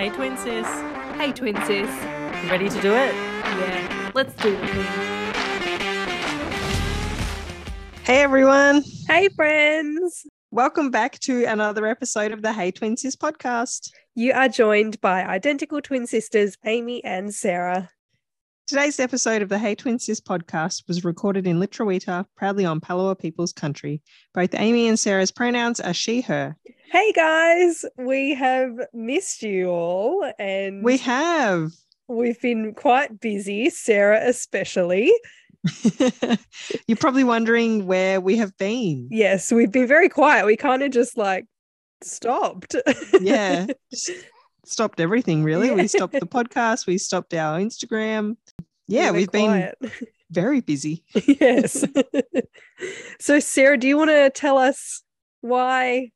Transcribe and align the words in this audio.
Hey, 0.00 0.08
twin 0.08 0.34
sis. 0.38 0.66
Hey, 1.18 1.30
twin 1.30 1.56
sis. 1.66 1.86
Ready 2.50 2.70
to 2.70 2.80
do 2.80 2.94
it? 2.94 3.14
Yeah, 3.14 4.10
let's 4.14 4.32
do 4.42 4.56
the 4.56 4.66
thing. 4.66 4.86
Hey 8.02 8.22
everyone, 8.22 8.82
Hey, 9.06 9.28
friends. 9.28 10.26
welcome 10.50 10.90
back 10.90 11.18
to 11.18 11.44
another 11.44 11.86
episode 11.86 12.32
of 12.32 12.40
the 12.40 12.54
Hey 12.54 12.70
Twin 12.70 12.96
Sis 12.96 13.14
podcast. 13.14 13.90
You 14.14 14.32
are 14.32 14.48
joined 14.48 14.98
by 15.02 15.22
identical 15.22 15.82
twin 15.82 16.06
sisters, 16.06 16.56
Amy 16.64 17.04
and 17.04 17.34
Sarah. 17.34 17.90
Today's 18.66 19.00
episode 19.00 19.42
of 19.42 19.50
the 19.50 19.58
Hey 19.58 19.74
Twin 19.74 19.98
Sis 19.98 20.18
podcast 20.18 20.88
was 20.88 21.04
recorded 21.04 21.46
in 21.46 21.60
Lutruwita, 21.60 22.24
proudly 22.38 22.64
on 22.64 22.80
Palawa 22.80 23.18
People's 23.18 23.52
country. 23.52 24.00
Both 24.32 24.54
Amy 24.54 24.88
and 24.88 24.98
Sarah's 24.98 25.30
pronouns 25.30 25.78
are 25.78 25.92
she, 25.92 26.22
her. 26.22 26.56
Hey, 26.90 27.12
guys. 27.12 27.84
We 27.96 28.34
have 28.34 28.72
missed 28.92 29.42
you 29.42 29.68
all, 29.68 30.30
and 30.38 30.82
We 30.82 30.96
have. 30.98 31.70
we've 32.08 32.40
been 32.40 32.74
quite 32.74 33.20
busy, 33.20 33.70
Sarah 33.70 34.20
especially. 34.26 35.12
You're 36.88 36.96
probably 36.98 37.22
wondering 37.24 37.86
where 37.86 38.20
we 38.20 38.36
have 38.38 38.56
been. 38.56 39.08
Yes, 39.10 39.52
we've 39.52 39.70
been 39.70 39.86
very 39.86 40.08
quiet. 40.08 40.46
We 40.46 40.56
kind 40.56 40.82
of 40.82 40.90
just 40.90 41.16
like 41.16 41.46
stopped. 42.02 42.74
Yeah. 43.20 43.66
stopped 44.64 44.98
everything, 45.00 45.44
really. 45.44 45.68
Yeah. 45.68 45.74
We 45.74 45.86
stopped 45.86 46.14
the 46.14 46.20
podcast, 46.26 46.86
we 46.86 46.98
stopped 46.98 47.34
our 47.34 47.58
Instagram. 47.60 48.36
Yeah, 48.88 49.12
We 49.12 49.18
we've 49.18 49.32
went 49.32 49.78
been 49.80 49.90
very 50.30 50.60
busy. 50.60 51.04
yes. 51.14 51.84
so, 53.20 53.38
Sarah, 53.38 53.78
do 53.78 53.86
you 53.86 53.96
want 53.96 54.10
to 54.10 54.30
tell 54.30 54.58
us 54.58 55.02
why 55.42 56.10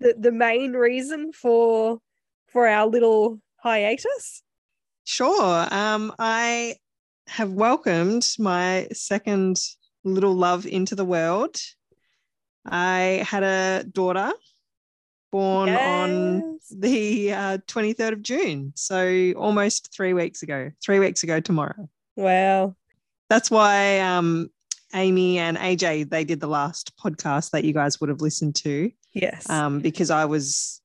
the 0.00 0.14
the 0.18 0.32
main 0.32 0.72
reason 0.72 1.32
for 1.32 1.98
for 2.48 2.66
our 2.66 2.86
little 2.86 3.40
hiatus? 3.62 4.42
Sure. 5.04 5.66
Um, 5.70 6.12
I 6.18 6.76
have 7.26 7.52
welcomed 7.52 8.26
my 8.38 8.88
second 8.92 9.60
little 10.04 10.34
love 10.34 10.66
into 10.66 10.94
the 10.94 11.04
world. 11.04 11.56
I 12.66 13.24
had 13.26 13.42
a 13.42 13.84
daughter 13.84 14.32
born 15.32 15.68
on 15.70 16.40
Yes. 16.60 16.74
the 16.76 17.32
uh, 17.32 17.58
23rd 17.68 18.12
of 18.12 18.22
June. 18.22 18.72
So 18.74 19.32
almost 19.36 19.92
three 19.94 20.12
weeks 20.12 20.42
ago, 20.42 20.70
three 20.82 20.98
weeks 20.98 21.22
ago 21.22 21.40
tomorrow. 21.40 21.88
Wow. 22.16 22.74
That's 23.28 23.50
why 23.50 24.00
um, 24.00 24.50
Amy 24.94 25.38
and 25.38 25.56
AJ, 25.56 26.10
they 26.10 26.24
did 26.24 26.40
the 26.40 26.46
last 26.48 26.92
podcast 26.96 27.50
that 27.50 27.64
you 27.64 27.72
guys 27.72 28.00
would 28.00 28.08
have 28.08 28.20
listened 28.20 28.56
to 28.56 28.90
Yes. 29.12 29.48
um, 29.48 29.80
because 29.80 30.10
I 30.10 30.24
was, 30.24 30.80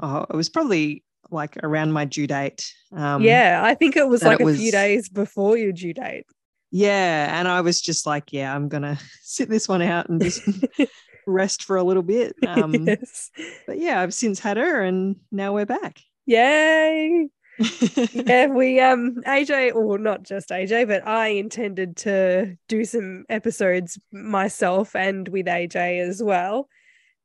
oh, 0.00 0.26
it 0.28 0.36
was 0.36 0.48
probably 0.48 1.04
like 1.30 1.56
around 1.62 1.92
my 1.92 2.04
due 2.04 2.26
date. 2.26 2.72
Um, 2.92 3.22
yeah, 3.22 3.60
I 3.64 3.74
think 3.74 3.96
it 3.96 4.06
was 4.06 4.22
like 4.22 4.40
it 4.40 4.46
a 4.46 4.54
few 4.54 4.70
days 4.70 5.08
before 5.08 5.56
your 5.56 5.72
due 5.72 5.94
date. 5.94 6.26
Yeah. 6.70 7.38
And 7.38 7.48
I 7.48 7.60
was 7.60 7.80
just 7.80 8.06
like, 8.06 8.32
yeah, 8.32 8.54
I'm 8.54 8.68
going 8.68 8.82
to 8.82 8.98
sit 9.22 9.48
this 9.48 9.68
one 9.68 9.82
out 9.82 10.08
and 10.08 10.22
just 10.22 10.42
rest 11.26 11.64
for 11.64 11.76
a 11.76 11.82
little 11.82 12.02
bit. 12.02 12.34
Um, 12.46 12.74
yes. 12.74 13.30
But 13.66 13.78
yeah, 13.78 14.00
I've 14.00 14.14
since 14.14 14.38
had 14.40 14.56
her 14.56 14.82
and 14.82 15.16
now 15.30 15.54
we're 15.54 15.66
back. 15.66 16.00
Yay. 16.26 17.28
Yeah, 17.58 18.46
we 18.46 18.80
um 18.80 19.16
AJ 19.26 19.74
or 19.74 19.98
not 19.98 20.22
just 20.22 20.50
AJ, 20.50 20.88
but 20.88 21.06
I 21.06 21.28
intended 21.28 21.96
to 21.98 22.56
do 22.68 22.84
some 22.84 23.24
episodes 23.28 23.98
myself 24.12 24.96
and 24.96 25.28
with 25.28 25.46
AJ 25.46 26.00
as 26.00 26.22
well. 26.22 26.68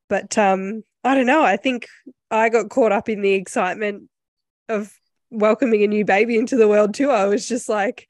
But 0.10 0.38
um 0.38 0.84
I 1.04 1.16
don't 1.16 1.26
know, 1.26 1.44
I 1.44 1.58
think 1.58 1.88
I 2.30 2.50
got 2.50 2.70
caught 2.70 2.92
up 2.92 3.08
in 3.08 3.22
the 3.22 3.34
excitement 3.34 4.10
of 4.68 4.94
welcoming 5.30 5.84
a 5.84 5.88
new 5.88 6.06
baby 6.06 6.38
into 6.38 6.58
the 6.58 6.68
world 6.68 6.94
too. 6.94 7.10
I 7.10 7.26
was 7.26 7.48
just 7.48 7.70
like 7.70 8.08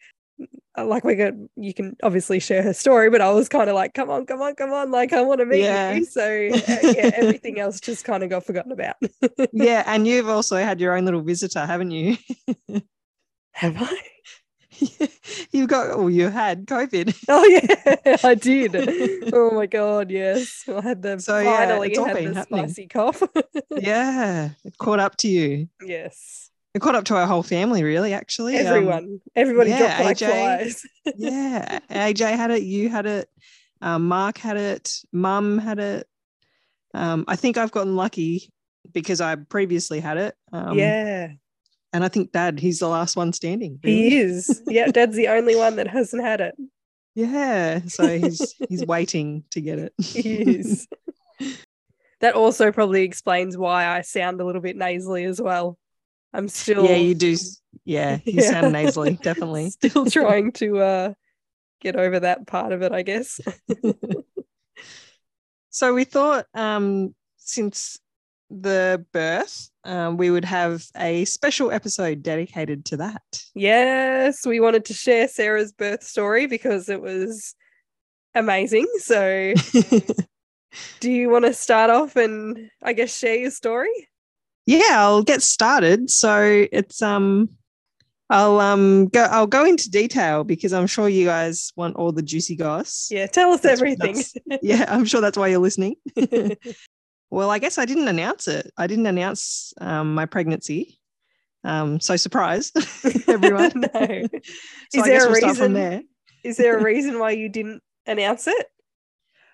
like 0.83 1.03
we 1.03 1.16
got 1.16 1.33
you 1.56 1.73
can 1.73 1.95
obviously 2.03 2.39
share 2.39 2.61
her 2.64 2.73
story, 2.73 3.09
but 3.09 3.22
I 3.22 3.31
was 3.31 3.49
kind 3.49 3.70
of 3.70 3.76
like, 3.76 3.93
come 3.93 4.10
on, 4.10 4.26
come 4.26 4.42
on, 4.42 4.55
come 4.55 4.71
on, 4.73 4.92
like 4.92 5.14
I 5.14 5.21
want 5.21 5.39
to 5.39 5.45
meet 5.45 5.61
Yeah. 5.64 5.93
you. 5.93 6.05
So 6.05 6.21
uh, 6.54 6.58
yeah, 6.83 7.11
everything 7.15 7.60
else 7.60 7.80
just 7.80 8.05
kind 8.05 8.23
of 8.23 8.30
got 8.30 8.45
forgotten 8.45 8.71
about. 8.71 8.95
yeah. 9.54 9.83
And 9.86 10.05
you've 10.08 10.30
also 10.30 10.58
had 10.58 10.80
your 10.80 10.95
own 10.95 11.05
little 11.05 11.21
visitor, 11.21 11.66
haven't 11.66 11.92
you? 11.92 12.17
Have 13.52 13.76
I? 13.82 13.98
You've 15.52 15.67
got, 15.70 15.87
oh, 15.89 16.08
you 16.08 16.30
had 16.30 16.67
COVID. 16.67 17.16
Oh 17.27 17.43
yeah, 17.45 18.17
I 18.23 18.36
did. 18.36 18.76
oh 19.33 19.49
my 19.52 19.66
god, 19.66 20.11
yes. 20.11 20.64
I 20.67 20.82
had 20.82 21.02
the 21.02 21.20
So, 21.20 21.39
yeah, 21.39 21.58
finally 21.66 21.98
all 21.98 22.05
had 22.05 22.17
the 22.17 22.33
happening. 22.36 22.67
spicy 22.70 22.87
cough. 22.87 23.23
yeah. 23.71 24.49
It 24.64 24.77
caught 24.77 24.99
up 24.99 25.17
to 25.17 25.27
you. 25.27 25.70
yes. 25.83 26.52
It 26.77 26.80
caught 26.80 26.93
up 26.93 27.05
to 27.05 27.15
our 27.15 27.26
whole 27.26 27.42
family, 27.42 27.83
really, 27.83 28.14
actually. 28.14 28.55
Um, 28.60 28.67
Everyone. 28.67 29.20
Everybody 29.36 29.71
yeah, 29.71 29.80
dropped 29.80 30.04
like 30.04 30.17
AJ. 30.17 30.27
flies. 30.27 30.86
yeah. 31.17 31.80
AJ 31.89 32.36
had 32.36 32.52
it. 32.52 32.61
You 32.61 32.88
had 32.88 33.08
it. 33.08 33.27
Um, 33.82 34.08
Mark 34.08 34.38
had 34.38 34.58
it. 34.58 34.93
Mum 35.11 35.58
had 35.58 35.80
it. 35.80 36.08
Um, 36.93 37.26
I 37.27 37.36
think 37.36 37.58
I've 37.58 37.71
gotten 37.71 37.95
lucky 37.95 38.54
because 38.93 39.21
I 39.21 39.33
previously 39.33 39.99
had 39.99 40.17
it. 40.17 40.36
Um, 40.54 40.77
yeah. 40.77 41.30
And 41.93 42.04
I 42.04 42.10
think 42.10 42.32
dad, 42.32 42.60
he's 42.60 42.77
the 42.77 42.89
last 42.89 43.16
one 43.17 43.33
standing. 43.33 43.80
really. 43.83 44.10
He 44.11 44.17
is. 44.20 44.61
Yeah, 44.67 44.86
Dad's 44.92 45.16
the 45.16 45.30
only 45.30 45.55
one 45.55 45.77
that 45.77 45.87
hasn't 45.87 46.21
had 46.21 46.42
it. 46.42 46.54
Yeah. 47.16 47.80
So 47.87 48.20
he's 48.20 48.54
he's 48.70 48.86
waiting 48.86 49.45
to 49.49 49.61
get 49.61 49.80
it. 49.80 49.93
He 49.98 50.60
is. 50.60 50.87
that 52.20 52.36
also 52.36 52.71
probably 52.71 53.02
explains 53.02 53.58
why 53.58 53.87
I 53.87 54.02
sound 54.02 54.39
a 54.42 54.45
little 54.45 54.61
bit 54.61 54.76
nasally 54.76 55.23
as 55.23 55.42
well. 55.42 55.80
I'm 56.37 56.48
still 56.48 56.86
yeah, 56.86 56.95
you 56.98 57.15
do. 57.15 57.36
Yeah, 57.83 58.20
you 58.25 58.42
Yeah. 58.42 58.52
sound 58.52 58.71
nasally, 58.71 59.15
definitely. 59.15 59.70
still 59.81 60.05
trying 60.09 60.52
to 60.53 60.80
uh 60.80 61.14
get 61.81 61.95
over 61.95 62.20
that 62.20 62.48
part 62.48 62.71
of 62.71 62.81
it, 62.83 62.92
I 62.92 63.02
guess. 63.02 63.39
So 65.70 65.93
we 65.93 66.05
thought 66.05 66.45
um, 66.55 67.14
since 67.37 67.99
the 68.49 69.05
birth, 69.11 69.70
um, 69.83 70.17
we 70.17 70.31
would 70.31 70.45
have 70.45 70.83
a 70.98 71.25
special 71.25 71.71
episode 71.71 72.23
dedicated 72.23 72.86
to 72.86 72.98
that. 72.98 73.21
Yes, 73.54 74.45
we 74.45 74.59
wanted 74.59 74.86
to 74.86 74.93
share 74.93 75.27
Sarah's 75.27 75.71
birth 75.71 76.04
story 76.04 76.48
because 76.48 76.89
it 76.89 77.02
was 77.02 77.54
amazing. 78.33 78.87
So, 78.99 79.54
do 80.99 81.11
you 81.11 81.30
want 81.30 81.45
to 81.45 81.54
start 81.54 81.89
off 81.92 82.15
and 82.15 82.71
I 82.81 82.93
guess 82.93 83.15
share 83.15 83.36
your 83.36 83.52
story? 83.52 84.08
Yeah, 84.67 84.98
I'll 85.02 85.23
get 85.23 85.42
started. 85.42 86.11
So 86.11 86.67
it's 86.72 87.02
um, 87.02 87.50
I'll 88.30 88.60
um 88.60 89.08
go. 89.08 89.23
I'll 89.23 89.48
go 89.48 89.66
into 89.66 89.89
detail 89.89 90.44
because 90.44 90.73
I'm 90.73 90.86
sure 90.86 91.10
you 91.10 91.26
guys 91.26 91.72
want 91.76 91.95
all 91.95 92.11
the 92.11 92.22
juicy 92.22 92.55
goss. 92.55 93.08
Yeah, 93.10 93.26
tell 93.26 93.52
us 93.52 93.61
That's- 93.61 93.80
everything. 93.80 94.22
yeah, 94.61 94.86
I'm 94.88 95.05
sure 95.05 95.22
that's 95.22 95.38
why 95.38 95.48
you're 95.48 95.60
listening. 95.60 95.95
Well, 97.30 97.50
I 97.50 97.60
guess 97.60 97.78
I 97.78 97.83
didn't 97.83 98.08
announce 98.08 98.48
it. 98.48 98.72
I 98.78 98.88
didn't 98.88 99.05
announce 99.05 99.73
um, 99.82 100.16
my 100.16 100.26
pregnancy. 100.26 100.98
Um, 101.66 101.99
so 101.99 102.16
surprise, 102.16 102.72
everyone. 103.28 103.72
no. 103.76 103.89
So 103.92 104.39
Is 104.94 105.04
I 105.04 105.08
there 105.10 105.28
a 105.28 105.32
we'll 105.32 105.42
reason? 105.42 105.73
there. 105.73 106.02
Is 106.45 106.55
there 106.55 106.78
a 106.78 106.82
reason 106.82 107.20
why 107.20 107.32
you 107.32 107.49
didn't 107.49 107.84
announce 108.05 108.48
it? 108.48 108.67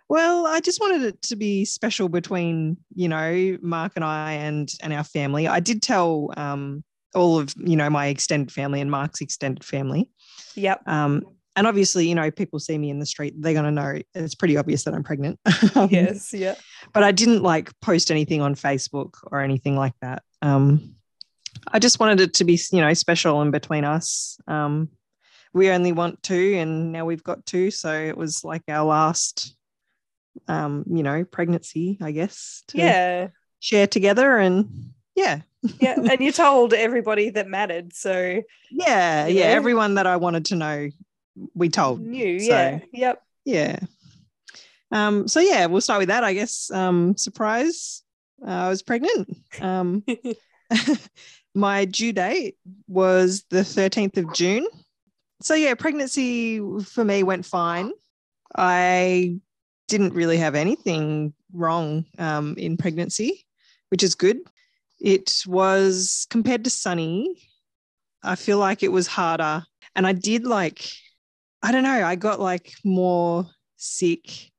Well, 0.09 0.45
I 0.45 0.59
just 0.59 0.79
wanted 0.79 1.03
it 1.03 1.21
to 1.23 1.35
be 1.35 1.65
special 1.65 2.09
between, 2.09 2.77
you 2.93 3.07
know, 3.07 3.57
Mark 3.61 3.93
and 3.95 4.05
I 4.05 4.33
and 4.33 4.71
and 4.81 4.93
our 4.93 5.03
family. 5.03 5.47
I 5.47 5.59
did 5.59 5.81
tell 5.81 6.29
um, 6.37 6.83
all 7.15 7.39
of, 7.39 7.53
you 7.57 7.75
know, 7.75 7.89
my 7.89 8.07
extended 8.07 8.51
family 8.51 8.81
and 8.81 8.91
Mark's 8.91 9.21
extended 9.21 9.63
family. 9.63 10.09
Yep. 10.55 10.87
Um, 10.87 11.23
and 11.55 11.67
obviously, 11.67 12.07
you 12.07 12.15
know, 12.15 12.31
people 12.31 12.59
see 12.59 12.77
me 12.77 12.89
in 12.89 12.99
the 12.99 13.05
street, 13.05 13.35
they're 13.37 13.53
going 13.53 13.65
to 13.65 13.71
know 13.71 13.99
it's 14.15 14.35
pretty 14.35 14.57
obvious 14.57 14.83
that 14.83 14.93
I'm 14.93 15.03
pregnant. 15.03 15.39
Um, 15.75 15.89
Yes. 15.91 16.33
Yeah. 16.33 16.55
But 16.93 17.03
I 17.03 17.11
didn't 17.11 17.41
like 17.41 17.71
post 17.79 18.11
anything 18.11 18.41
on 18.41 18.55
Facebook 18.55 19.15
or 19.31 19.39
anything 19.41 19.75
like 19.75 19.93
that. 20.01 20.23
Um, 20.41 20.95
I 21.71 21.79
just 21.79 21.99
wanted 21.99 22.19
it 22.19 22.33
to 22.35 22.44
be, 22.44 22.59
you 22.71 22.81
know, 22.81 22.94
special 22.94 23.41
in 23.41 23.51
between 23.51 23.85
us. 23.85 24.38
Um, 24.47 24.89
we 25.53 25.69
only 25.69 25.91
want 25.91 26.21
two, 26.23 26.56
and 26.57 26.91
now 26.91 27.06
we've 27.06 27.23
got 27.23 27.45
two. 27.45 27.71
So 27.71 27.94
it 27.94 28.17
was 28.17 28.44
like 28.44 28.63
our 28.67 28.85
last, 28.85 29.56
um, 30.47 30.83
you 30.89 31.03
know, 31.03 31.24
pregnancy, 31.25 31.97
I 32.01 32.12
guess, 32.12 32.63
to 32.69 32.77
Yeah. 32.77 33.27
share 33.59 33.88
together. 33.88 34.38
And 34.38 34.91
yeah, 35.15 35.41
Yeah. 35.80 35.95
and 35.97 36.19
you 36.21 36.31
told 36.31 36.74
everybody 36.74 37.30
that 37.31 37.47
mattered. 37.47 37.94
So 37.94 38.41
yeah, 38.71 39.27
yeah. 39.27 39.44
know? 39.44 39.50
Everyone 39.56 39.95
that 39.95 40.07
I 40.07 40.18
wanted 40.18 40.45
to 40.45 40.56
know, 40.56 40.89
we 41.53 41.69
told. 41.69 42.01
knew. 42.01 42.39
So- 42.39 42.45
Yeah. 42.47 42.80
Yep. 42.91 43.24
Yeah. 43.45 43.80
Um, 44.91 45.27
so 45.27 45.39
yeah, 45.39 45.65
we'll 45.65 45.81
start 45.81 46.00
with 46.00 46.09
that, 46.09 46.24
I 46.24 46.33
guess. 46.33 46.69
Um, 46.71 47.18
surprise, 47.18 48.03
uh, 48.45 48.50
I 48.51 48.69
was 48.69 48.83
pregnant. 48.83 49.35
Um, 49.59 50.03
my 51.56 51.85
due 51.85 52.13
date 52.13 52.57
was 52.88 53.44
the 53.50 53.63
13th 53.63 54.18
of 54.18 54.33
June. 54.33 54.68
So 55.41 55.56
yeah, 55.56 55.74
pregnancy 55.75 56.59
for 56.83 57.03
me 57.03 57.24
went 57.24 57.45
fine. 57.45 57.91
I 58.56 59.38
didn't 59.94 60.16
really 60.16 60.38
have 60.38 60.56
anything 60.56 61.36
wrong 61.54 62.04
um, 62.18 62.56
in 62.57 62.78
pregnancy, 62.78 63.45
which 63.90 64.01
is 64.01 64.16
good. 64.16 64.40
it 65.00 65.44
was 65.45 66.25
compared 66.31 66.63
to 66.63 66.69
Sunny, 66.72 67.38
I 68.24 68.36
feel 68.36 68.57
like 68.57 68.81
it 68.81 68.92
was 68.92 69.06
harder. 69.06 69.63
And 69.95 70.07
I 70.07 70.13
did 70.13 70.45
like, 70.45 70.84
I 71.62 71.72
don't 71.72 71.84
know, 71.84 72.04
I 72.04 72.16
got 72.16 72.40
like 72.40 72.74
more 72.84 73.45
sick, 73.78 74.51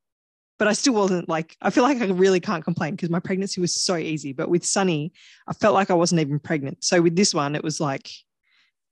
but 0.57 0.69
I 0.69 0.73
still 0.73 0.93
wasn't 0.93 1.27
like, 1.27 1.57
I 1.61 1.69
feel 1.69 1.83
like 1.83 2.01
I 2.01 2.05
really 2.05 2.39
can't 2.39 2.63
complain 2.63 2.95
because 2.95 3.09
my 3.09 3.19
pregnancy 3.19 3.59
was 3.59 3.75
so 3.75 3.97
easy. 3.97 4.31
But 4.31 4.49
with 4.49 4.63
Sunny, 4.63 5.11
I 5.49 5.53
felt 5.53 5.73
like 5.73 5.91
I 5.91 5.95
wasn't 5.95 6.21
even 6.21 6.39
pregnant. 6.39 6.81
So 6.85 7.01
with 7.01 7.17
this 7.17 7.33
one, 7.33 7.55
it 7.55 7.63
was 7.63 7.81
like, 7.81 8.09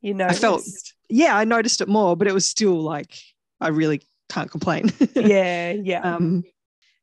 You 0.02 0.14
know, 0.14 0.28
I 0.28 0.34
felt, 0.34 0.64
yeah, 1.08 1.38
I 1.38 1.46
noticed 1.46 1.80
it 1.80 1.88
more, 1.88 2.18
but 2.18 2.28
it 2.28 2.34
was 2.34 2.46
still 2.46 2.82
like, 2.82 3.16
I 3.62 3.70
really 3.70 4.02
can't 4.34 4.52
complain. 4.52 4.92
yeah, 5.16 5.72
yeah. 5.72 6.02
Um, 6.02 6.44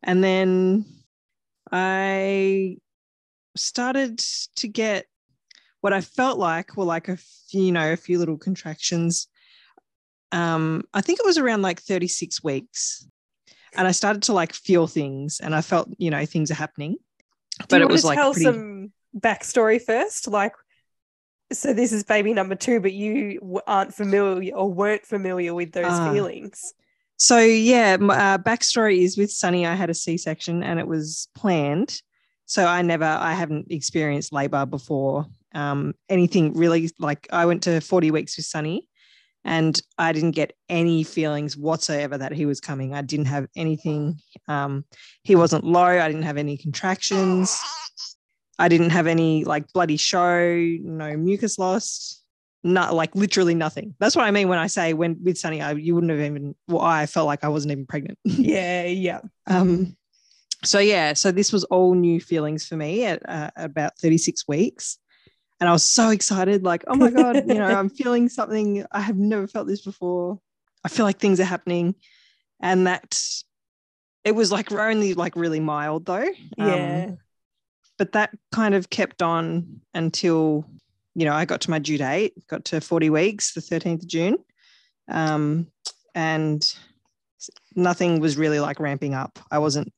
and 0.03 0.23
then 0.25 0.85
I 1.71 2.77
started 3.57 4.19
to 4.57 4.69
get 4.69 5.07
what 5.81 5.93
I 5.93 6.01
felt 6.01 6.39
like 6.39 6.77
were 6.77 6.85
like 6.85 7.09
a 7.09 7.17
few, 7.17 7.63
you 7.63 7.73
know, 7.73 7.93
a 7.93 7.97
few 7.97 8.19
little 8.19 8.37
contractions. 8.39 9.29
Um, 10.33 10.85
I 10.95 11.01
think 11.01 11.19
it 11.21 11.27
was 11.27 11.39
around 11.39 11.63
like 11.63 11.81
36 11.81 12.43
weeks. 12.45 13.07
And 13.77 13.87
I 13.87 13.93
started 13.93 14.23
to 14.25 14.33
like 14.33 14.53
feel 14.53 14.87
things 14.87 15.41
and 15.41 15.55
I 15.55 15.61
felt, 15.61 15.89
you 15.99 16.11
know, 16.11 16.27
things 16.27 16.51
are 16.51 16.55
happening. 16.55 16.97
Do 17.61 17.67
But 17.69 17.81
it 17.83 17.85
want 17.85 17.93
was 17.93 18.01
to 18.03 18.07
like 18.09 18.19
tell 18.19 18.33
pretty, 18.33 18.45
some 18.45 18.93
backstory 19.17 19.81
first? 19.81 20.27
Like, 20.29 20.53
so 21.53 21.73
this 21.73 21.93
is 21.93 22.05
baby 22.05 22.33
number 22.33 22.55
two, 22.57 22.81
but 22.81 22.93
you 22.93 23.61
aren't 23.67 23.95
familiar 23.95 24.55
or 24.55 24.73
weren't 24.73 25.07
familiar 25.07 25.55
with 25.55 25.73
those 25.73 25.87
Ah. 25.89 26.13
feelings. 26.13 26.75
So 27.21 27.37
yeah, 27.39 27.99
my 27.99 28.17
uh, 28.17 28.39
backstory 28.39 29.03
is 29.03 29.19
with 29.19 29.31
Sunny. 29.31 29.67
I 29.67 29.75
had 29.75 29.91
a 29.91 29.95
C-section 29.95 30.63
and 30.63 30.81
it 30.81 30.87
was 30.87 31.29
planned. 31.35 32.01
So 32.47 32.65
I 32.65 32.81
never, 32.81 33.05
I 33.05 33.35
haven't 33.35 33.67
experienced 33.71 34.33
labor 34.33 34.65
before. 34.65 35.27
Um, 35.55 35.93
anything 36.09 36.55
really 36.55 36.91
like 36.99 37.29
I 37.31 37.45
went 37.45 37.63
to 37.65 37.83
40 37.83 38.11
weeks 38.11 38.39
with 38.39 38.47
Sunny, 38.47 38.89
and 39.45 39.79
I 39.99 40.13
didn't 40.13 40.31
get 40.31 40.55
any 40.71 41.03
feelings 41.05 41.59
whatsoever 41.59 42.17
that 42.17 42.33
he 42.33 42.47
was 42.47 42.59
coming. 42.59 42.95
I 42.95 43.03
didn't 43.03 43.27
have 43.27 43.49
anything. 43.55 44.19
Um, 44.49 44.87
he 45.23 45.37
wasn't 45.37 45.65
low. 45.65 45.83
I 45.83 46.07
didn't 46.07 46.23
have 46.23 46.39
any 46.39 46.57
contractions. 46.57 47.61
I 48.59 48.69
didn't 48.69 48.91
have 48.91 49.07
any 49.07 49.45
like 49.45 49.71
bloody 49.75 49.99
show. 49.99 50.57
No 50.83 51.19
mucus 51.19 51.59
loss 51.59 52.20
not 52.63 52.95
like 52.95 53.15
literally 53.15 53.55
nothing. 53.55 53.95
That's 53.99 54.15
what 54.15 54.25
I 54.27 54.31
mean 54.31 54.49
when 54.49 54.59
I 54.59 54.67
say 54.67 54.93
when 54.93 55.17
with 55.23 55.39
Sunny, 55.39 55.63
I, 55.63 55.73
you 55.73 55.95
wouldn't 55.95 56.11
have 56.11 56.21
even. 56.21 56.55
Well, 56.69 56.83
I 56.83 57.07
felt 57.07 57.27
like 57.27 57.45
I 57.45 57.49
wasn't 57.49 57.73
even 57.73 57.87
pregnant. 57.87 58.19
Yeah, 58.25 58.85
yeah. 58.85 59.21
um, 59.47 59.97
so 60.63 60.79
yeah, 60.79 61.15
so 61.15 61.33
this 61.33 61.53
was 61.53 61.65
all 61.65 61.95
new 61.95 62.21
feelings 62.21 62.67
for 62.67 62.77
me 62.77 63.05
at 63.07 63.27
uh, 63.29 63.51
about 63.57 63.99
36 63.99 64.47
weeks, 64.47 64.99
and 65.59 65.69
I 65.69 65.73
was 65.73 65.83
so 65.85 66.11
excited. 66.11 66.65
Like, 66.65 66.85
oh 66.87 66.97
my 66.97 67.11
god, 67.11 67.37
you 67.49 67.55
know, 67.55 67.65
I'm 67.67 67.89
feeling 68.01 68.29
something. 68.29 68.85
I 68.93 69.01
have 69.01 69.17
never 69.17 69.47
felt 69.47 69.67
this 69.67 69.81
before. 69.83 70.39
I 70.85 70.89
feel 70.89 71.07
like 71.07 71.19
things 71.19 71.41
are 71.41 71.45
happening, 71.45 71.95
and 72.61 72.87
that 72.87 73.19
it 74.23 74.33
was 74.35 74.53
like 74.53 74.71
only 74.71 75.15
like 75.15 75.35
really 75.35 75.61
mild 75.61 76.05
though. 76.05 76.29
Um, 76.59 76.69
Yeah. 76.69 77.11
but 77.99 78.13
that 78.13 78.37
kind 78.53 78.75
of 78.75 78.91
kept 78.91 79.23
on 79.23 79.81
until 79.95 80.67
you 81.21 81.27
know 81.27 81.35
I 81.35 81.45
got 81.45 81.61
to 81.63 81.71
my 81.71 81.79
due 81.79 81.99
date, 81.99 82.33
got 82.49 82.65
to 82.67 82.81
40 82.81 83.11
weeks, 83.11 83.53
the 83.53 83.61
13th 83.61 84.03
of 84.03 84.09
June, 84.09 84.39
um, 85.07 85.67
and 86.15 86.67
nothing 87.77 88.21
was 88.21 88.39
really 88.39 88.59
like 88.59 88.81
ramping 88.81 89.13
up. 89.13 89.39
I 89.51 89.59
wasn't. 89.59 89.93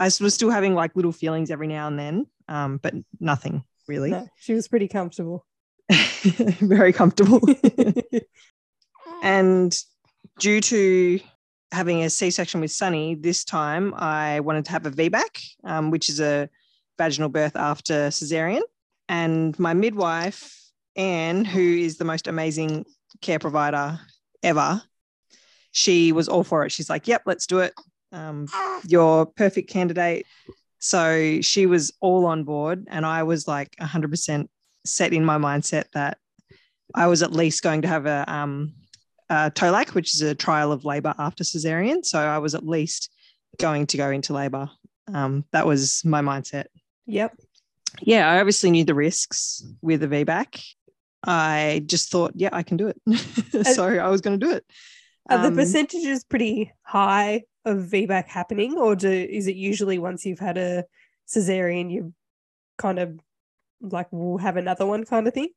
I 0.00 0.06
was 0.06 0.32
still 0.32 0.48
having 0.48 0.74
like 0.74 0.96
little 0.96 1.12
feelings 1.12 1.50
every 1.50 1.66
now 1.66 1.86
and 1.86 1.98
then, 1.98 2.26
um, 2.48 2.78
but 2.78 2.94
nothing 3.20 3.62
really. 3.86 4.10
No, 4.10 4.26
she 4.36 4.54
was 4.54 4.66
pretty 4.66 4.88
comfortable. 4.88 5.44
Very 6.22 6.94
comfortable. 6.94 7.42
and 9.22 9.78
due 10.38 10.62
to 10.62 11.20
having 11.72 12.04
a 12.04 12.08
C-section 12.08 12.62
with 12.62 12.70
Sunny, 12.70 13.16
this 13.16 13.44
time 13.44 13.92
I 13.94 14.40
wanted 14.40 14.64
to 14.64 14.72
have 14.72 14.86
a 14.86 14.90
VBAC, 14.90 15.46
um, 15.64 15.90
which 15.90 16.08
is 16.08 16.20
a 16.20 16.48
vaginal 16.96 17.28
birth 17.28 17.54
after 17.54 18.08
cesarean. 18.08 18.62
And 19.08 19.58
my 19.58 19.74
midwife, 19.74 20.70
Anne, 20.96 21.44
who 21.44 21.60
is 21.60 21.98
the 21.98 22.04
most 22.04 22.26
amazing 22.26 22.84
care 23.20 23.38
provider 23.38 24.00
ever, 24.42 24.82
she 25.72 26.12
was 26.12 26.28
all 26.28 26.44
for 26.44 26.64
it. 26.64 26.72
She's 26.72 26.88
like, 26.88 27.08
"Yep, 27.08 27.22
let's 27.26 27.46
do 27.46 27.58
it. 27.58 27.74
Um, 28.12 28.46
you're 28.86 29.26
perfect 29.26 29.68
candidate." 29.68 30.26
So 30.78 31.40
she 31.40 31.66
was 31.66 31.92
all 32.00 32.26
on 32.26 32.44
board, 32.44 32.86
and 32.88 33.04
I 33.06 33.22
was 33.22 33.48
like 33.48 33.74
100% 33.80 34.48
set 34.84 35.12
in 35.12 35.24
my 35.24 35.38
mindset 35.38 35.84
that 35.94 36.18
I 36.94 37.06
was 37.06 37.22
at 37.22 37.32
least 37.32 37.62
going 37.62 37.82
to 37.82 37.88
have 37.88 38.06
a 38.06 38.24
um, 38.32 38.74
uh, 39.30 39.50
TOLAC, 39.50 39.94
which 39.94 40.14
is 40.14 40.20
a 40.22 40.34
trial 40.34 40.72
of 40.72 40.84
labour 40.84 41.14
after 41.18 41.42
cesarean. 41.42 42.04
So 42.04 42.18
I 42.18 42.38
was 42.38 42.54
at 42.54 42.66
least 42.66 43.10
going 43.58 43.86
to 43.88 43.96
go 43.96 44.10
into 44.10 44.32
labour. 44.32 44.70
Um, 45.12 45.44
that 45.52 45.66
was 45.66 46.04
my 46.04 46.20
mindset. 46.20 46.66
Yep. 47.06 47.36
Yeah, 48.02 48.30
I 48.30 48.40
obviously 48.40 48.70
knew 48.70 48.84
the 48.84 48.94
risks 48.94 49.64
with 49.82 50.02
a 50.02 50.08
VBAC. 50.08 50.62
I 51.26 51.82
just 51.86 52.10
thought, 52.10 52.32
yeah, 52.34 52.50
I 52.52 52.62
can 52.62 52.76
do 52.76 52.88
it. 52.88 53.66
so 53.74 53.86
I 53.86 54.08
was 54.08 54.20
going 54.20 54.38
to 54.38 54.46
do 54.46 54.52
it. 54.52 54.64
Are 55.30 55.38
the 55.38 55.48
Um, 55.48 55.56
percentages 55.56 56.24
pretty 56.24 56.72
high 56.82 57.44
of 57.64 57.78
VBAC 57.78 58.26
happening, 58.26 58.76
or 58.76 58.94
do 58.94 59.10
is 59.10 59.46
it 59.46 59.56
usually 59.56 59.98
once 59.98 60.26
you've 60.26 60.38
had 60.38 60.58
a 60.58 60.84
cesarean, 61.26 61.90
you 61.90 62.12
kind 62.76 62.98
of 62.98 63.18
like 63.80 64.12
will 64.12 64.38
have 64.38 64.56
another 64.56 64.84
one 64.86 65.04
kind 65.04 65.26
of 65.26 65.32
thing? 65.32 65.48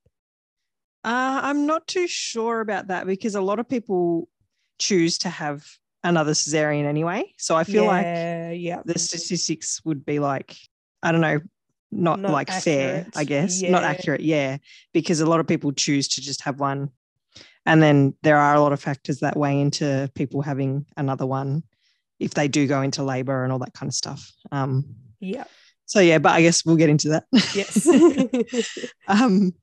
Uh, 1.03 1.39
I'm 1.43 1.65
not 1.65 1.87
too 1.87 2.07
sure 2.07 2.61
about 2.61 2.87
that 2.87 3.05
because 3.05 3.35
a 3.35 3.41
lot 3.41 3.59
of 3.59 3.67
people 3.67 4.29
choose 4.79 5.17
to 5.19 5.29
have 5.29 5.65
another 6.03 6.31
cesarean 6.31 6.85
anyway. 6.85 7.33
So 7.37 7.55
I 7.55 7.63
feel 7.63 7.85
like 7.85 8.05
yeah, 8.05 8.51
yeah. 8.51 8.81
the 8.85 8.97
statistics 8.97 9.81
would 9.83 10.05
be 10.05 10.19
like, 10.19 10.55
I 11.03 11.11
don't 11.11 11.21
know, 11.21 11.39
not, 11.91 12.19
Not 12.19 12.31
like 12.31 12.49
fair. 12.51 13.07
I 13.15 13.23
guess. 13.23 13.61
Not 13.61 13.83
accurate, 13.83 14.21
yeah. 14.21 14.57
Because 14.93 15.21
a 15.21 15.25
lot 15.25 15.39
of 15.39 15.47
people 15.47 15.71
choose 15.71 16.07
to 16.09 16.21
just 16.21 16.41
have 16.41 16.59
one. 16.59 16.89
And 17.65 17.81
then 17.81 18.13
there 18.23 18.37
are 18.37 18.55
a 18.55 18.61
lot 18.61 18.73
of 18.73 18.79
factors 18.81 19.19
that 19.19 19.35
weigh 19.35 19.59
into 19.59 20.09
people 20.15 20.41
having 20.41 20.85
another 20.95 21.25
one 21.25 21.63
if 22.19 22.33
they 22.33 22.47
do 22.47 22.65
go 22.67 22.81
into 22.81 23.03
labor 23.03 23.43
and 23.43 23.51
all 23.51 23.59
that 23.59 23.73
kind 23.73 23.89
of 23.89 23.93
stuff. 23.93 24.31
Um, 24.51 24.95
Yeah. 25.19 25.43
so 25.85 25.99
yeah, 25.99 26.17
but 26.17 26.31
I 26.31 26.41
guess 26.41 26.65
we'll 26.65 26.77
get 26.77 26.89
into 26.89 27.09
that. 27.09 27.25
Yes. 27.53 27.87
um, 29.07 29.53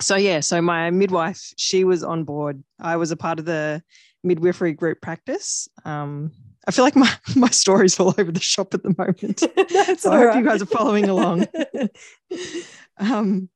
so 0.00 0.16
yeah, 0.16 0.40
so 0.40 0.60
my 0.60 0.90
midwife, 0.90 1.52
she 1.56 1.84
was 1.84 2.04
on 2.04 2.24
board. 2.24 2.62
I 2.78 2.96
was 2.96 3.10
a 3.10 3.16
part 3.16 3.38
of 3.38 3.46
the 3.46 3.82
midwifery 4.22 4.74
group 4.74 5.00
practice. 5.00 5.68
Um, 5.84 6.32
I 6.66 6.72
feel 6.72 6.84
like 6.84 6.96
my 6.96 7.10
my 7.36 7.50
story's 7.50 7.98
all 7.98 8.14
over 8.18 8.32
the 8.32 8.40
shop 8.40 8.74
at 8.74 8.82
the 8.82 8.94
moment. 8.96 9.42
So 10.00 10.12
I 10.12 10.18
hope 10.18 10.36
you 10.36 10.44
guys 10.44 10.62
are 10.62 10.66
following 10.66 11.08
along. 11.08 11.46
um, 12.98 13.48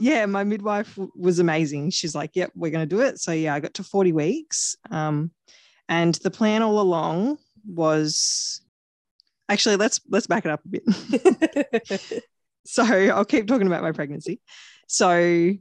yeah, 0.00 0.26
my 0.26 0.44
midwife 0.44 0.94
w- 0.96 1.12
was 1.16 1.38
amazing. 1.38 1.90
She's 1.90 2.14
like, 2.14 2.30
"Yep, 2.34 2.52
we're 2.54 2.70
going 2.70 2.88
to 2.88 2.94
do 2.94 3.02
it." 3.02 3.18
So 3.20 3.32
yeah, 3.32 3.54
I 3.54 3.60
got 3.60 3.74
to 3.74 3.84
forty 3.84 4.12
weeks, 4.12 4.76
um, 4.90 5.30
and 5.88 6.14
the 6.16 6.30
plan 6.30 6.62
all 6.62 6.80
along 6.80 7.38
was 7.66 8.62
actually 9.48 9.76
let's 9.76 10.00
let's 10.08 10.26
back 10.26 10.44
it 10.44 10.50
up 10.50 10.60
a 10.64 10.68
bit. 10.68 12.22
so 12.64 12.84
I'll 12.84 13.24
keep 13.24 13.46
talking 13.46 13.66
about 13.66 13.82
my 13.82 13.92
pregnancy. 13.92 14.40
So 14.88 15.52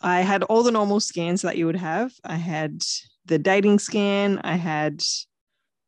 I 0.00 0.20
had 0.20 0.42
all 0.44 0.62
the 0.62 0.72
normal 0.72 1.00
scans 1.00 1.42
that 1.42 1.56
you 1.56 1.66
would 1.66 1.76
have. 1.76 2.12
I 2.24 2.36
had 2.36 2.82
the 3.26 3.38
dating 3.38 3.78
scan, 3.78 4.40
I 4.42 4.54
had 4.56 5.02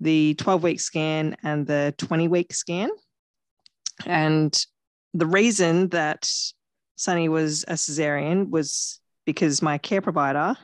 the 0.00 0.34
12 0.34 0.62
week 0.62 0.80
scan, 0.80 1.36
and 1.42 1.66
the 1.66 1.94
20 1.98 2.28
week 2.28 2.52
scan. 2.52 2.90
And 4.06 4.56
the 5.14 5.26
reason 5.26 5.88
that 5.88 6.30
Sunny 6.96 7.28
was 7.28 7.64
a 7.68 7.74
cesarean 7.74 8.50
was 8.50 9.00
because 9.26 9.62
my 9.62 9.78
care 9.78 10.00
provider 10.00 10.56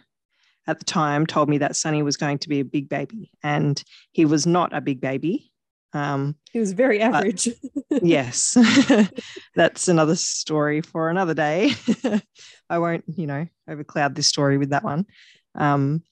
at 0.66 0.78
the 0.78 0.85
time 0.85 1.26
told 1.26 1.49
me 1.49 1.59
that 1.59 1.76
Sunny 1.76 2.02
was 2.02 2.16
going 2.16 2.38
to 2.38 2.49
be 2.49 2.61
a 2.61 2.64
big 2.64 2.88
baby, 2.88 3.31
and 3.43 3.83
he 4.12 4.25
was 4.25 4.47
not 4.47 4.75
a 4.75 4.81
big 4.81 5.00
baby. 5.00 5.50
Um, 5.93 6.35
He 6.50 6.59
was 6.59 6.73
very 6.73 7.00
average. 7.00 7.49
yes 8.02 8.57
that's 9.55 9.88
another 9.88 10.16
story 10.16 10.81
for 10.81 11.09
another 11.09 11.35
day 11.35 11.73
i 12.71 12.78
won't 12.78 13.05
you 13.16 13.26
know 13.26 13.47
overcloud 13.69 14.14
this 14.14 14.28
story 14.28 14.59
with 14.59 14.71
that 14.71 14.83
one 14.85 15.07
um 15.55 16.02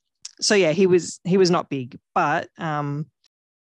so 0.41 0.55
yeah 0.55 0.71
he 0.71 0.87
was 0.87 1.21
he 1.25 1.37
was 1.37 1.51
not 1.51 1.69
big 1.69 1.99
but 2.15 2.49
um 2.59 3.07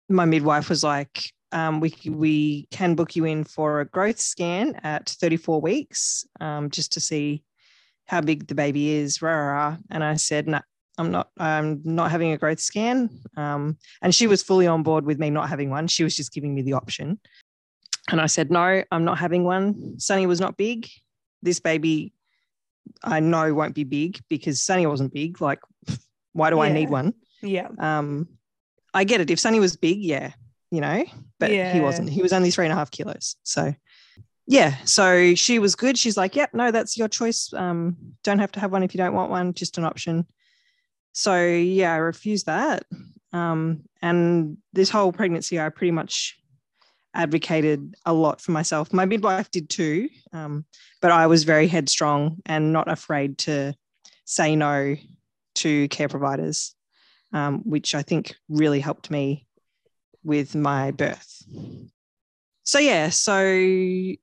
my 0.08 0.24
midwife 0.24 0.68
was 0.68 0.82
like 0.82 1.32
um, 1.52 1.80
we 1.80 1.94
we 2.06 2.68
can 2.70 2.94
book 2.94 3.16
you 3.16 3.24
in 3.24 3.44
for 3.44 3.80
a 3.80 3.86
growth 3.86 4.18
scan 4.18 4.74
at 4.82 5.08
34 5.08 5.60
weeks 5.60 6.26
um, 6.40 6.70
just 6.70 6.92
to 6.92 7.00
see 7.00 7.42
how 8.06 8.20
big 8.20 8.46
the 8.46 8.54
baby 8.54 8.90
is 8.90 9.22
rah, 9.22 9.30
rah, 9.30 9.52
rah. 9.52 9.76
and 9.90 10.02
i 10.02 10.14
said 10.14 10.46
no 10.46 10.60
i'm 10.98 11.10
not 11.10 11.30
i'm 11.38 11.80
not 11.84 12.10
having 12.10 12.32
a 12.32 12.38
growth 12.38 12.60
scan 12.60 13.08
um, 13.36 13.76
and 14.02 14.14
she 14.14 14.26
was 14.26 14.42
fully 14.42 14.66
on 14.66 14.82
board 14.82 15.04
with 15.04 15.18
me 15.18 15.30
not 15.30 15.48
having 15.48 15.70
one 15.70 15.86
she 15.86 16.04
was 16.04 16.16
just 16.16 16.32
giving 16.32 16.54
me 16.54 16.62
the 16.62 16.72
option 16.72 17.18
and 18.10 18.20
I 18.20 18.26
said, 18.26 18.50
no, 18.50 18.82
I'm 18.90 19.04
not 19.04 19.18
having 19.18 19.44
one. 19.44 19.98
Sunny 19.98 20.26
was 20.26 20.40
not 20.40 20.56
big. 20.56 20.88
this 21.42 21.60
baby 21.60 22.12
I 23.02 23.20
know 23.20 23.52
won't 23.52 23.74
be 23.74 23.84
big 23.84 24.18
because 24.30 24.62
Sunny 24.62 24.86
wasn't 24.86 25.12
big. 25.12 25.42
Like, 25.42 25.60
why 26.32 26.48
do 26.48 26.60
I 26.60 26.70
need 26.72 26.88
one? 26.88 27.12
Yeah. 27.42 27.68
Um, 27.78 28.28
I 28.98 29.04
get 29.04 29.20
it. 29.20 29.30
If 29.30 29.38
Sunny 29.38 29.60
was 29.60 29.76
big, 29.76 30.00
yeah, 30.00 30.32
you 30.72 30.80
know, 30.80 31.04
but 31.38 31.52
Yeah. 31.52 31.72
he 31.72 31.80
wasn't. 31.80 32.10
He 32.10 32.20
was 32.20 32.32
only 32.32 32.50
three 32.50 32.66
and 32.66 32.72
a 32.72 32.76
half 32.76 32.90
kilos. 32.90 33.36
So, 33.44 33.72
yeah. 34.48 34.74
So 34.86 35.36
she 35.36 35.60
was 35.60 35.76
good. 35.76 35.96
She's 35.96 36.16
like, 36.16 36.34
yep, 36.34 36.52
no, 36.52 36.72
that's 36.72 36.98
your 36.98 37.06
choice. 37.06 37.52
Um, 37.52 37.96
don't 38.24 38.40
have 38.40 38.50
to 38.52 38.60
have 38.60 38.72
one 38.72 38.82
if 38.82 38.94
you 38.94 38.98
don't 38.98 39.14
want 39.14 39.30
one, 39.30 39.54
just 39.54 39.78
an 39.78 39.84
option. 39.84 40.26
So, 41.12 41.46
yeah, 41.46 41.92
I 41.92 41.98
refused 41.98 42.46
that. 42.46 42.86
Um, 43.32 43.84
and 44.02 44.56
this 44.72 44.90
whole 44.90 45.12
pregnancy, 45.12 45.60
I 45.60 45.68
pretty 45.68 45.92
much 45.92 46.36
advocated 47.14 47.94
a 48.04 48.12
lot 48.12 48.40
for 48.40 48.50
myself. 48.50 48.92
My 48.92 49.04
midwife 49.04 49.48
did 49.52 49.70
too, 49.70 50.08
um, 50.32 50.64
but 51.00 51.12
I 51.12 51.28
was 51.28 51.44
very 51.44 51.68
headstrong 51.68 52.38
and 52.46 52.72
not 52.72 52.90
afraid 52.90 53.38
to 53.38 53.74
say 54.24 54.56
no 54.56 54.96
to 55.56 55.88
care 55.88 56.08
providers 56.08 56.74
um, 57.32 57.60
which 57.64 57.94
I 57.94 58.02
think 58.02 58.34
really 58.48 58.80
helped 58.80 59.10
me 59.10 59.46
with 60.24 60.54
my 60.54 60.90
birth. 60.90 61.42
So, 62.64 62.78
yeah, 62.78 63.08
so 63.08 64.14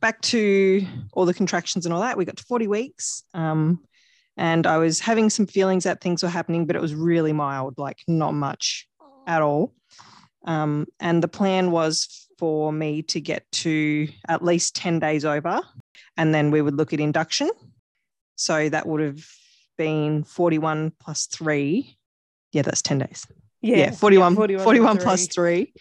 back 0.00 0.20
to 0.20 0.86
all 1.12 1.26
the 1.26 1.34
contractions 1.34 1.86
and 1.86 1.92
all 1.92 2.00
that, 2.00 2.16
we 2.16 2.24
got 2.24 2.36
to 2.36 2.44
40 2.44 2.66
weeks. 2.66 3.22
Um, 3.34 3.80
and 4.36 4.66
I 4.66 4.78
was 4.78 5.00
having 5.00 5.30
some 5.30 5.46
feelings 5.46 5.84
that 5.84 6.00
things 6.00 6.22
were 6.22 6.28
happening, 6.28 6.66
but 6.66 6.76
it 6.76 6.82
was 6.82 6.94
really 6.94 7.32
mild, 7.32 7.78
like 7.78 7.98
not 8.06 8.34
much 8.34 8.86
at 9.26 9.42
all. 9.42 9.74
Um, 10.44 10.86
and 11.00 11.22
the 11.22 11.28
plan 11.28 11.70
was 11.70 12.28
for 12.38 12.72
me 12.72 13.02
to 13.02 13.20
get 13.20 13.50
to 13.50 14.08
at 14.28 14.44
least 14.44 14.76
10 14.76 14.98
days 14.98 15.24
over, 15.24 15.60
and 16.16 16.34
then 16.34 16.50
we 16.50 16.60
would 16.60 16.76
look 16.76 16.92
at 16.92 17.00
induction. 17.00 17.50
So 18.36 18.68
that 18.68 18.86
would 18.86 19.00
have 19.00 19.26
been 19.76 20.24
41 20.24 20.92
plus 21.00 21.26
three. 21.26 21.96
Yeah, 22.52 22.62
that's 22.62 22.82
10 22.82 22.98
days. 22.98 23.26
Yeah, 23.62 23.90
41, 23.90 24.36
41, 24.36 24.98
plus 24.98 25.26
three. 25.26 25.72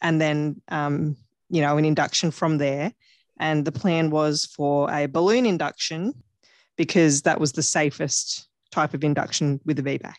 And 0.00 0.20
then, 0.20 0.60
um, 0.68 1.16
you 1.50 1.60
know, 1.60 1.76
an 1.76 1.84
induction 1.84 2.30
from 2.30 2.58
there. 2.58 2.92
And 3.38 3.64
the 3.64 3.72
plan 3.72 4.10
was 4.10 4.46
for 4.46 4.90
a 4.92 5.06
balloon 5.06 5.46
induction 5.46 6.14
because 6.76 7.22
that 7.22 7.40
was 7.40 7.52
the 7.52 7.62
safest 7.62 8.48
type 8.70 8.94
of 8.94 9.04
induction 9.04 9.60
with 9.64 9.78
a 9.78 9.82
VBAC. 9.82 10.14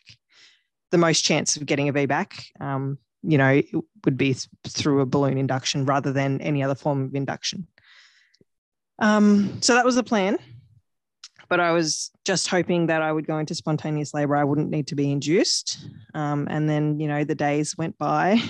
The 0.91 0.97
most 0.97 1.21
chance 1.21 1.55
of 1.55 1.65
getting 1.65 1.89
a 1.89 1.93
VBAC, 1.93 2.61
um, 2.61 2.97
you 3.23 3.37
know, 3.37 3.49
it 3.49 3.65
would 4.05 4.17
be 4.17 4.33
th- 4.33 4.47
through 4.67 5.01
a 5.01 5.05
balloon 5.05 5.37
induction 5.37 5.85
rather 5.85 6.11
than 6.11 6.41
any 6.41 6.61
other 6.61 6.75
form 6.75 7.03
of 7.03 7.15
induction. 7.15 7.67
Um, 8.99 9.61
so 9.61 9.73
that 9.73 9.85
was 9.85 9.95
the 9.95 10.03
plan 10.03 10.37
but 11.49 11.59
I 11.59 11.71
was 11.71 12.11
just 12.25 12.47
hoping 12.47 12.87
that 12.87 13.01
I 13.01 13.11
would 13.11 13.27
go 13.27 13.37
into 13.37 13.55
spontaneous 13.55 14.13
labor. 14.13 14.35
I 14.35 14.43
wouldn't 14.43 14.69
need 14.69 14.87
to 14.87 14.95
be 14.95 15.11
induced. 15.11 15.85
Um, 16.13 16.47
and 16.49 16.69
then, 16.69 16.99
you 16.99 17.07
know, 17.07 17.23
the 17.23 17.35
days 17.35 17.77
went 17.77 17.97
by 17.97 18.41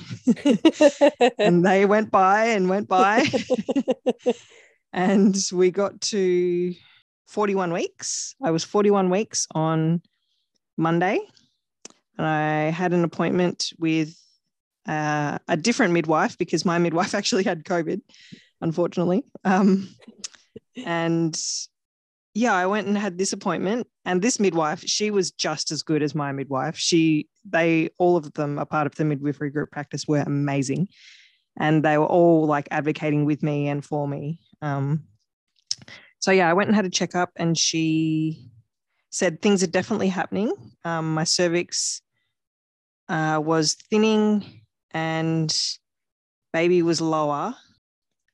and 1.37 1.65
they 1.65 1.85
went 1.85 2.11
by 2.11 2.45
and 2.45 2.69
went 2.69 2.87
by. 2.87 3.25
and 4.93 5.35
we 5.51 5.71
got 5.71 5.99
to 6.01 6.73
41 7.27 7.73
weeks. 7.73 8.35
I 8.43 8.51
was 8.51 8.63
41 8.63 9.09
weeks 9.09 9.47
on 9.53 10.01
Monday. 10.77 11.19
And 12.17 12.27
I 12.27 12.69
had 12.69 12.93
an 12.93 13.03
appointment 13.03 13.73
with 13.79 14.15
uh, 14.87 15.39
a 15.47 15.57
different 15.57 15.93
midwife 15.93 16.37
because 16.37 16.65
my 16.65 16.77
midwife 16.77 17.15
actually 17.15 17.43
had 17.43 17.63
COVID, 17.63 18.01
unfortunately. 18.61 19.23
Um, 19.43 19.89
and 20.75 21.39
yeah, 22.33 22.53
I 22.53 22.65
went 22.65 22.87
and 22.87 22.97
had 22.97 23.17
this 23.17 23.33
appointment, 23.33 23.87
and 24.05 24.21
this 24.21 24.39
midwife, 24.39 24.81
she 24.85 25.11
was 25.11 25.31
just 25.31 25.71
as 25.71 25.83
good 25.83 26.01
as 26.01 26.15
my 26.15 26.31
midwife. 26.31 26.77
She, 26.77 27.27
they, 27.45 27.89
all 27.99 28.17
of 28.17 28.33
them, 28.33 28.57
are 28.57 28.65
part 28.65 28.87
of 28.87 28.95
the 28.95 29.05
midwifery 29.05 29.51
group 29.51 29.71
practice, 29.71 30.07
were 30.07 30.23
amazing, 30.25 30.87
and 31.59 31.83
they 31.83 31.97
were 31.97 32.07
all 32.07 32.45
like 32.47 32.67
advocating 32.71 33.25
with 33.25 33.43
me 33.43 33.67
and 33.67 33.85
for 33.85 34.07
me. 34.07 34.39
Um, 34.61 35.03
so 36.19 36.31
yeah, 36.31 36.49
I 36.49 36.53
went 36.53 36.69
and 36.69 36.75
had 36.75 36.85
a 36.85 36.89
checkup, 36.89 37.31
and 37.35 37.57
she 37.57 38.49
said 39.11 39.41
things 39.41 39.61
are 39.61 39.67
definitely 39.67 40.07
happening. 40.07 40.51
Um, 40.83 41.13
my 41.13 41.25
cervix 41.25 42.01
uh, 43.09 43.39
was 43.43 43.73
thinning, 43.91 44.61
and 44.91 45.55
baby 46.51 46.81
was 46.81 46.99
lower, 46.99 47.53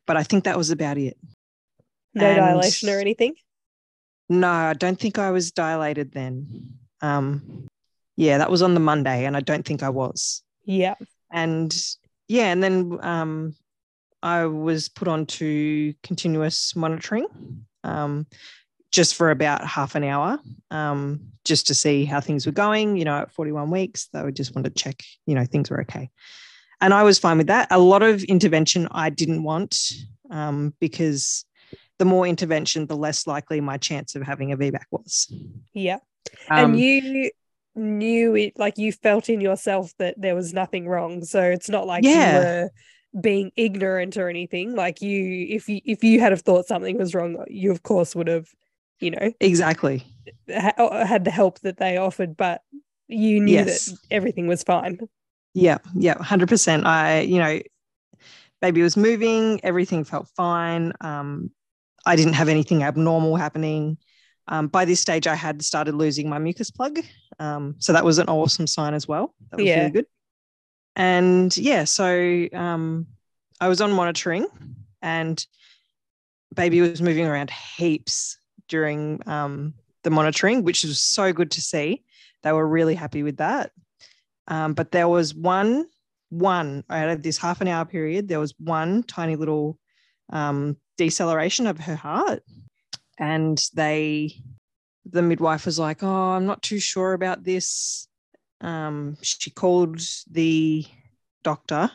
but 0.07 0.15
I 0.15 0.23
think 0.23 0.45
that 0.45 0.57
was 0.57 0.69
about 0.71 0.97
it. 0.97 1.17
no 2.13 2.25
And- 2.25 2.37
dilation 2.37 2.87
or 2.89 2.99
anything. 2.99 3.33
No, 4.29 4.50
I 4.50 4.74
don't 4.74 5.00
think 5.00 5.17
I 5.17 5.31
was 5.31 5.51
dilated 5.51 6.12
then. 6.12 6.74
Um, 7.01 7.67
yeah, 8.15 8.38
that 8.38 8.51
was 8.51 8.62
on 8.62 8.74
the 8.74 8.79
Monday, 8.79 9.25
and 9.25 9.36
I 9.36 9.39
don't 9.39 9.65
think 9.65 9.81
I 9.81 9.89
was. 9.89 10.43
Yeah. 10.65 10.95
And 11.31 11.75
yeah, 12.27 12.51
and 12.51 12.62
then 12.62 13.00
um, 13.01 13.55
I 14.21 14.45
was 14.45 14.89
put 14.89 15.07
on 15.07 15.25
to 15.25 15.93
continuous 16.03 16.75
monitoring 16.75 17.27
um, 17.83 18.27
just 18.91 19.15
for 19.15 19.31
about 19.31 19.65
half 19.65 19.95
an 19.95 20.03
hour, 20.03 20.39
um, 20.71 21.21
just 21.45 21.67
to 21.67 21.75
see 21.75 22.05
how 22.05 22.19
things 22.19 22.45
were 22.45 22.51
going. 22.51 22.98
You 22.98 23.05
know, 23.05 23.17
at 23.17 23.31
41 23.31 23.69
weeks, 23.69 24.09
they 24.13 24.21
would 24.21 24.36
just 24.36 24.55
want 24.55 24.65
to 24.65 24.71
check, 24.71 25.01
you 25.25 25.36
know, 25.36 25.45
things 25.45 25.69
were 25.69 25.81
okay. 25.81 26.09
And 26.81 26.93
I 26.93 27.03
was 27.03 27.19
fine 27.19 27.38
with 27.38 27.48
that. 27.48 27.67
A 27.71 27.79
lot 27.79 28.03
of 28.03 28.24
intervention 28.24 28.88
I 28.91 29.09
didn't 29.09 29.43
want 29.43 29.91
um, 30.29 30.74
because 30.79 31.45
the 31.99 32.05
more 32.05 32.25
intervention, 32.25 32.87
the 32.87 32.97
less 32.97 33.27
likely 33.27 33.61
my 33.61 33.77
chance 33.77 34.15
of 34.15 34.23
having 34.23 34.51
a 34.51 34.57
VBAC 34.57 34.85
was. 34.89 35.31
Yeah. 35.73 35.99
Um, 36.49 36.71
and 36.71 36.79
you 36.79 37.29
knew 37.75 38.35
it 38.35 38.53
like 38.57 38.77
you 38.77 38.91
felt 38.91 39.29
in 39.29 39.39
yourself 39.41 39.93
that 39.99 40.15
there 40.19 40.35
was 40.35 40.53
nothing 40.53 40.87
wrong. 40.87 41.23
So 41.23 41.41
it's 41.43 41.69
not 41.69 41.85
like 41.85 42.03
Yeah. 42.03 42.31
you 42.33 42.39
were 42.45 42.69
being 43.21 43.51
ignorant 43.55 44.17
or 44.17 44.29
anything. 44.29 44.75
Like 44.75 45.01
you 45.01 45.45
if 45.49 45.69
you 45.69 45.81
if 45.85 46.03
you 46.03 46.19
had 46.19 46.31
have 46.31 46.41
thought 46.41 46.65
something 46.65 46.97
was 46.97 47.13
wrong, 47.13 47.43
you 47.47 47.71
of 47.71 47.83
course 47.83 48.15
would 48.15 48.27
have, 48.27 48.47
you 48.99 49.11
know, 49.11 49.31
exactly. 49.39 50.03
ha- 50.51 51.05
had 51.05 51.25
the 51.25 51.31
help 51.31 51.59
that 51.61 51.77
they 51.77 51.97
offered, 51.97 52.35
but 52.37 52.61
you 53.07 53.39
knew 53.39 53.53
Yes. 53.53 53.85
that 53.87 53.97
everything 54.11 54.47
was 54.47 54.63
fine. 54.63 54.99
Yeah, 55.53 55.79
yeah, 55.95 56.21
hundred 56.21 56.49
percent. 56.49 56.85
I, 56.85 57.21
you 57.21 57.39
know, 57.39 57.59
baby 58.61 58.81
was 58.83 58.95
moving, 58.95 59.59
everything 59.63 60.03
felt 60.03 60.27
fine. 60.35 60.93
Um, 61.01 61.49
I 62.09 62.15
didn't 62.15 62.33
have 62.33 62.49
anything 62.49 62.83
abnormal 62.83 63.35
happening. 63.35 63.97
Um, 64.47 64.67
by 64.67 64.83
this 64.83 64.99
stage, 64.99 65.27
I 65.27 65.35
had 65.35 65.61
started 65.61 65.93
losing 65.93 66.27
my 66.27 66.39
mucus 66.39 66.71
plug, 66.71 66.99
um, 67.37 67.75
so 67.77 67.93
that 67.93 68.03
was 68.03 68.17
an 68.17 68.27
awesome 68.27 68.65
sign 68.65 68.95
as 68.95 69.07
well. 69.07 69.35
That 69.51 69.57
was 69.57 69.67
Yeah. 69.67 69.79
really 69.79 69.91
good. 69.91 70.05
And 70.95 71.55
yeah, 71.55 71.83
so 71.83 72.47
um, 72.53 73.05
I 73.61 73.67
was 73.69 73.79
on 73.79 73.91
monitoring, 73.91 74.47
and 75.03 75.45
baby 76.55 76.81
was 76.81 76.99
moving 77.01 77.27
around 77.27 77.51
heaps 77.51 78.39
during 78.67 79.21
um, 79.27 79.75
the 80.03 80.09
monitoring, 80.09 80.63
which 80.63 80.83
was 80.83 80.99
so 80.99 81.31
good 81.31 81.51
to 81.51 81.61
see. 81.61 82.03
They 82.41 82.51
were 82.51 82.67
really 82.67 82.95
happy 82.95 83.21
with 83.21 83.37
that. 83.37 83.71
Um, 84.47 84.73
but 84.73 84.91
there 84.91 85.07
was 85.07 85.35
one, 85.35 85.85
one 86.29 86.83
out 86.89 87.09
of 87.09 87.21
this 87.21 87.37
half 87.37 87.61
an 87.61 87.67
hour 87.67 87.85
period, 87.85 88.27
there 88.27 88.39
was 88.39 88.55
one 88.57 89.03
tiny 89.03 89.35
little 89.35 89.77
um, 90.31 90.75
deceleration 90.99 91.65
of 91.65 91.79
her 91.79 91.95
heart. 91.95 92.43
And 93.17 93.57
they, 93.73 94.35
the 95.05 95.21
midwife 95.21 95.65
was 95.65 95.79
like, 95.79 96.03
Oh, 96.03 96.31
I'm 96.35 96.45
not 96.45 96.61
too 96.61 96.79
sure 96.79 97.13
about 97.13 97.43
this. 97.43 98.07
Um, 98.61 99.17
she 99.21 99.49
called 99.49 99.99
the 100.29 100.85
doctor, 101.41 101.89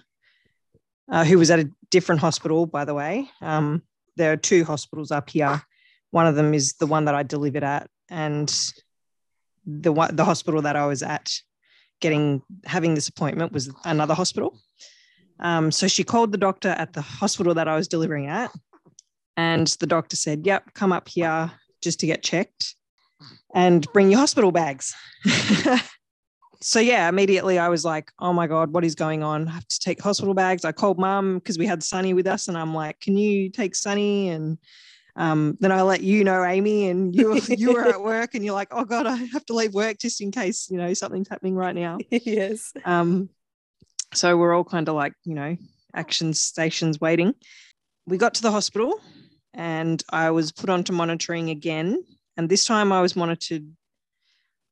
uh, 1.10 1.24
who 1.24 1.38
was 1.38 1.50
at 1.50 1.60
a 1.60 1.70
different 1.90 2.22
hospital, 2.22 2.64
by 2.64 2.86
the 2.86 2.94
way. 2.94 3.28
Um, 3.42 3.82
there 4.16 4.32
are 4.32 4.38
two 4.38 4.64
hospitals 4.64 5.10
up 5.10 5.28
here. 5.28 5.62
One 6.10 6.26
of 6.26 6.34
them 6.34 6.54
is 6.54 6.72
the 6.74 6.86
one 6.86 7.04
that 7.04 7.14
I 7.14 7.24
delivered 7.24 7.64
at, 7.64 7.90
and 8.08 8.48
the 9.66 9.92
the 10.12 10.24
hospital 10.24 10.62
that 10.62 10.76
I 10.76 10.86
was 10.86 11.02
at 11.02 11.32
getting 12.00 12.42
having 12.64 12.94
this 12.94 13.08
appointment 13.08 13.52
was 13.52 13.70
another 13.84 14.14
hospital. 14.14 14.58
Um, 15.40 15.72
so 15.72 15.88
she 15.88 16.04
called 16.04 16.32
the 16.32 16.38
doctor 16.38 16.68
at 16.68 16.92
the 16.92 17.02
hospital 17.02 17.54
that 17.54 17.68
I 17.68 17.76
was 17.76 17.88
delivering 17.88 18.28
at, 18.28 18.52
and 19.36 19.66
the 19.80 19.86
doctor 19.86 20.16
said, 20.16 20.46
"Yep, 20.46 20.74
come 20.74 20.92
up 20.92 21.08
here 21.08 21.50
just 21.82 22.00
to 22.00 22.06
get 22.06 22.22
checked, 22.22 22.76
and 23.54 23.86
bring 23.92 24.10
your 24.10 24.20
hospital 24.20 24.52
bags." 24.52 24.94
so 26.60 26.80
yeah, 26.80 27.08
immediately 27.08 27.58
I 27.58 27.68
was 27.68 27.84
like, 27.84 28.10
"Oh 28.18 28.32
my 28.32 28.46
god, 28.46 28.72
what 28.72 28.84
is 28.84 28.94
going 28.94 29.22
on? 29.22 29.48
I 29.48 29.52
have 29.52 29.68
to 29.68 29.78
take 29.78 30.00
hospital 30.00 30.34
bags." 30.34 30.64
I 30.64 30.72
called 30.72 30.98
mum 30.98 31.38
because 31.38 31.58
we 31.58 31.66
had 31.66 31.82
Sunny 31.82 32.14
with 32.14 32.26
us, 32.26 32.48
and 32.48 32.56
I'm 32.56 32.74
like, 32.74 33.00
"Can 33.00 33.16
you 33.16 33.50
take 33.50 33.74
Sunny?" 33.74 34.28
And 34.28 34.58
um, 35.16 35.56
then 35.60 35.70
I 35.70 35.82
let 35.82 36.02
you 36.02 36.24
know, 36.24 36.44
Amy, 36.44 36.88
and 36.88 37.14
you 37.14 37.40
you 37.48 37.72
were 37.72 37.88
at 37.88 38.02
work, 38.02 38.34
and 38.34 38.44
you're 38.44 38.54
like, 38.54 38.68
"Oh 38.70 38.84
God, 38.84 39.06
I 39.06 39.16
have 39.16 39.44
to 39.46 39.54
leave 39.54 39.74
work 39.74 39.98
just 39.98 40.20
in 40.20 40.30
case 40.30 40.68
you 40.70 40.78
know 40.78 40.94
something's 40.94 41.28
happening 41.28 41.54
right 41.54 41.74
now." 41.74 41.98
yes. 42.10 42.72
Um, 42.84 43.28
so 44.12 44.36
we're 44.36 44.54
all 44.54 44.64
kind 44.64 44.88
of 44.88 44.94
like 44.94 45.14
you 45.24 45.34
know 45.34 45.56
action 45.94 46.34
stations 46.34 47.00
waiting. 47.00 47.34
We 48.06 48.18
got 48.18 48.34
to 48.34 48.42
the 48.42 48.50
hospital, 48.50 49.00
and 49.54 50.02
I 50.10 50.30
was 50.30 50.52
put 50.52 50.68
onto 50.68 50.92
monitoring 50.92 51.50
again. 51.50 52.04
And 52.36 52.48
this 52.48 52.64
time 52.64 52.92
I 52.92 53.00
was 53.00 53.14
monitored, 53.14 53.70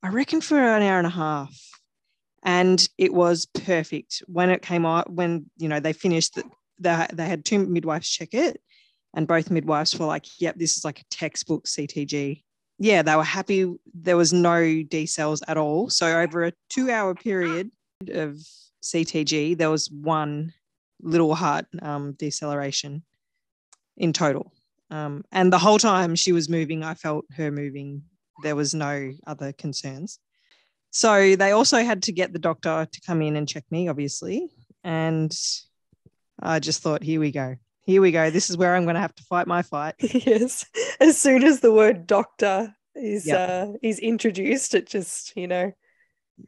I 0.03 0.09
reckon, 0.09 0.41
for 0.41 0.59
an 0.59 0.83
hour 0.83 0.99
and 0.99 1.07
a 1.07 1.11
half. 1.11 1.57
And 2.43 2.87
it 2.99 3.15
was 3.15 3.47
perfect 3.47 4.23
when 4.27 4.51
it 4.51 4.63
came 4.63 4.85
out, 4.85 5.13
when, 5.13 5.47
you 5.59 5.69
know, 5.69 5.79
they 5.79 5.93
finished, 5.93 6.35
the, 6.35 6.45
they, 6.81 7.07
they 7.13 7.27
had 7.27 7.45
two 7.45 7.61
midwives 7.61 8.11
check 8.11 8.35
it. 8.35 8.61
And 9.15 9.29
both 9.29 9.51
midwives 9.51 9.97
were 9.97 10.07
like, 10.07 10.27
yep, 10.41 10.57
this 10.57 10.77
is 10.77 10.85
like 10.85 11.01
a 11.01 11.05
textbook 11.11 11.67
CTG. 11.67 12.43
Yeah, 12.79 13.03
they 13.03 13.15
were 13.15 13.23
happy. 13.23 13.73
There 13.95 14.17
was 14.17 14.33
no 14.33 14.61
decels 14.61 15.41
at 15.47 15.57
all. 15.57 15.89
So 15.91 16.21
over 16.21 16.47
a 16.47 16.53
two 16.69 16.91
hour 16.91 17.15
period 17.15 17.71
of 18.09 18.39
CTG, 18.83 19.57
there 19.57 19.71
was 19.71 19.89
one 19.91 20.53
little 21.01 21.35
heart 21.35 21.67
um, 21.81 22.15
deceleration 22.15 23.05
in 23.97 24.13
total. 24.13 24.53
Um, 24.93 25.25
and 25.33 25.51
the 25.51 25.59
whole 25.59 25.79
time 25.79 26.15
she 26.15 26.33
was 26.33 26.51
moving, 26.51 26.83
I 26.85 26.93
felt 26.93 27.25
her 27.37 27.51
moving. 27.51 28.03
There 28.43 28.55
was 28.55 28.75
no 28.75 29.13
other 29.27 29.53
concerns. 29.53 30.19
So 30.91 31.35
they 31.35 31.53
also 31.53 31.83
had 31.83 32.03
to 32.05 32.13
get 32.13 32.35
the 32.35 32.39
doctor 32.39 32.87
to 32.91 33.01
come 33.01 33.23
in 33.23 33.37
and 33.37 33.49
check 33.49 33.65
me, 33.71 33.89
obviously. 33.89 34.51
And 34.85 35.35
I 36.39 36.59
just 36.59 36.83
thought, 36.83 37.03
here 37.03 37.21
we 37.21 37.31
go. 37.31 37.57
Here 37.87 38.03
we 38.03 38.13
go. 38.13 38.29
This 38.29 38.51
is 38.51 38.59
where 38.59 38.77
I'm 38.77 38.85
going 38.85 38.97
to 38.97 39.01
have 39.01 39.15
to 39.15 39.23
fight 39.23 39.47
my 39.47 39.63
fight. 39.63 39.95
yes. 40.01 40.67
As 41.01 41.17
soon 41.17 41.43
as 41.43 41.61
the 41.61 41.73
word 41.73 42.07
doctor 42.07 42.75
is 42.95 43.27
yep. 43.27 43.49
uh, 43.49 43.73
is 43.83 43.99
introduced, 43.99 44.75
it 44.75 44.87
just, 44.87 45.35
you 45.35 45.49
know, 45.49 45.73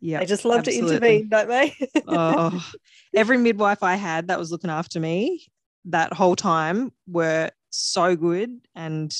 yeah, 0.00 0.18
they 0.18 0.26
just 0.26 0.44
love 0.44 0.58
absolutely. 0.58 0.90
to 0.90 0.96
intervene, 0.96 1.28
don't 1.30 1.48
they? 1.48 1.74
oh, 2.08 2.72
every 3.14 3.38
midwife 3.38 3.82
I 3.82 3.94
had 3.94 4.28
that 4.28 4.38
was 4.38 4.52
looking 4.52 4.70
after 4.70 5.00
me 5.00 5.46
that 5.86 6.12
whole 6.12 6.36
time 6.36 6.92
were 7.06 7.50
so 7.76 8.16
good. 8.16 8.60
And 8.74 9.14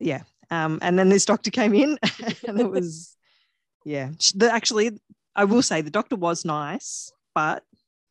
yeah 0.00 0.22
um, 0.50 0.78
and 0.82 0.98
then 0.98 1.08
this 1.08 1.24
doctor 1.24 1.50
came 1.50 1.74
in 1.74 1.98
and 2.46 2.60
it 2.60 2.70
was 2.70 3.16
yeah. 3.84 4.10
The, 4.34 4.52
actually 4.52 4.98
i 5.34 5.44
will 5.44 5.62
say 5.62 5.80
the 5.80 5.90
doctor 5.90 6.16
was 6.16 6.44
nice 6.44 7.12
but 7.34 7.64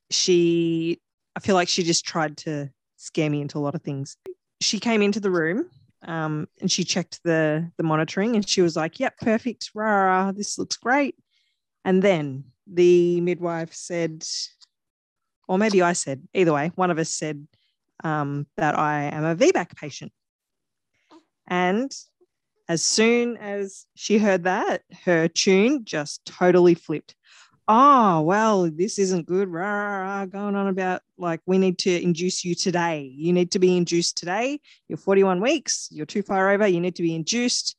she 0.10 1.00
i 1.36 1.40
feel 1.40 1.56
like 1.56 1.70
she 1.70 1.84
just 1.84 2.06
tried 2.06 2.38
to 2.38 2.70
scare 2.96 3.30
me 3.30 3.42
into 3.42 3.58
a 3.58 3.62
lot 3.62 3.76
of 3.76 3.84
things. 3.84 4.18
She 4.60 4.80
came 4.80 5.04
into 5.04 5.20
the 5.20 5.30
room 5.30 5.70
um, 6.02 6.48
and 6.60 6.72
she 6.72 6.84
checked 6.84 7.20
the 7.24 7.72
the 7.78 7.84
monitoring 7.84 8.36
and 8.36 8.48
she 8.48 8.62
was 8.62 8.76
like 8.76 9.00
yep 9.00 9.18
perfect 9.20 9.72
rah, 9.74 10.06
rah, 10.06 10.32
this 10.32 10.58
looks 10.58 10.78
great. 10.78 11.16
And 11.86 12.02
then 12.02 12.46
the 12.66 13.22
midwife 13.22 13.74
said 13.74 14.26
or 15.48 15.58
maybe 15.58 15.82
i 15.82 15.94
said 15.94 16.22
either 16.34 16.52
way 16.52 16.70
one 16.76 16.92
of 16.92 17.00
us 17.00 17.10
said 17.10 17.48
um, 18.04 18.48
that 18.58 18.78
I 18.78 19.04
am 19.04 19.24
a 19.24 19.36
VBAC 19.36 19.76
patient. 19.76 20.12
And 21.48 21.92
as 22.68 22.84
soon 22.84 23.38
as 23.38 23.86
she 23.96 24.18
heard 24.18 24.44
that, 24.44 24.84
her 25.06 25.28
tune 25.28 25.86
just 25.86 26.26
totally 26.26 26.76
flipped. 26.76 27.16
Oh, 27.70 28.22
well, 28.22 28.70
this 28.70 28.98
isn't 28.98 29.26
good. 29.26 29.50
Rah, 29.50 29.70
rah, 29.70 30.02
rah, 30.02 30.26
going 30.26 30.56
on 30.56 30.68
about 30.68 31.02
like, 31.18 31.42
we 31.46 31.58
need 31.58 31.78
to 31.80 32.02
induce 32.02 32.46
you 32.46 32.56
today. 32.56 33.12
You 33.14 33.34
need 33.34 33.52
to 33.52 33.60
be 33.60 33.76
induced 33.76 34.18
today. 34.18 34.62
You're 34.88 34.98
41 34.98 35.42
weeks. 35.42 35.90
You're 35.92 36.06
too 36.06 36.22
far 36.22 36.50
over. 36.50 36.68
You 36.68 36.80
need 36.80 36.96
to 36.96 37.02
be 37.02 37.16
induced. 37.16 37.76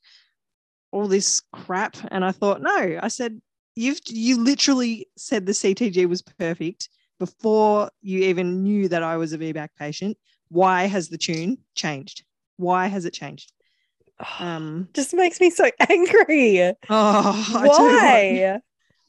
All 0.91 1.07
this 1.07 1.41
crap. 1.51 1.97
And 2.11 2.23
I 2.23 2.31
thought, 2.31 2.61
no, 2.61 2.99
I 3.01 3.07
said, 3.07 3.41
you've, 3.75 3.99
you 4.07 4.43
literally 4.43 5.07
said 5.17 5.45
the 5.45 5.53
CTG 5.53 6.07
was 6.07 6.21
perfect 6.21 6.89
before 7.19 7.91
you 8.01 8.23
even 8.23 8.63
knew 8.63 8.87
that 8.87 9.03
I 9.03 9.17
was 9.17 9.33
a 9.33 9.37
VBAC 9.37 9.69
patient, 9.77 10.17
why 10.49 10.85
has 10.85 11.09
the 11.09 11.17
tune 11.17 11.57
changed? 11.75 12.23
Why 12.57 12.87
has 12.87 13.05
it 13.05 13.13
changed? 13.13 13.53
Um, 14.39 14.89
just 14.93 15.13
makes 15.13 15.39
me 15.39 15.49
so 15.49 15.69
angry. 15.87 16.73
Oh, 16.89 17.47
why? 17.63 18.59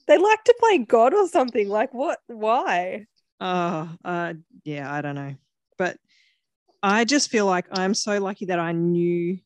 They 0.07 0.19
like 0.19 0.45
to 0.45 0.55
play 0.61 0.79
God 0.79 1.15
or 1.15 1.27
something. 1.29 1.69
Like 1.69 1.93
what? 1.93 2.19
Why? 2.29 3.07
Oh, 3.41 3.89
uh, 4.05 4.35
yeah, 4.65 4.93
I 4.93 5.01
don't 5.01 5.17
know. 5.17 5.35
But 5.79 5.97
I 6.83 7.05
just 7.05 7.31
feel 7.31 7.47
like 7.47 7.67
I'm 7.73 7.95
so 7.95 8.21
lucky 8.21 8.47
that 8.47 8.59
I 8.59 8.73
knew. 8.73 9.39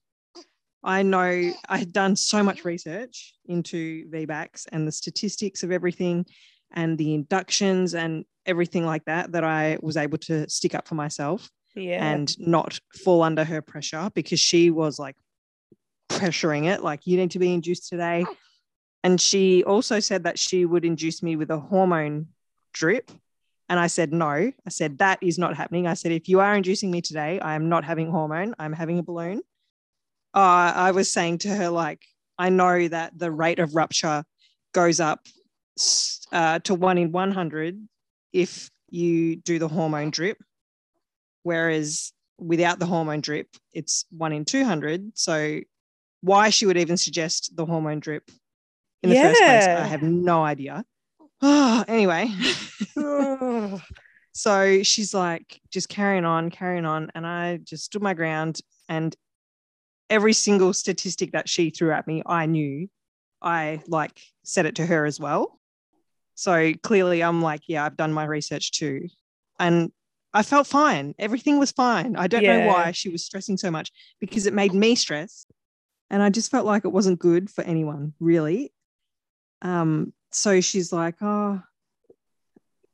I 0.83 1.03
know 1.03 1.53
I 1.68 1.79
had 1.79 1.94
done 1.94 2.14
so 2.14 2.42
much 2.42 2.64
research 2.66 3.35
into 3.46 4.07
VBACs 4.11 4.66
and 4.70 4.87
the 4.87 4.92
statistics 4.92 5.62
of 5.62 5.72
everything 5.72 6.27
and 6.74 6.98
the 6.98 7.14
inductions 7.14 7.94
and 7.94 8.24
everything 8.46 8.84
like 8.84 9.04
that 9.06 9.32
that 9.32 9.44
I 9.44 9.78
was 9.80 9.96
able 9.96 10.18
to 10.18 10.48
stick 10.50 10.74
up 10.74 10.87
for 10.87 10.94
myself 10.94 11.48
yeah. 11.74 12.04
and 12.04 12.38
not 12.38 12.78
fall 13.02 13.22
under 13.22 13.44
her 13.44 13.62
pressure 13.62 14.10
because 14.14 14.40
she 14.40 14.70
was 14.70 14.98
like 14.98 15.16
pressuring 16.10 16.66
it 16.66 16.82
like 16.82 17.06
you 17.06 17.16
need 17.16 17.30
to 17.30 17.38
be 17.38 17.52
induced 17.52 17.88
today. 17.88 18.26
And 19.02 19.20
she 19.20 19.64
also 19.64 20.00
said 20.00 20.24
that 20.24 20.38
she 20.38 20.64
would 20.64 20.84
induce 20.84 21.22
me 21.22 21.37
with 21.37 21.50
a 21.50 21.58
hormone 21.58 22.28
drip. 22.72 23.10
And 23.68 23.80
I 23.80 23.87
said 23.87 24.12
no. 24.12 24.26
I 24.26 24.52
said 24.68 24.98
that 24.98 25.18
is 25.22 25.38
not 25.38 25.56
happening. 25.56 25.87
I 25.87 25.94
said 25.94 26.12
if 26.12 26.28
you 26.28 26.40
are 26.40 26.54
inducing 26.54 26.90
me 26.90 27.00
today 27.00 27.40
I 27.40 27.54
am 27.54 27.68
not 27.68 27.84
having 27.84 28.10
hormone. 28.10 28.54
I'm 28.58 28.72
having 28.72 28.98
a 28.98 29.02
balloon. 29.02 29.40
Uh, 30.34 30.72
I 30.74 30.90
was 30.90 31.10
saying 31.10 31.38
to 31.38 31.48
her 31.48 31.70
like 31.70 32.02
I 32.37 32.48
know 32.48 32.88
that 32.88 33.16
the 33.16 33.30
rate 33.30 33.60
of 33.60 33.74
rupture 33.74 34.24
goes 34.72 35.00
up 35.00 35.20
uh, 36.32 36.58
to 36.60 36.74
one 36.74 36.98
in 36.98 37.12
100 37.12 37.88
if 38.32 38.70
you 38.90 39.37
do 39.37 39.58
the 39.58 39.68
hormone 39.68 40.10
drip, 40.10 40.38
whereas 41.42 42.12
without 42.38 42.78
the 42.78 42.87
hormone 42.87 43.20
drip, 43.20 43.48
it's 43.72 44.04
one 44.10 44.32
in 44.32 44.44
200. 44.44 45.12
So, 45.14 45.60
why 46.20 46.50
she 46.50 46.66
would 46.66 46.78
even 46.78 46.96
suggest 46.96 47.54
the 47.54 47.66
hormone 47.66 48.00
drip 48.00 48.30
in 49.04 49.10
the 49.10 49.16
yeah. 49.16 49.28
first 49.28 49.40
place, 49.42 49.66
I 49.66 49.87
have 49.87 50.02
no 50.02 50.42
idea. 50.42 50.82
Oh, 51.42 51.84
anyway. 51.87 52.30
so 54.32 54.82
she's 54.82 55.12
like 55.12 55.60
just 55.70 55.90
carrying 55.90 56.24
on, 56.24 56.50
carrying 56.50 56.87
on. 56.87 57.12
And 57.14 57.26
I 57.26 57.58
just 57.58 57.84
stood 57.84 58.02
my 58.02 58.14
ground. 58.14 58.60
And 58.88 59.14
every 60.08 60.32
single 60.32 60.72
statistic 60.72 61.32
that 61.32 61.50
she 61.50 61.68
threw 61.68 61.92
at 61.92 62.06
me, 62.06 62.22
I 62.24 62.46
knew. 62.46 62.88
I 63.42 63.82
like 63.88 64.18
said 64.42 64.64
it 64.64 64.76
to 64.76 64.87
her 64.87 65.04
as 65.04 65.20
well. 65.20 65.60
So 66.35 66.73
clearly, 66.83 67.23
I'm 67.23 67.42
like, 67.42 67.62
yeah, 67.66 67.85
I've 67.85 67.97
done 67.97 68.12
my 68.12 68.25
research 68.25 68.73
too. 68.73 69.09
And 69.59 69.92
I 70.33 70.42
felt 70.42 70.66
fine. 70.66 71.14
Everything 71.18 71.59
was 71.59 71.70
fine. 71.70 72.16
I 72.16 72.27
don't 72.27 72.42
yeah. 72.42 72.66
know 72.66 72.68
why 72.68 72.90
she 72.90 73.09
was 73.09 73.25
stressing 73.25 73.57
so 73.57 73.70
much 73.70 73.92
because 74.20 74.47
it 74.47 74.53
made 74.53 74.75
me 74.75 74.97
stress. 74.97 75.47
And 76.11 76.23
I 76.23 76.31
just 76.31 76.51
felt 76.51 76.66
like 76.66 76.85
it 76.85 76.88
wasn't 76.88 77.20
good 77.20 77.49
for 77.51 77.62
anyone, 77.62 78.14
really. 78.18 78.73
Um, 79.62 80.12
so 80.33 80.61
she's 80.61 80.92
like, 80.92 81.14
oh, 81.20 81.62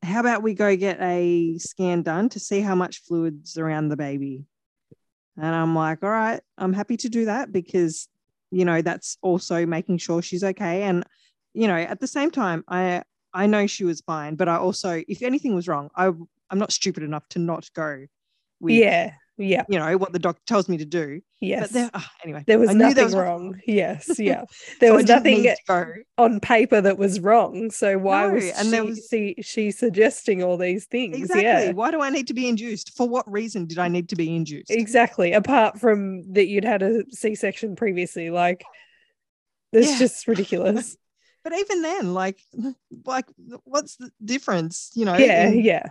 how 0.03 0.20
about 0.20 0.42
we 0.42 0.55
go 0.55 0.76
get 0.76 1.00
a 1.00 1.59
scan 1.59 2.03
done 2.03 2.29
to 2.31 2.40
see 2.40 2.61
how 2.61 2.74
much 2.74 3.03
fluid's 3.03 3.57
around 3.57 3.88
the 3.88 3.96
baby? 3.96 4.44
And 5.37 5.55
I'm 5.55 5.74
like, 5.74 6.03
all 6.03 6.11
right, 6.11 6.40
I'm 6.59 6.74
happy 6.74 6.98
to 6.98 7.09
do 7.09 7.24
that 7.24 7.53
because, 7.53 8.09
you 8.50 8.66
know, 8.66 8.83
that's 8.83 9.16
also 9.22 9.64
making 9.64 9.98
sure 9.98 10.20
she's 10.20 10.44
okay. 10.44 10.83
And, 10.83 11.05
you 11.55 11.66
know, 11.66 11.76
at 11.76 12.00
the 12.00 12.07
same 12.07 12.31
time, 12.31 12.64
I 12.68 13.03
I 13.32 13.46
know 13.46 13.66
she 13.66 13.84
was 13.84 14.00
fine, 14.00 14.34
but 14.34 14.48
I 14.48 14.56
also, 14.56 15.02
if 15.08 15.22
anything 15.22 15.54
was 15.54 15.68
wrong, 15.68 15.90
I 15.94 16.06
I'm 16.50 16.58
not 16.58 16.72
stupid 16.72 17.02
enough 17.02 17.28
to 17.30 17.38
not 17.38 17.70
go. 17.74 18.06
With, 18.60 18.74
yeah, 18.74 19.12
yeah. 19.36 19.64
You 19.68 19.78
know 19.78 19.96
what 19.96 20.12
the 20.12 20.18
doctor 20.18 20.42
tells 20.46 20.68
me 20.68 20.76
to 20.78 20.84
do. 20.84 21.20
Yes. 21.40 21.68
But 21.68 21.72
there, 21.72 21.90
oh, 21.94 22.06
anyway, 22.22 22.44
there 22.46 22.58
was 22.58 22.74
nothing 22.74 22.94
there 22.96 23.04
was 23.04 23.14
wrong. 23.14 23.60
Yes, 23.66 24.18
yeah. 24.18 24.44
There 24.80 24.90
so 24.90 24.96
was 24.96 25.06
nothing 25.06 25.54
on 26.18 26.40
paper 26.40 26.80
that 26.80 26.98
was 26.98 27.20
wrong. 27.20 27.70
So 27.70 27.96
why 27.98 28.26
no, 28.26 28.34
was 28.34 28.44
and 28.50 28.64
she, 28.64 28.70
there 28.70 28.84
was 28.84 29.08
she, 29.10 29.34
she 29.40 29.70
suggesting 29.70 30.42
all 30.42 30.58
these 30.58 30.86
things? 30.86 31.16
Exactly. 31.16 31.42
Yeah. 31.44 31.72
Why 31.72 31.90
do 31.90 32.02
I 32.02 32.10
need 32.10 32.26
to 32.26 32.34
be 32.34 32.48
induced? 32.48 32.96
For 32.96 33.08
what 33.08 33.30
reason 33.30 33.66
did 33.66 33.78
I 33.78 33.88
need 33.88 34.10
to 34.10 34.16
be 34.16 34.34
induced? 34.34 34.70
Exactly. 34.70 35.32
Apart 35.32 35.80
from 35.80 36.30
that, 36.34 36.46
you'd 36.46 36.64
had 36.64 36.82
a 36.82 37.04
C-section 37.10 37.76
previously, 37.76 38.30
like. 38.30 38.64
It's 39.72 39.88
yeah. 39.88 39.98
just 39.98 40.26
ridiculous 40.26 40.96
but 41.42 41.53
even 41.57 41.83
then, 41.83 42.14
like, 42.14 42.40
like, 43.05 43.26
what's 43.64 43.96
the 43.96 44.11
difference? 44.24 44.90
You 44.94 45.05
know? 45.05 45.16
Yeah, 45.16 45.48
in, 45.48 45.61
yeah. 45.61 45.87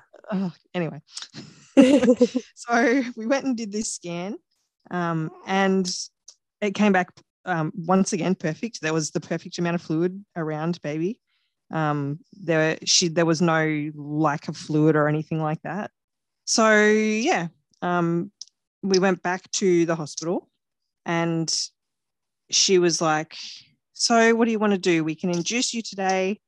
Anyway, 0.73 1.01
so 2.55 3.03
we 3.15 3.25
went 3.25 3.45
and 3.45 3.57
did 3.57 3.71
this 3.71 3.93
scan, 3.93 4.35
um, 4.91 5.31
and 5.47 5.89
it 6.61 6.75
came 6.75 6.91
back 6.91 7.09
um, 7.45 7.71
once 7.75 8.13
again 8.13 8.35
perfect. 8.35 8.81
There 8.81 8.93
was 8.93 9.11
the 9.11 9.19
perfect 9.19 9.57
amount 9.57 9.75
of 9.75 9.81
fluid 9.81 10.23
around 10.35 10.81
baby. 10.81 11.19
Um, 11.71 12.19
there, 12.33 12.77
she, 12.83 13.09
there 13.09 13.25
was 13.25 13.41
no 13.41 13.91
lack 13.95 14.47
of 14.47 14.57
fluid 14.57 14.95
or 14.95 15.07
anything 15.07 15.41
like 15.41 15.61
that. 15.61 15.91
So 16.45 16.81
yeah, 16.81 17.47
um, 17.81 18.31
we 18.81 18.99
went 18.99 19.21
back 19.21 19.49
to 19.51 19.85
the 19.85 19.95
hospital, 19.95 20.49
and 21.05 21.53
she 22.49 22.79
was 22.79 23.01
like, 23.01 23.35
so, 23.99 24.33
what 24.33 24.45
do 24.45 24.51
you 24.51 24.59
want 24.59 24.73
to 24.73 24.79
do? 24.79 25.03
We 25.03 25.15
can 25.15 25.29
induce 25.29 25.73
you 25.73 25.81
today, 25.81 26.39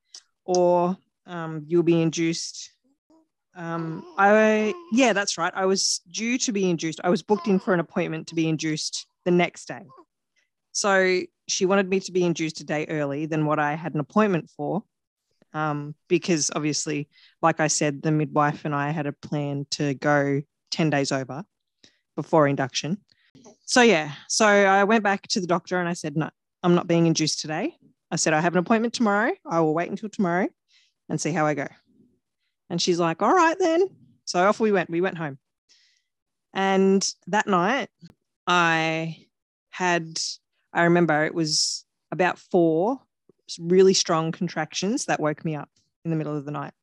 or 0.45 0.97
um, 1.27 1.65
you'll 1.67 1.83
be 1.83 2.01
induced 2.01 2.71
um, 3.55 4.05
I 4.17 4.73
yeah, 4.91 5.13
that's 5.13 5.37
right. 5.37 5.51
I 5.55 5.65
was 5.65 6.01
due 6.09 6.37
to 6.39 6.51
be 6.51 6.69
induced. 6.69 7.01
I 7.03 7.09
was 7.09 7.21
booked 7.21 7.47
in 7.47 7.59
for 7.59 7.73
an 7.73 7.79
appointment 7.79 8.27
to 8.27 8.35
be 8.35 8.47
induced 8.47 9.07
the 9.25 9.31
next 9.31 9.67
day. 9.67 9.83
So 10.71 11.21
she 11.47 11.65
wanted 11.65 11.89
me 11.89 11.99
to 12.01 12.11
be 12.13 12.23
induced 12.23 12.61
a 12.61 12.63
day 12.63 12.85
early 12.87 13.25
than 13.25 13.45
what 13.45 13.59
I 13.59 13.73
had 13.73 13.93
an 13.93 13.99
appointment 13.99 14.49
for, 14.55 14.83
um, 15.53 15.95
because 16.07 16.49
obviously, 16.55 17.09
like 17.41 17.59
I 17.59 17.67
said, 17.67 18.01
the 18.01 18.11
midwife 18.11 18.63
and 18.63 18.73
I 18.73 18.91
had 18.91 19.05
a 19.05 19.11
plan 19.11 19.65
to 19.71 19.95
go 19.95 20.41
ten 20.69 20.89
days 20.89 21.11
over 21.11 21.43
before 22.15 22.47
induction. 22.47 22.99
So 23.65 23.81
yeah, 23.81 24.13
so 24.29 24.45
I 24.45 24.85
went 24.85 25.03
back 25.03 25.27
to 25.29 25.41
the 25.41 25.47
doctor 25.47 25.79
and 25.79 25.89
I 25.89 25.93
said, 25.93 26.15
no, 26.15 26.29
I'm 26.63 26.75
not 26.75 26.87
being 26.87 27.07
induced 27.07 27.41
today. 27.41 27.75
I 28.11 28.15
said 28.17 28.33
I 28.33 28.41
have 28.41 28.53
an 28.53 28.59
appointment 28.59 28.93
tomorrow. 28.93 29.31
I 29.45 29.59
will 29.61 29.73
wait 29.73 29.89
until 29.89 30.09
tomorrow 30.09 30.47
and 31.09 31.19
see 31.19 31.31
how 31.31 31.45
I 31.45 31.53
go. 31.53 31.67
And 32.69 32.81
she's 32.81 32.99
like, 32.99 33.21
all 33.21 33.33
right 33.33 33.57
then. 33.59 33.87
So 34.25 34.45
off 34.45 34.59
we 34.59 34.71
went. 34.71 34.89
We 34.89 35.01
went 35.01 35.17
home. 35.17 35.37
And 36.53 37.05
that 37.27 37.47
night, 37.47 37.89
I 38.47 39.25
had, 39.69 40.19
I 40.73 40.83
remember 40.83 41.23
it 41.25 41.33
was 41.33 41.85
about 42.11 42.37
four 42.39 42.99
really 43.59 43.93
strong 43.93 44.31
contractions 44.31 45.05
that 45.05 45.19
woke 45.19 45.43
me 45.43 45.55
up 45.55 45.69
in 46.05 46.11
the 46.11 46.17
middle 46.17 46.35
of 46.35 46.45
the 46.45 46.51
night. 46.51 46.73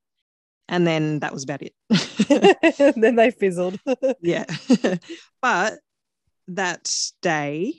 And 0.68 0.86
then 0.86 1.20
that 1.20 1.32
was 1.32 1.44
about 1.44 1.62
it. 1.62 1.74
then 2.96 3.16
they 3.16 3.30
fizzled. 3.30 3.80
yeah. 4.20 4.44
but 5.42 5.78
that 6.48 6.94
day, 7.22 7.74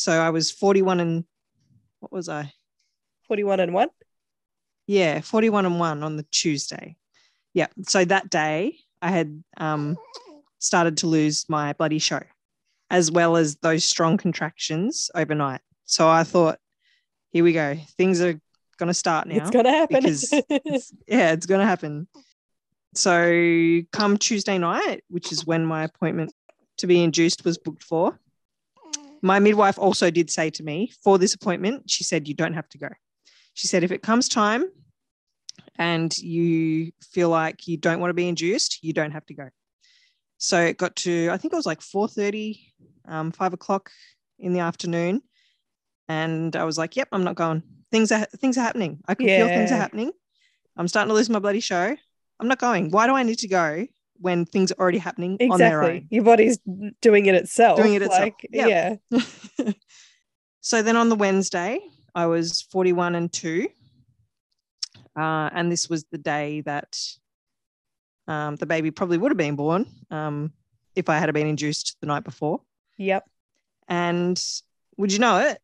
so 0.00 0.12
I 0.12 0.30
was 0.30 0.50
41 0.50 0.98
and 0.98 1.24
what 1.98 2.10
was 2.10 2.30
I? 2.30 2.50
41 3.28 3.60
and 3.60 3.74
1? 3.74 3.88
Yeah, 4.86 5.20
41 5.20 5.66
and 5.66 5.78
1 5.78 6.02
on 6.02 6.16
the 6.16 6.22
Tuesday. 6.30 6.96
Yeah. 7.52 7.66
So 7.86 8.06
that 8.06 8.30
day 8.30 8.78
I 9.02 9.10
had 9.10 9.44
um, 9.58 9.98
started 10.58 10.96
to 10.98 11.06
lose 11.06 11.44
my 11.50 11.74
bloody 11.74 11.98
show, 11.98 12.22
as 12.88 13.10
well 13.10 13.36
as 13.36 13.56
those 13.56 13.84
strong 13.84 14.16
contractions 14.16 15.10
overnight. 15.14 15.60
So 15.84 16.08
I 16.08 16.24
thought, 16.24 16.58
here 17.28 17.44
we 17.44 17.52
go. 17.52 17.76
Things 17.98 18.22
are 18.22 18.40
going 18.78 18.86
to 18.86 18.94
start 18.94 19.28
now. 19.28 19.36
It's 19.36 19.50
going 19.50 19.66
to 19.66 19.70
happen. 19.70 20.06
it's, 20.06 20.32
yeah, 21.06 21.32
it's 21.32 21.44
going 21.44 21.60
to 21.60 21.66
happen. 21.66 22.08
So 22.94 23.82
come 23.92 24.16
Tuesday 24.16 24.56
night, 24.56 25.04
which 25.10 25.30
is 25.30 25.44
when 25.44 25.66
my 25.66 25.84
appointment 25.84 26.32
to 26.78 26.86
be 26.86 27.04
induced 27.04 27.44
was 27.44 27.58
booked 27.58 27.84
for. 27.84 28.18
My 29.22 29.38
midwife 29.38 29.78
also 29.78 30.10
did 30.10 30.30
say 30.30 30.50
to 30.50 30.62
me 30.62 30.92
for 31.02 31.18
this 31.18 31.34
appointment, 31.34 31.90
she 31.90 32.04
said, 32.04 32.26
you 32.26 32.34
don't 32.34 32.54
have 32.54 32.68
to 32.70 32.78
go. 32.78 32.88
She 33.54 33.66
said, 33.66 33.84
if 33.84 33.92
it 33.92 34.02
comes 34.02 34.28
time 34.28 34.64
and 35.76 36.16
you 36.18 36.92
feel 37.02 37.28
like 37.28 37.68
you 37.68 37.76
don't 37.76 38.00
want 38.00 38.10
to 38.10 38.14
be 38.14 38.28
induced, 38.28 38.78
you 38.82 38.92
don't 38.92 39.10
have 39.10 39.26
to 39.26 39.34
go. 39.34 39.48
So 40.38 40.60
it 40.60 40.78
got 40.78 40.96
to, 40.96 41.28
I 41.30 41.36
think 41.36 41.52
it 41.52 41.56
was 41.56 41.66
like 41.66 41.80
4.30, 41.80 42.60
um, 43.06 43.32
5 43.32 43.52
o'clock 43.52 43.90
in 44.38 44.54
the 44.54 44.60
afternoon. 44.60 45.22
And 46.08 46.56
I 46.56 46.64
was 46.64 46.78
like, 46.78 46.96
yep, 46.96 47.08
I'm 47.12 47.24
not 47.24 47.36
going. 47.36 47.62
Things 47.92 48.10
are 48.12 48.24
things 48.24 48.56
are 48.56 48.62
happening. 48.62 49.00
I 49.06 49.14
can 49.14 49.26
feel 49.26 49.48
things 49.48 49.72
are 49.72 49.76
happening. 49.76 50.12
I'm 50.76 50.88
starting 50.88 51.08
to 51.08 51.14
lose 51.14 51.28
my 51.28 51.40
bloody 51.40 51.60
show. 51.60 51.96
I'm 52.38 52.48
not 52.48 52.58
going. 52.58 52.90
Why 52.90 53.06
do 53.06 53.14
I 53.14 53.22
need 53.22 53.38
to 53.38 53.48
go 53.48 53.86
when 54.20 54.44
things 54.44 54.70
are 54.70 54.78
already 54.78 54.98
happening 54.98 55.38
on 55.50 55.58
their 55.58 55.80
exactly. 55.80 55.98
own? 56.00 56.06
Your 56.10 56.24
body's 56.24 56.58
doing 57.00 57.26
it 57.26 57.34
itself. 57.34 57.78
Doing 57.78 57.94
it 57.94 58.02
itself. 58.02 58.20
Like, 58.20 58.46
Yep. 58.50 59.00
yeah. 59.10 59.72
so 60.60 60.82
then 60.82 60.96
on 60.96 61.08
the 61.08 61.16
Wednesday, 61.16 61.80
I 62.14 62.26
was 62.26 62.62
41 62.62 63.14
and 63.14 63.32
2. 63.32 63.68
Uh, 65.16 65.50
and 65.52 65.72
this 65.72 65.88
was 65.88 66.04
the 66.12 66.18
day 66.18 66.60
that 66.62 66.98
um, 68.28 68.56
the 68.56 68.66
baby 68.66 68.90
probably 68.90 69.18
would 69.18 69.32
have 69.32 69.38
been 69.38 69.56
born 69.56 69.86
um, 70.10 70.52
if 70.94 71.08
I 71.08 71.18
had 71.18 71.32
been 71.34 71.46
induced 71.46 71.96
the 72.00 72.06
night 72.06 72.24
before. 72.24 72.60
Yep. 72.98 73.28
And 73.88 74.42
would 74.96 75.12
you 75.12 75.18
know 75.18 75.38
it? 75.38 75.58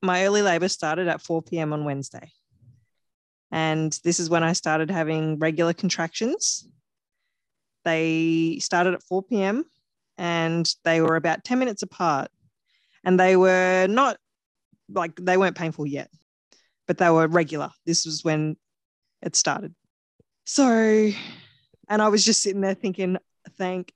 My 0.00 0.24
early 0.24 0.42
labor 0.42 0.68
started 0.68 1.08
at 1.08 1.22
4 1.22 1.42
p.m. 1.42 1.72
on 1.72 1.84
Wednesday. 1.84 2.30
And 3.50 3.98
this 4.04 4.18
is 4.18 4.30
when 4.30 4.42
I 4.42 4.52
started 4.52 4.90
having 4.90 5.38
regular 5.38 5.74
contractions. 5.74 6.66
They 7.84 8.58
started 8.60 8.94
at 8.94 9.02
4 9.02 9.22
p.m. 9.24 9.64
and 10.18 10.68
they 10.84 11.00
were 11.00 11.16
about 11.16 11.44
10 11.44 11.58
minutes 11.58 11.82
apart. 11.82 12.30
And 13.04 13.18
they 13.18 13.36
were 13.36 13.86
not 13.88 14.16
like 14.88 15.16
they 15.16 15.36
weren't 15.36 15.56
painful 15.56 15.86
yet, 15.86 16.08
but 16.86 16.98
they 16.98 17.10
were 17.10 17.26
regular. 17.26 17.70
This 17.86 18.06
was 18.06 18.22
when 18.22 18.56
it 19.22 19.34
started. 19.34 19.74
So, 20.44 20.64
and 21.88 22.02
I 22.02 22.08
was 22.08 22.24
just 22.24 22.42
sitting 22.42 22.60
there 22.60 22.74
thinking, 22.74 23.16
thank 23.58 23.92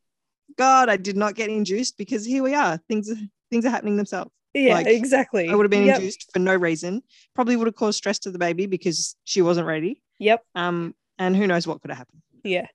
God 0.57 0.89
I 0.89 0.97
did 0.97 1.17
not 1.17 1.35
get 1.35 1.51
induced 1.51 1.99
because 1.99 2.25
here 2.25 2.43
we 2.43 2.55
are. 2.55 2.79
Things 2.89 3.13
things 3.51 3.65
are 3.65 3.71
happening 3.71 3.97
themselves. 3.97 4.31
Yeah, 4.55 4.75
Like, 4.75 4.87
exactly. 4.87 5.49
I 5.51 5.55
would 5.55 5.65
have 5.65 5.71
been 5.71 5.85
Yep. 5.85 5.97
induced 5.99 6.33
for 6.33 6.39
no 6.39 6.55
reason. 6.57 7.03
Probably 7.35 7.57
would 7.57 7.67
have 7.67 7.75
caused 7.77 7.99
stress 7.99 8.19
to 8.21 8.31
the 8.31 8.39
baby 8.39 8.67
because 8.67 9.15
she 9.25 9.43
wasn't 9.43 9.67
ready. 9.67 10.03
Yep. 10.19 10.43
Um, 10.55 10.95
and 11.19 11.37
who 11.37 11.47
knows 11.47 11.67
what 11.67 11.81
could 11.83 11.91
have 11.91 11.99
happened. 11.99 12.23
Yeah. 12.43 12.67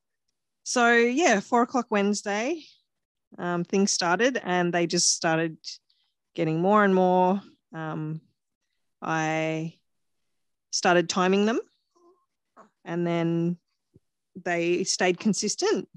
So 0.64 0.94
yeah, 0.94 1.40
four 1.40 1.64
o'clock 1.64 1.88
Wednesday, 1.90 2.64
um, 3.38 3.64
things 3.64 3.92
started 3.92 4.40
and 4.44 4.74
they 4.74 4.88
just 4.88 5.16
started 5.16 5.58
getting 6.36 6.62
more 6.62 6.84
and 6.84 6.94
more. 6.94 7.42
Um, 7.74 8.22
I 9.02 9.76
started 10.72 11.10
timing 11.10 11.46
them, 11.46 11.60
and 12.86 13.06
then 13.06 13.58
they 14.36 14.84
stayed 14.84 15.20
consistent. 15.20 15.88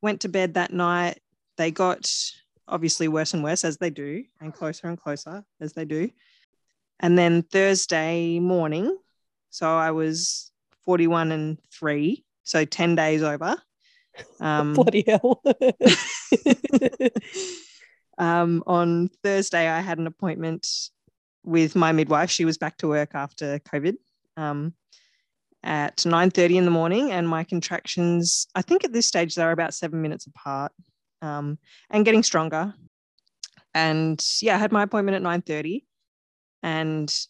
Went 0.00 0.22
to 0.22 0.28
bed 0.28 0.54
that 0.54 0.72
night. 0.72 1.20
They 1.56 1.70
got 1.70 2.10
obviously 2.66 3.08
worse 3.08 3.34
and 3.34 3.44
worse 3.44 3.64
as 3.64 3.76
they 3.76 3.90
do, 3.90 4.24
and 4.40 4.52
closer 4.52 4.88
and 4.88 4.98
closer 4.98 5.44
as 5.60 5.72
they 5.74 5.84
do. 5.84 6.10
And 7.00 7.18
then 7.18 7.42
Thursday 7.42 8.38
morning, 8.38 8.96
so 9.50 9.68
I 9.68 9.90
was 9.90 10.50
41 10.84 11.32
and 11.32 11.58
three, 11.70 12.24
so 12.44 12.64
10 12.64 12.94
days 12.94 13.22
over. 13.22 13.56
Um, 14.40 14.74
Bloody 14.74 15.04
hell. 15.06 15.42
um, 18.18 18.62
on 18.66 19.08
Thursday, 19.22 19.68
I 19.68 19.80
had 19.80 19.98
an 19.98 20.06
appointment 20.06 20.66
with 21.44 21.74
my 21.74 21.92
midwife. 21.92 22.30
She 22.30 22.44
was 22.44 22.58
back 22.58 22.76
to 22.78 22.88
work 22.88 23.14
after 23.14 23.58
COVID 23.60 23.94
um, 24.36 24.74
at 25.62 25.98
9.30 25.98 26.56
in 26.56 26.64
the 26.64 26.70
morning. 26.70 27.10
And 27.10 27.28
my 27.28 27.44
contractions, 27.44 28.46
I 28.54 28.62
think 28.62 28.84
at 28.84 28.92
this 28.92 29.06
stage, 29.06 29.34
they 29.34 29.44
were 29.44 29.52
about 29.52 29.74
seven 29.74 30.02
minutes 30.02 30.26
apart 30.26 30.72
um, 31.22 31.58
and 31.90 32.04
getting 32.04 32.22
stronger. 32.22 32.74
And 33.74 34.24
yeah, 34.40 34.54
I 34.54 34.58
had 34.58 34.72
my 34.72 34.84
appointment 34.84 35.16
at 35.16 35.22
9.30 35.22 35.82
and 36.62 37.26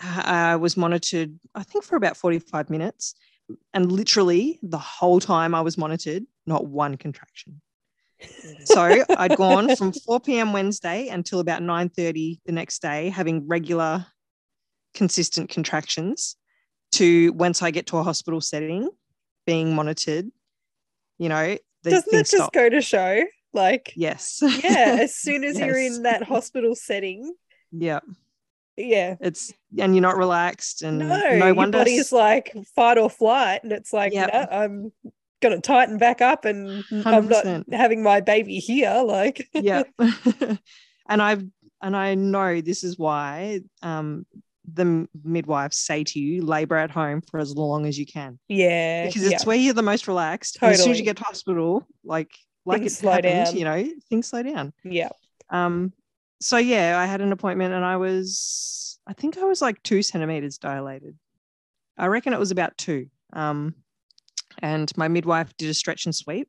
I 0.00 0.56
was 0.56 0.76
monitored, 0.76 1.38
I 1.54 1.62
think, 1.62 1.84
for 1.84 1.96
about 1.96 2.16
45 2.16 2.70
minutes. 2.70 3.14
And 3.72 3.92
literally 3.92 4.58
the 4.62 4.78
whole 4.78 5.20
time 5.20 5.54
I 5.54 5.60
was 5.60 5.76
monitored, 5.76 6.24
not 6.46 6.66
one 6.66 6.96
contraction. 6.96 7.60
So 8.64 9.04
I'd 9.18 9.36
gone 9.36 9.74
from 9.76 9.92
4 10.06 10.20
p.m. 10.20 10.52
Wednesday 10.52 11.08
until 11.08 11.40
about 11.40 11.60
9:30 11.62 12.40
the 12.46 12.52
next 12.52 12.80
day, 12.80 13.10
having 13.10 13.46
regular, 13.46 14.06
consistent 14.94 15.50
contractions, 15.50 16.36
to 16.92 17.32
once 17.32 17.60
I 17.60 17.70
get 17.70 17.86
to 17.88 17.98
a 17.98 18.02
hospital 18.02 18.40
setting, 18.40 18.88
being 19.46 19.74
monitored. 19.74 20.30
You 21.18 21.28
know, 21.28 21.58
Doesn't 21.82 22.10
that 22.12 22.18
just 22.18 22.30
stopped. 22.30 22.54
go 22.54 22.68
to 22.68 22.80
show? 22.80 23.24
Like, 23.52 23.92
Yes. 23.94 24.38
yeah, 24.42 24.96
as 25.00 25.14
soon 25.24 25.44
as 25.44 25.58
you're 25.58 25.78
in 25.78 26.02
that 26.04 26.22
hospital 26.22 26.74
setting, 26.74 27.34
yeah, 27.70 28.00
yeah. 28.76 29.16
it's 29.20 29.52
and 29.78 29.94
you're 29.94 30.02
not 30.02 30.16
relaxed, 30.16 30.82
and 30.82 30.98
No, 30.98 31.06
no, 31.08 31.46
your 31.46 31.54
wonder. 31.54 31.78
body's 31.78 32.12
like 32.12 32.54
fight 32.74 32.98
or 32.98 33.10
flight, 33.10 33.62
and 33.64 33.72
it's 33.72 33.92
like, 33.92 34.12
Yep. 34.12 34.30
no, 34.32 34.46
I'm 34.50 34.92
gonna 35.42 35.60
tighten 35.60 35.98
back 35.98 36.20
up, 36.20 36.44
and 36.44 36.84
I'm 37.04 37.28
not 37.28 37.46
having 37.72 38.02
my 38.02 38.20
baby 38.20 38.58
here. 38.58 39.02
Like, 39.04 39.48
yeah 39.52 39.82
and 41.08 41.20
i've 41.22 41.44
and 41.82 41.94
i 41.96 42.14
know 42.14 42.60
this 42.62 42.82
is 42.84 42.98
why 42.98 43.60
um 43.82 44.24
the 44.72 45.06
midwives 45.22 45.76
say 45.76 46.02
to 46.02 46.18
you 46.18 46.40
labor 46.42 46.76
at 46.76 46.90
home 46.90 47.20
for 47.20 47.38
as 47.38 47.54
long 47.54 47.84
as 47.84 47.98
you 47.98 48.06
can 48.06 48.38
yeah, 48.48 49.04
because 49.06 49.22
yeah, 49.22 49.32
it's 49.32 49.44
where 49.44 49.56
you're 49.56 49.74
the 49.74 49.82
most 49.82 50.08
relaxed 50.08 50.56
and 50.62 50.72
as 50.72 50.82
soon 50.82 50.92
as 50.92 50.98
you 50.98 51.04
get 51.04 51.18
to 51.18 51.24
hospital 51.24 51.86
like 52.02 52.30
like 52.64 52.80
Things 52.80 52.92
it 52.92 52.96
slow 52.96 53.10
happened 53.12 53.44
down. 53.44 53.56
you 53.56 53.64
know 53.64 53.86
things 54.08 54.26
slow 54.28 54.42
down 54.42 54.72
yeah. 54.84 55.10
um 55.50 55.92
so 56.40 56.56
yeah 56.56 56.98
i 56.98 57.06
had 57.06 57.20
an 57.20 57.32
appointment 57.32 57.74
and 57.74 57.84
i 57.84 57.96
was 57.96 58.98
i 59.06 59.12
think 59.12 59.38
i 59.38 59.44
was 59.44 59.62
like 59.62 59.82
two 59.82 60.02
centimeters 60.02 60.58
dilated 60.58 61.16
i 61.98 62.06
reckon 62.06 62.32
it 62.32 62.38
was 62.38 62.50
about 62.50 62.76
two 62.76 63.06
um 63.32 63.74
and 64.60 64.96
my 64.96 65.08
midwife 65.08 65.56
did 65.56 65.70
a 65.70 65.74
stretch 65.74 66.06
and 66.06 66.14
sweep 66.14 66.48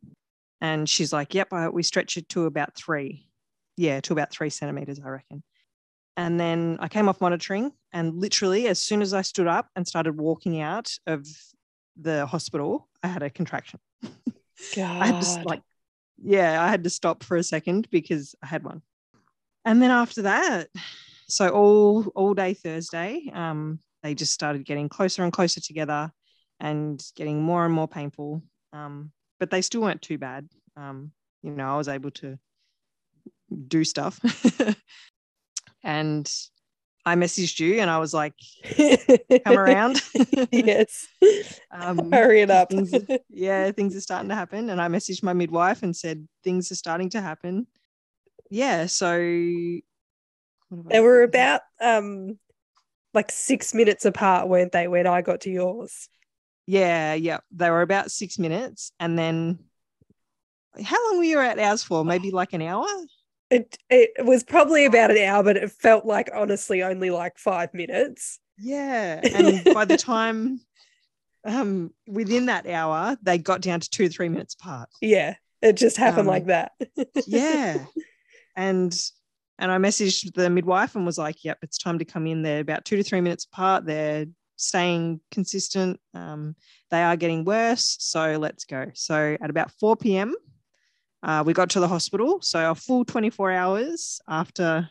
and 0.62 0.88
she's 0.90 1.14
like 1.14 1.34
yep 1.34 1.52
I, 1.52 1.70
we 1.70 1.84
stretch 1.84 2.18
it 2.18 2.30
to 2.30 2.46
about 2.46 2.76
three 2.76 3.28
yeah 3.78 4.00
to 4.02 4.14
about 4.14 4.32
three 4.32 4.50
centimeters 4.50 5.00
i 5.04 5.10
reckon 5.10 5.44
and 6.18 6.40
then 6.40 6.78
i 6.80 6.88
came 6.88 7.10
off 7.10 7.22
monitoring 7.22 7.72
and 7.94 8.16
literally 8.16 8.68
as 8.68 8.82
soon 8.82 9.02
as 9.02 9.14
i 9.14 9.22
stood 9.22 9.48
up 9.48 9.70
and 9.76 9.88
started 9.88 10.18
walking 10.18 10.62
out 10.62 10.92
of 11.08 11.28
the 11.98 12.26
hospital, 12.26 12.88
I 13.04 13.08
had 13.08 13.24
a 13.24 13.30
contraction. 13.30 13.80
God. 14.04 14.12
I 15.02 15.08
had 15.08 15.22
to 15.22 15.44
like, 15.44 15.62
yeah, 16.22 16.64
I 16.64 16.70
had 16.70 16.84
to 16.84 16.90
stop 16.90 17.24
for 17.24 17.38
a 17.38 17.44
second 17.44 17.90
because 17.90 18.36
I 18.42 18.48
had 18.48 18.64
one. 18.64 18.82
And 19.66 19.82
then 19.82 19.92
after 19.92 20.24
that, 20.24 20.70
so 21.28 21.50
all 21.50 22.06
all 22.16 22.34
day 22.34 22.54
Thursday, 22.54 23.32
um, 23.34 23.80
they 24.04 24.14
just 24.14 24.34
started 24.34 24.66
getting 24.66 24.90
closer 24.90 25.24
and 25.24 25.34
closer 25.34 25.60
together 25.60 26.12
and 26.60 27.04
getting 27.16 27.42
more 27.42 27.66
and 27.66 27.74
more 27.74 27.88
painful. 27.88 28.44
Um, 28.74 29.12
but 29.40 29.50
they 29.50 29.62
still 29.62 29.82
weren't 29.82 30.02
too 30.02 30.18
bad. 30.18 30.48
Um, 30.78 31.12
you 31.42 31.52
know, 31.52 31.74
I 31.74 31.78
was 31.78 31.88
able 31.88 32.12
to 32.12 32.38
do 33.68 33.84
stuff. 33.84 34.20
and 35.84 36.32
I 37.06 37.16
messaged 37.16 37.60
you 37.60 37.80
and 37.80 37.90
I 37.90 38.00
was 38.00 38.14
like, 38.14 38.34
come 39.46 39.58
around. 39.58 40.02
yes. 40.52 41.08
um, 41.72 42.12
Hurry 42.12 42.42
it 42.42 42.50
up. 42.50 42.70
things- 42.70 42.94
yeah, 43.30 43.72
things 43.72 43.96
are 43.96 44.02
starting 44.02 44.30
to 44.30 44.36
happen. 44.36 44.70
And 44.70 44.82
I 44.82 44.88
messaged 44.88 45.22
my 45.22 45.34
midwife 45.34 45.84
and 45.84 45.96
said, 45.96 46.28
things 46.44 46.72
are 46.72 46.76
starting 46.76 47.10
to 47.12 47.22
happen. 47.22 47.68
Yeah. 48.50 48.86
So 48.86 49.18
what 50.70 50.78
have 50.78 50.86
I 50.88 50.90
they 50.90 51.00
were 51.00 51.24
about 51.24 51.62
um 51.82 52.38
like 53.14 53.32
six 53.32 53.74
minutes 53.74 54.06
apart, 54.06 54.48
weren't 54.50 54.72
they, 54.74 54.88
when 54.88 55.08
I 55.08 55.22
got 55.22 55.42
to 55.42 55.50
yours? 55.52 56.10
Yeah, 56.68 57.14
yeah. 57.14 57.40
They 57.52 57.70
were 57.70 57.82
about 57.82 58.12
six 58.12 58.40
minutes. 58.40 58.92
And 59.00 59.18
then 59.18 59.60
how 60.84 60.98
long 61.08 61.18
were 61.20 61.24
you 61.24 61.40
at 61.40 61.60
ours 61.60 61.84
for? 61.84 62.04
Maybe 62.04 62.32
like 62.32 62.54
an 62.54 62.62
hour? 62.62 62.88
It 63.50 63.78
it 63.90 64.26
was 64.26 64.44
probably 64.44 64.86
about 64.86 65.12
an 65.12 65.18
hour, 65.20 65.44
but 65.44 65.58
it 65.58 65.72
felt 65.72 66.06
like 66.06 66.30
honestly 66.34 66.82
only 66.84 67.10
like 67.12 67.38
five 67.38 67.74
minutes. 67.74 68.40
Yeah. 68.58 69.22
And 69.36 69.64
by 69.64 69.86
the 69.86 69.98
time 69.98 70.60
um 71.46 71.92
within 72.08 72.48
that 72.48 72.66
hour, 72.68 73.18
they 73.22 73.38
got 73.38 73.62
down 73.62 73.80
to 73.80 73.90
two 73.90 74.08
to 74.08 74.14
three 74.14 74.30
minutes 74.30 74.56
apart. 74.56 74.90
Yeah. 75.02 75.36
It 75.62 75.74
just 75.74 75.98
happened 75.98 76.22
Um, 76.22 76.28
like 76.28 76.46
that. 76.48 76.72
Yeah. 77.28 77.86
And 78.56 78.98
and 79.58 79.72
I 79.72 79.78
messaged 79.78 80.34
the 80.34 80.50
midwife 80.50 80.96
and 80.96 81.06
was 81.06 81.18
like, 81.18 81.44
yep, 81.46 81.58
it's 81.62 81.78
time 81.78 82.00
to 82.00 82.06
come 82.06 82.28
in. 82.28 82.42
They're 82.44 82.60
about 82.60 82.84
two 82.84 82.98
to 82.98 83.04
three 83.04 83.22
minutes 83.22 83.46
apart. 83.46 83.86
They're 83.86 84.26
staying 84.58 85.22
consistent. 85.32 86.00
Um, 86.14 86.56
they 86.92 87.02
are 87.02 87.16
getting 87.16 87.46
worse. 87.46 87.96
So 88.00 88.38
let's 88.38 88.66
go. 88.66 88.92
So 88.94 89.38
at 89.40 89.50
about 89.50 89.72
4 89.80 89.96
p.m., 89.96 90.36
uh, 91.24 91.44
we 91.46 91.54
got 91.54 91.70
to 91.72 91.80
the 91.80 91.88
hospital. 91.88 92.40
So 92.42 92.72
a 92.72 92.76
full 92.76 93.06
24 93.06 93.52
hours 93.52 94.20
after 94.28 94.90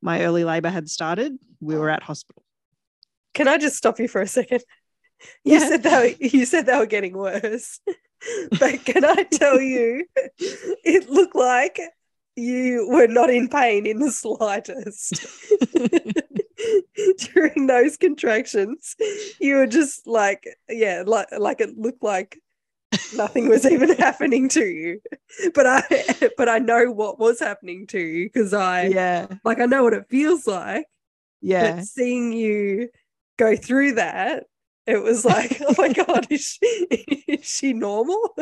my 0.00 0.22
early 0.22 0.44
labor 0.44 0.70
had 0.70 0.88
started, 0.88 1.36
we 1.60 1.76
were 1.76 1.90
at 1.90 2.02
hospital. 2.02 2.42
Can 3.34 3.48
I 3.48 3.58
just 3.58 3.76
stop 3.76 3.98
you 3.98 4.06
for 4.06 4.20
a 4.20 4.26
second? 4.28 4.62
You 5.42 5.58
Yeah. 5.58 5.68
said 5.68 5.84
were, 5.84 6.14
you 6.20 6.44
said 6.44 6.66
they 6.66 6.78
were 6.78 6.86
getting 6.86 7.16
worse, 7.16 7.80
but 8.60 8.84
can 8.84 9.04
I 9.04 9.22
tell 9.24 9.60
you, 9.60 10.06
it 10.38 11.08
looked 11.08 11.34
like 11.34 11.80
you 12.36 12.88
were 12.88 13.06
not 13.06 13.30
in 13.30 13.48
pain 13.48 13.86
in 13.86 14.00
the 14.00 14.10
slightest 14.10 15.24
during 17.34 17.66
those 17.66 17.96
contractions. 17.96 18.96
You 19.40 19.56
were 19.56 19.66
just 19.66 20.06
like, 20.06 20.44
yeah, 20.68 21.04
like 21.06 21.28
like 21.38 21.60
it 21.60 21.78
looked 21.78 22.02
like 22.02 22.40
nothing 23.14 23.48
was 23.48 23.66
even 23.66 23.90
happening 23.96 24.48
to 24.50 24.64
you. 24.64 25.00
But 25.54 25.66
I 25.66 25.82
but 26.36 26.48
I 26.48 26.58
know 26.58 26.90
what 26.90 27.18
was 27.18 27.40
happening 27.40 27.86
to 27.88 28.00
you 28.00 28.26
because 28.26 28.52
I 28.52 28.86
yeah. 28.86 29.26
like 29.44 29.60
I 29.60 29.66
know 29.66 29.82
what 29.84 29.94
it 29.94 30.08
feels 30.08 30.46
like 30.46 30.86
Yeah. 31.40 31.76
but 31.76 31.84
seeing 31.84 32.32
you 32.32 32.88
go 33.36 33.56
through 33.56 33.94
that 33.94 34.44
it 34.86 35.02
was 35.02 35.24
like 35.24 35.60
oh 35.66 35.74
my 35.78 35.92
god 35.92 36.26
is 36.30 36.58
she, 36.60 36.66
is 37.28 37.44
she 37.44 37.72
normal 37.72 38.34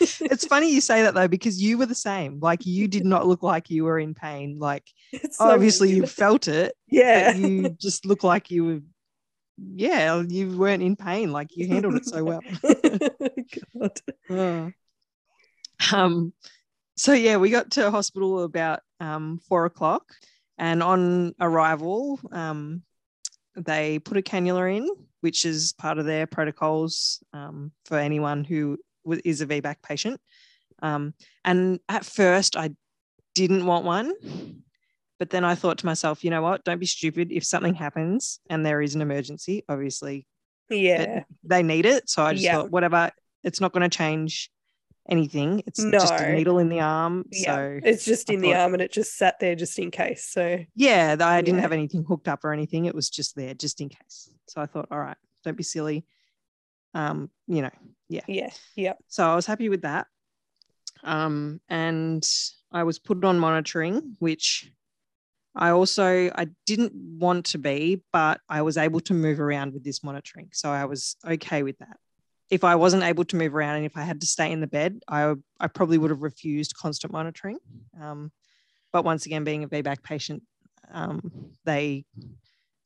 It's 0.00 0.46
funny 0.46 0.72
you 0.72 0.80
say 0.80 1.02
that 1.02 1.14
though, 1.14 1.28
because 1.28 1.60
you 1.60 1.78
were 1.78 1.86
the 1.86 1.94
same. 1.94 2.40
Like 2.40 2.66
you 2.66 2.88
did 2.88 3.04
not 3.04 3.26
look 3.26 3.42
like 3.42 3.70
you 3.70 3.84
were 3.84 3.98
in 3.98 4.14
pain. 4.14 4.58
Like 4.58 4.86
so 5.30 5.50
obviously 5.50 5.90
you 5.90 6.06
felt 6.06 6.48
it, 6.48 6.74
yeah 6.88 7.34
you 7.34 7.70
just 7.70 8.06
look 8.06 8.24
like 8.24 8.50
you 8.50 8.64
were 8.64 8.80
yeah 9.74 10.22
you 10.26 10.56
weren't 10.56 10.82
in 10.82 10.96
pain 10.96 11.32
like 11.32 11.54
you 11.54 11.68
handled 11.68 11.94
it 11.94 12.06
so 12.06 12.24
well 12.24 12.40
god. 13.78 14.00
Oh. 14.30 14.72
um 15.92 16.32
so 16.96 17.12
yeah 17.12 17.36
we 17.36 17.50
got 17.50 17.72
to 17.72 17.90
hospital 17.90 18.42
about 18.42 18.80
um 19.00 19.38
four 19.50 19.66
o'clock 19.66 20.04
and 20.56 20.82
on 20.82 21.34
arrival 21.38 22.18
um 22.32 22.82
they 23.54 23.98
put 23.98 24.16
a 24.16 24.22
cannula 24.22 24.78
in 24.78 24.88
which 25.20 25.44
is 25.44 25.72
part 25.78 25.98
of 25.98 26.04
their 26.06 26.26
protocols 26.26 27.22
um, 27.32 27.72
for 27.84 27.98
anyone 27.98 28.44
who 28.44 28.78
is 29.24 29.40
a 29.40 29.46
VBAC 29.46 29.76
patient 29.82 30.20
um, 30.82 31.14
and 31.44 31.80
at 31.88 32.04
first 32.04 32.56
i 32.56 32.70
didn't 33.34 33.64
want 33.66 33.84
one 33.84 34.12
but 35.18 35.28
then 35.28 35.44
I 35.44 35.54
thought 35.54 35.76
to 35.78 35.86
myself, 35.86 36.24
you 36.24 36.30
know 36.30 36.40
what? 36.40 36.64
Don't 36.64 36.78
be 36.78 36.86
stupid. 36.86 37.30
If 37.30 37.44
something 37.44 37.74
happens 37.74 38.40
and 38.48 38.64
there 38.64 38.80
is 38.80 38.94
an 38.94 39.02
emergency, 39.02 39.64
obviously 39.68 40.26
yeah 40.70 41.24
they 41.44 41.62
need 41.62 41.84
it. 41.84 42.08
So 42.08 42.22
I 42.22 42.32
just 42.32 42.44
Yeah. 42.46 42.54
thought, 42.54 42.70
whatever, 42.70 43.10
it's 43.44 43.60
not 43.60 43.72
going 43.74 43.82
to 43.88 43.94
change 43.94 44.50
anything. 45.10 45.62
It's 45.66 45.84
just 45.84 46.14
a 46.14 46.32
needle 46.32 46.58
in 46.58 46.70
the 46.70 46.80
arm. 46.80 47.26
yeah 47.30 47.54
So 47.54 47.80
it's 47.84 48.06
just 48.06 48.30
I 48.30 48.34
in 48.34 48.40
the 48.40 48.54
arm 48.54 48.72
and 48.72 48.80
it 48.82 48.92
just 48.92 49.18
sat 49.18 49.38
there 49.40 49.54
just 49.54 49.78
in 49.78 49.90
case 49.90 50.24
so 50.24 50.64
yeah, 50.74 51.16
I 51.20 51.42
didn't 51.42 51.56
Yeah. 51.58 51.62
have 51.62 51.72
anything 51.72 52.02
hooked 52.04 52.26
up 52.26 52.42
or 52.42 52.54
anything. 52.54 52.86
It 52.86 52.94
was 52.94 53.10
just 53.10 53.36
there 53.36 53.52
just 53.52 53.82
in 53.82 53.90
case. 53.90 54.30
So 54.50 54.60
I 54.60 54.66
thought, 54.66 54.88
all 54.90 54.98
right, 54.98 55.16
don't 55.44 55.56
be 55.56 55.62
silly. 55.62 56.04
Um, 56.92 57.30
you 57.46 57.62
know, 57.62 57.70
yeah 58.08 58.22
yeah 58.26 58.50
so 59.06 59.24
I 59.24 59.36
was 59.36 59.46
happy 59.46 59.68
with 59.68 59.82
that. 59.82 60.08
Um, 61.04 61.60
and 61.68 62.28
I 62.72 62.82
was 62.82 62.98
put 62.98 63.24
on 63.24 63.38
monitoring, 63.38 64.16
which 64.18 64.72
I 65.54 65.70
also 65.70 66.30
I 66.34 66.48
didn't 66.66 66.92
want 66.94 67.46
to 67.46 67.58
be, 67.58 68.02
but 68.12 68.40
I 68.48 68.62
was 68.62 68.76
able 68.76 69.00
to 69.00 69.14
move 69.14 69.40
around 69.40 69.72
with 69.72 69.84
this 69.84 70.02
monitoring, 70.02 70.48
so 70.52 70.70
I 70.70 70.84
was 70.84 71.16
okay 71.24 71.62
with 71.62 71.78
that. 71.78 71.96
If 72.50 72.64
I 72.64 72.74
wasn't 72.74 73.04
able 73.04 73.24
to 73.26 73.36
move 73.36 73.54
around 73.54 73.76
and 73.76 73.86
if 73.86 73.96
I 73.96 74.02
had 74.02 74.20
to 74.20 74.26
stay 74.26 74.50
in 74.50 74.60
the 74.60 74.66
bed, 74.66 75.00
I 75.08 75.34
I 75.60 75.68
probably 75.68 75.98
would 75.98 76.10
have 76.10 76.22
refused 76.22 76.74
constant 76.74 77.12
monitoring. 77.12 77.58
Um, 78.00 78.32
but 78.92 79.04
once 79.04 79.26
again, 79.26 79.44
being 79.44 79.62
a 79.62 79.68
VBAC 79.68 80.02
patient, 80.02 80.42
um, 80.92 81.30
they 81.64 82.04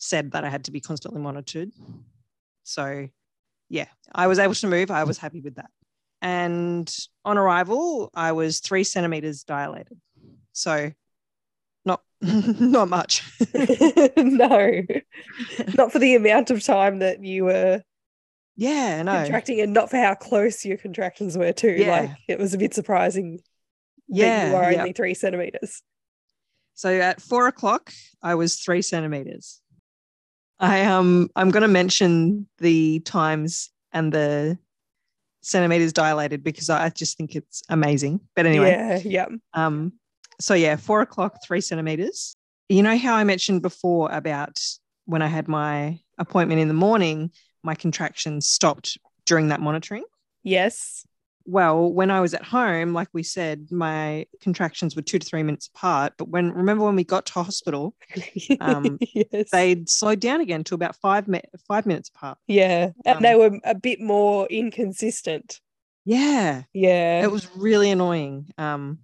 said 0.05 0.33
that 0.33 0.45
I 0.45 0.51
had 0.51 0.65
to 0.65 0.71
be 0.71 0.81
constantly 0.81 1.21
monitored. 1.21 1.71
So, 2.63 3.09
yeah, 3.69 3.87
I 4.15 4.27
was 4.27 4.39
able 4.39 4.55
to 4.55 4.67
move. 4.67 4.91
I 4.91 5.05
was 5.05 5.19
happy 5.19 5.41
with 5.41 5.57
that. 5.57 5.71
And 6.21 6.95
on 7.25 7.39
arrival, 7.39 8.11
I 8.15 8.33
was 8.33 8.61
three 8.61 8.85
centimeters 8.85 9.45
dilated. 9.45 9.99
So, 10.53 10.93
not 11.85 12.03
not 12.21 12.89
much. 12.89 13.23
no 14.17 14.83
not 15.77 15.93
for 15.93 15.99
the 15.99 16.15
amount 16.15 16.51
of 16.51 16.63
time 16.63 17.01
that 17.01 17.23
you 17.23 17.45
were 17.45 17.83
yeah, 18.57 19.03
no. 19.03 19.13
contracting 19.13 19.61
and 19.61 19.73
not 19.73 19.91
for 19.91 19.97
how 19.97 20.15
close 20.15 20.65
your 20.65 20.77
contractions 20.79 21.37
were 21.37 21.53
too 21.53 21.73
Yeah. 21.73 21.91
like 22.01 22.11
it 22.29 22.39
was 22.39 22.55
a 22.55 22.59
bit 22.59 22.73
surprising 22.73 23.41
Yeah, 24.09 24.49
you 24.51 24.57
are 24.57 24.73
yeah. 24.73 24.79
only 24.81 24.93
three 24.93 25.15
centimeters 25.15 25.83
So 26.75 26.89
at 26.89 27.21
four 27.21 27.49
o'clock, 27.49 27.93
I 28.23 28.35
was 28.37 28.57
three 28.57 28.81
centimeters. 28.83 29.61
I 30.59 30.85
um 30.85 31.31
I'm 31.37 31.51
gonna 31.51 31.69
mention 31.69 32.47
the 32.59 33.01
times 33.01 33.71
and 33.93 34.13
the 34.13 34.59
centimeters 35.43 35.93
dilated 35.93 36.43
because 36.43 36.71
I 36.71 36.89
just 36.91 37.17
think 37.17 37.35
it's 37.35 37.63
amazing. 37.69 38.21
But 38.35 38.47
anyway, 38.47 38.71
yeah 39.05 39.27
yeah 39.27 39.27
um, 39.53 39.93
so 40.41 40.55
yeah, 40.55 40.77
four 40.77 41.01
o'clock, 41.01 41.39
three 41.45 41.61
centimeters. 41.61 42.37
You 42.69 42.83
know 42.83 42.97
how 42.97 43.15
I 43.15 43.25
mentioned 43.25 43.63
before 43.63 44.11
about 44.11 44.61
when 45.05 45.23
I 45.23 45.27
had 45.27 45.49
my 45.49 46.01
appointment 46.19 46.61
in 46.61 46.69
the 46.69 46.75
morning, 46.75 47.31
my 47.63 47.75
contractions 47.75 48.47
stopped 48.47 48.99
during 49.27 49.49
that 49.49 49.61
monitoring. 49.61 50.05
yes 50.43 51.07
Well, 51.47 51.93
when 51.93 52.11
I 52.11 52.21
was 52.21 52.33
at 52.33 52.43
home, 52.43 52.95
like 52.95 53.09
we 53.13 53.23
said, 53.23 53.69
my 53.71 54.27
contractions 54.41 54.97
were 54.97 55.03
two 55.03 55.19
to 55.19 55.27
three 55.27 55.43
minutes 55.43 55.69
apart. 55.75 56.15
But 56.17 56.29
when 56.29 56.53
remember 56.53 56.85
when 56.85 56.97
we 56.97 57.05
got 57.05 57.27
to 57.27 57.33
hospital, 57.35 57.95
Um, 58.61 58.99
yes 59.15 59.51
they'd 59.53 59.89
slowed 59.89 60.21
down 60.21 60.41
again 60.41 60.65
to 60.65 60.75
about 60.75 60.97
five 60.97 61.29
mi- 61.29 61.43
five 61.69 61.87
minutes 61.87 62.09
apart. 62.09 62.39
yeah 62.47 62.91
and 63.05 63.17
um, 63.17 63.23
they 63.23 63.35
were 63.35 63.59
a 63.65 63.75
bit 63.75 64.01
more 64.01 64.47
inconsistent 64.47 65.61
Yeah, 66.05 66.63
yeah 66.73 67.25
it 67.25 67.31
was 67.31 67.47
really 67.57 67.91
annoying. 67.91 68.51
Um, 68.59 69.01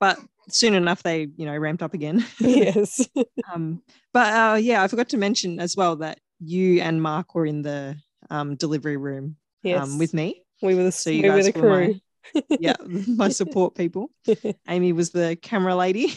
but 0.00 0.18
soon 0.48 0.74
enough, 0.74 1.02
they 1.02 1.28
you 1.36 1.46
know 1.46 1.56
ramped 1.56 1.82
up 1.82 1.94
again. 1.94 2.24
yes 2.40 3.08
um, 3.52 3.82
but 4.12 4.34
uh, 4.34 4.54
yeah, 4.56 4.82
I 4.82 4.88
forgot 4.88 5.08
to 5.10 5.16
mention 5.16 5.58
as 5.60 5.76
well 5.76 5.96
that 5.96 6.20
you 6.40 6.80
and 6.82 7.00
Mark 7.02 7.34
were 7.34 7.46
in 7.46 7.62
the 7.62 7.96
um, 8.30 8.56
delivery 8.56 8.96
room 8.96 9.36
yes 9.62 9.82
um, 9.82 9.98
with 9.98 10.12
me. 10.14 10.42
We 10.62 10.74
were 10.74 10.84
the, 10.84 10.92
So 10.92 11.10
we 11.10 11.22
were 11.28 11.42
the 11.42 11.52
were 11.54 11.60
crew 11.60 11.86
my- 12.34 12.42
Yeah, 12.60 12.76
my 13.06 13.28
support 13.40 13.74
people. 13.74 14.10
Amy 14.68 14.92
was 14.92 15.10
the 15.10 15.36
camera 15.40 15.74
lady. 15.74 16.12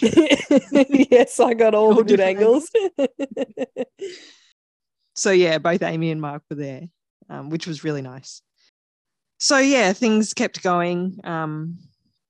yes 1.11 1.39
i 1.39 1.53
got 1.53 1.73
all 1.73 1.93
All 1.93 1.95
the 1.95 2.03
good 2.03 2.19
angles 2.19 2.69
so 5.15 5.31
yeah, 5.31 5.57
both 5.57 5.81
Amy 5.83 6.11
and 6.11 6.21
Mark 6.21 6.43
were 6.49 6.55
there. 6.55 6.83
um, 7.29 7.49
which 7.49 7.67
was 7.67 7.83
really 7.83 8.01
nice. 8.01 8.41
So 9.39 9.57
yeah, 9.57 9.93
things 9.93 10.33
kept 10.33 10.61
going. 10.63 11.19
Um, 11.23 11.77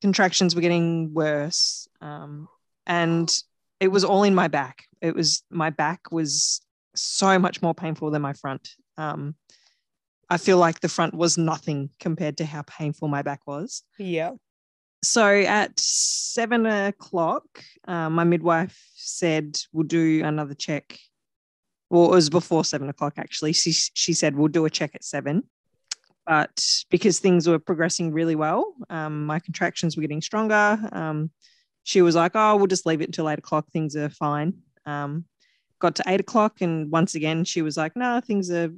contractions 0.02 0.56
were 0.56 0.62
getting 0.62 1.14
worse, 1.14 1.88
um, 2.02 2.48
and 2.88 3.32
it 3.80 3.90
was 3.90 4.04
all 4.04 4.24
in 4.24 4.34
my 4.36 4.48
back. 4.48 4.86
It 5.02 5.16
was 5.16 5.44
my 5.50 5.70
back 5.70 6.12
was 6.12 6.62
so 6.96 7.38
much 7.40 7.62
more 7.62 7.74
painful 7.74 8.12
than 8.12 8.22
my 8.22 8.34
front. 8.34 8.70
Um, 8.98 9.36
I 10.32 10.38
feel 10.38 10.58
like 10.58 10.80
the 10.80 10.88
front 10.88 11.14
was 11.14 11.38
nothing 11.38 11.90
compared 12.00 12.38
to 12.38 12.46
how 12.46 12.62
painful 12.62 13.10
my 13.10 13.22
back 13.22 13.42
was. 13.46 13.84
Yeah. 14.00 14.32
So 15.04 15.28
at 15.28 15.78
seven 15.78 16.66
o'clock, 16.66 17.44
uh, 17.86 18.10
my 18.10 18.24
midwife 18.24 18.82
said, 18.96 19.58
We'll 19.74 19.88
do 19.88 20.24
another 20.24 20.54
check. 20.54 20.98
Well, 21.90 22.06
it 22.06 22.16
was 22.16 22.30
before 22.30 22.64
seven 22.64 22.88
o'clock, 22.88 23.16
actually. 23.18 23.52
She, 23.52 23.74
she 23.74 24.14
said, 24.14 24.38
We'll 24.38 24.48
do 24.48 24.64
a 24.64 24.70
check 24.70 24.96
at 24.96 25.04
seven. 25.04 25.44
But 26.26 26.66
because 26.90 27.20
things 27.20 27.46
were 27.46 27.60
progressing 27.60 28.14
really 28.14 28.36
well, 28.36 28.74
um, 28.90 29.26
my 29.26 29.40
contractions 29.40 29.98
were 29.98 30.02
getting 30.02 30.22
stronger. 30.22 30.80
Um, 30.94 31.32
she 31.84 32.02
was 32.02 32.16
like, 32.16 32.32
Oh, 32.36 32.56
we'll 32.56 32.68
just 32.68 32.86
leave 32.86 33.02
it 33.02 33.10
until 33.10 33.30
eight 33.30 33.40
o'clock. 33.40 33.68
Things 33.74 33.98
are 33.98 34.10
fine. 34.10 34.54
Um, 34.86 35.26
got 35.80 35.96
to 35.96 36.04
eight 36.08 36.22
o'clock, 36.22 36.62
and 36.62 36.90
once 36.90 37.16
again, 37.16 37.44
she 37.44 37.62
was 37.62 37.76
like, 37.76 37.98
No, 37.98 38.22
things 38.22 38.50
are 38.50 38.72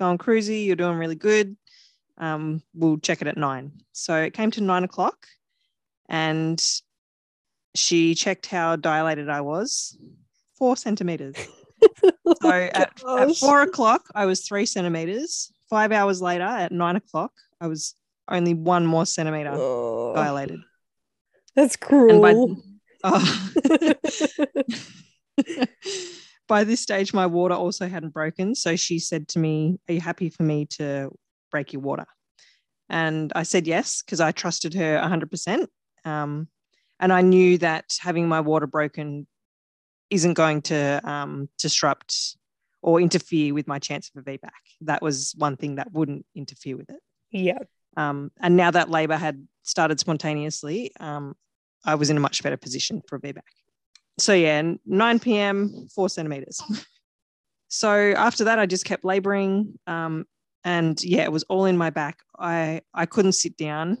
going 0.00 0.18
cruisy. 0.18 0.66
You're 0.66 0.76
doing 0.76 0.96
really 0.96 1.14
good. 1.14 1.56
Um, 2.18 2.62
we'll 2.74 2.98
check 2.98 3.22
it 3.22 3.28
at 3.28 3.36
nine. 3.36 3.70
So 3.92 4.16
it 4.16 4.34
came 4.34 4.50
to 4.52 4.60
nine 4.60 4.82
o'clock 4.82 5.26
and 6.08 6.60
she 7.74 8.16
checked 8.16 8.46
how 8.46 8.76
dilated 8.76 9.28
I 9.28 9.42
was 9.42 9.96
four 10.58 10.76
centimeters. 10.76 11.36
so 12.42 12.50
at, 12.50 12.74
at, 12.74 13.36
four 13.36 13.62
o'clock, 13.62 14.08
I 14.14 14.26
was 14.26 14.46
three 14.46 14.66
centimeters. 14.66 15.52
Five 15.68 15.92
hours 15.92 16.20
later, 16.20 16.44
at 16.44 16.72
nine 16.72 16.96
o'clock, 16.96 17.32
I 17.60 17.68
was 17.68 17.94
only 18.28 18.54
one 18.54 18.84
more 18.86 19.06
centimeter 19.06 19.52
oh, 19.52 20.14
dilated. 20.14 20.60
That's 21.54 21.76
cruel. 21.76 22.20
By, 22.20 22.34
oh. 23.04 23.94
by 26.50 26.64
this 26.64 26.80
stage, 26.80 27.14
my 27.14 27.26
water 27.26 27.54
also 27.54 27.88
hadn't 27.88 28.12
broken. 28.12 28.56
So 28.56 28.74
she 28.74 28.98
said 28.98 29.28
to 29.28 29.38
me, 29.38 29.78
Are 29.88 29.94
you 29.94 30.00
happy 30.00 30.30
for 30.30 30.42
me 30.42 30.66
to 30.78 31.10
break 31.52 31.72
your 31.72 31.80
water? 31.80 32.06
And 32.88 33.32
I 33.36 33.44
said 33.44 33.68
yes, 33.68 34.02
because 34.02 34.20
I 34.20 34.32
trusted 34.32 34.74
her 34.74 34.98
100%. 34.98 35.66
Um, 36.04 36.48
and 36.98 37.12
I 37.12 37.20
knew 37.20 37.56
that 37.58 37.84
having 38.00 38.28
my 38.28 38.40
water 38.40 38.66
broken 38.66 39.28
isn't 40.10 40.34
going 40.34 40.62
to 40.62 41.00
um, 41.08 41.48
disrupt 41.56 42.36
or 42.82 43.00
interfere 43.00 43.54
with 43.54 43.68
my 43.68 43.78
chance 43.78 44.10
of 44.14 44.26
a 44.26 44.30
VBAC. 44.30 44.50
That 44.80 45.02
was 45.02 45.32
one 45.38 45.56
thing 45.56 45.76
that 45.76 45.92
wouldn't 45.92 46.26
interfere 46.34 46.76
with 46.76 46.90
it. 46.90 47.00
Yeah. 47.30 47.60
Um, 47.96 48.32
and 48.40 48.56
now 48.56 48.72
that 48.72 48.90
labor 48.90 49.16
had 49.16 49.46
started 49.62 50.00
spontaneously, 50.00 50.90
um, 50.98 51.36
I 51.84 51.94
was 51.94 52.10
in 52.10 52.16
a 52.16 52.20
much 52.20 52.42
better 52.42 52.56
position 52.56 53.02
for 53.06 53.16
a 53.16 53.20
VBAC. 53.20 53.38
So 54.18 54.32
yeah, 54.32 54.74
9 54.84 55.18
p.m., 55.20 55.88
four 55.94 56.08
centimeters. 56.08 56.60
so 57.68 58.12
after 58.16 58.44
that, 58.44 58.58
I 58.58 58.66
just 58.66 58.84
kept 58.84 59.04
laboring. 59.04 59.78
Um, 59.86 60.26
and 60.64 61.02
yeah, 61.02 61.22
it 61.22 61.32
was 61.32 61.44
all 61.44 61.64
in 61.64 61.78
my 61.78 61.90
back. 61.90 62.18
I 62.38 62.82
I 62.92 63.06
couldn't 63.06 63.32
sit 63.32 63.56
down. 63.56 63.98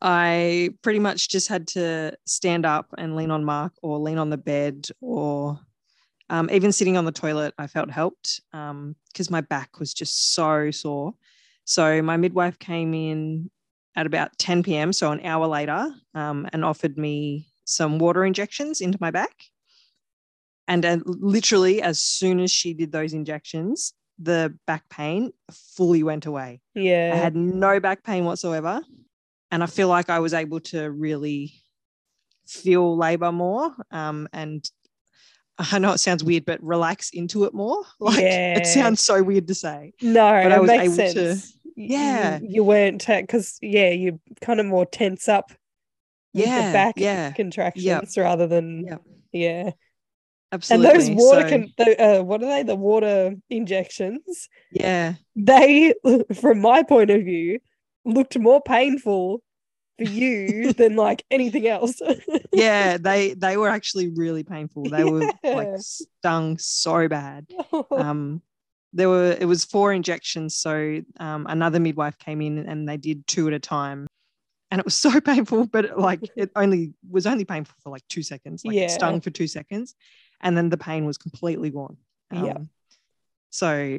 I 0.00 0.70
pretty 0.82 1.00
much 1.00 1.28
just 1.28 1.48
had 1.48 1.66
to 1.68 2.16
stand 2.24 2.64
up 2.64 2.86
and 2.96 3.16
lean 3.16 3.32
on 3.32 3.44
Mark 3.44 3.72
or 3.82 3.98
lean 3.98 4.18
on 4.18 4.30
the 4.30 4.36
bed 4.36 4.86
or 5.00 5.58
um, 6.30 6.50
even 6.50 6.72
sitting 6.72 6.96
on 6.96 7.04
the 7.04 7.12
toilet, 7.12 7.54
I 7.58 7.66
felt 7.66 7.90
helped 7.90 8.40
because 8.52 8.70
um, 8.70 8.94
my 9.30 9.40
back 9.40 9.78
was 9.78 9.94
just 9.94 10.34
so 10.34 10.70
sore. 10.70 11.14
So 11.64 12.02
my 12.02 12.16
midwife 12.16 12.58
came 12.58 12.94
in 12.94 13.50
at 13.96 14.06
about 14.06 14.38
10 14.38 14.62
p.m., 14.62 14.92
so 14.92 15.10
an 15.10 15.24
hour 15.24 15.46
later, 15.46 15.90
um, 16.14 16.48
and 16.52 16.64
offered 16.64 16.96
me 16.98 17.47
some 17.68 17.98
water 17.98 18.24
injections 18.24 18.80
into 18.80 18.98
my 19.00 19.10
back. 19.10 19.44
And 20.66 20.84
uh, 20.84 20.98
literally, 21.04 21.82
as 21.82 22.00
soon 22.00 22.40
as 22.40 22.50
she 22.50 22.74
did 22.74 22.92
those 22.92 23.12
injections, 23.12 23.92
the 24.18 24.56
back 24.66 24.88
pain 24.88 25.32
fully 25.52 26.02
went 26.02 26.26
away. 26.26 26.60
Yeah. 26.74 27.12
I 27.14 27.16
had 27.16 27.36
no 27.36 27.78
back 27.78 28.02
pain 28.02 28.24
whatsoever 28.24 28.82
and 29.50 29.62
I 29.62 29.66
feel 29.66 29.88
like 29.88 30.10
I 30.10 30.18
was 30.18 30.34
able 30.34 30.60
to 30.60 30.90
really 30.90 31.54
feel 32.46 32.96
labor 32.96 33.30
more 33.32 33.74
um, 33.90 34.28
and 34.32 34.68
I 35.72 35.78
know 35.78 35.92
it 35.92 35.98
sounds 35.98 36.22
weird, 36.22 36.44
but 36.44 36.62
relax 36.62 37.10
into 37.10 37.44
it 37.44 37.52
more. 37.52 37.82
Like 38.00 38.20
yeah. 38.20 38.58
it 38.58 38.66
sounds 38.66 39.00
so 39.00 39.22
weird 39.22 39.48
to 39.48 39.54
say. 39.54 39.92
No, 40.00 40.42
but 40.42 40.52
I 40.52 40.60
was 40.60 40.70
able 40.70 40.94
sense. 40.94 41.14
to. 41.14 41.58
Yeah, 41.74 42.38
you, 42.40 42.48
you 42.48 42.64
weren't 42.64 43.06
because 43.06 43.58
yeah, 43.60 43.90
you 43.90 44.20
kind 44.40 44.60
of 44.60 44.66
more 44.66 44.86
tense 44.86 45.28
up. 45.28 45.52
Yeah, 46.32 46.66
the 46.66 46.72
back 46.72 46.94
yeah. 46.96 47.32
contractions 47.32 47.84
yep. 47.84 48.04
rather 48.16 48.46
than 48.46 48.84
yep. 48.86 49.02
yeah. 49.32 49.70
Absolutely. 50.50 50.88
And 50.88 51.00
those 51.00 51.10
water, 51.10 51.42
so, 51.42 51.48
con- 51.48 51.72
the, 51.76 52.02
uh, 52.02 52.22
what 52.22 52.42
are 52.42 52.46
they? 52.46 52.62
The 52.62 52.74
water 52.74 53.34
injections. 53.50 54.48
Yeah. 54.72 55.14
They, 55.36 55.92
from 56.40 56.60
my 56.60 56.82
point 56.82 57.10
of 57.10 57.22
view, 57.22 57.58
looked 58.06 58.38
more 58.38 58.62
painful 58.62 59.42
for 59.98 60.04
you 60.04 60.72
than 60.78 60.96
like 60.96 61.24
anything 61.30 61.66
else. 61.66 62.00
yeah, 62.52 62.96
they 63.00 63.34
they 63.34 63.56
were 63.56 63.68
actually 63.68 64.08
really 64.08 64.42
painful. 64.42 64.84
They 64.84 65.04
yeah. 65.04 65.04
were 65.04 65.32
like 65.42 65.68
stung 65.78 66.56
so 66.58 67.08
bad. 67.08 67.46
Um 67.90 68.40
there 68.94 69.08
were 69.08 69.36
it 69.38 69.44
was 69.44 69.66
four 69.66 69.92
injections 69.92 70.56
so 70.56 71.02
um, 71.20 71.46
another 71.48 71.78
midwife 71.78 72.18
came 72.18 72.40
in 72.40 72.58
and 72.58 72.88
they 72.88 72.96
did 72.96 73.26
two 73.26 73.46
at 73.46 73.52
a 73.52 73.58
time 73.58 74.06
and 74.70 74.78
it 74.78 74.84
was 74.84 74.94
so 75.06 75.20
painful 75.20 75.66
but 75.66 75.98
like 75.98 76.20
it 76.36 76.50
only 76.56 76.92
was 77.10 77.26
only 77.26 77.44
painful 77.44 77.76
for 77.82 77.90
like 77.90 78.06
two 78.08 78.22
seconds 78.22 78.64
like 78.64 78.76
yeah. 78.76 78.82
it 78.82 78.90
stung 78.90 79.20
for 79.20 79.30
two 79.30 79.46
seconds 79.46 79.94
and 80.40 80.56
then 80.56 80.68
the 80.68 80.78
pain 80.78 81.04
was 81.04 81.18
completely 81.18 81.70
gone 81.70 81.96
um, 82.30 82.44
yeah 82.44 82.58
so 83.50 83.98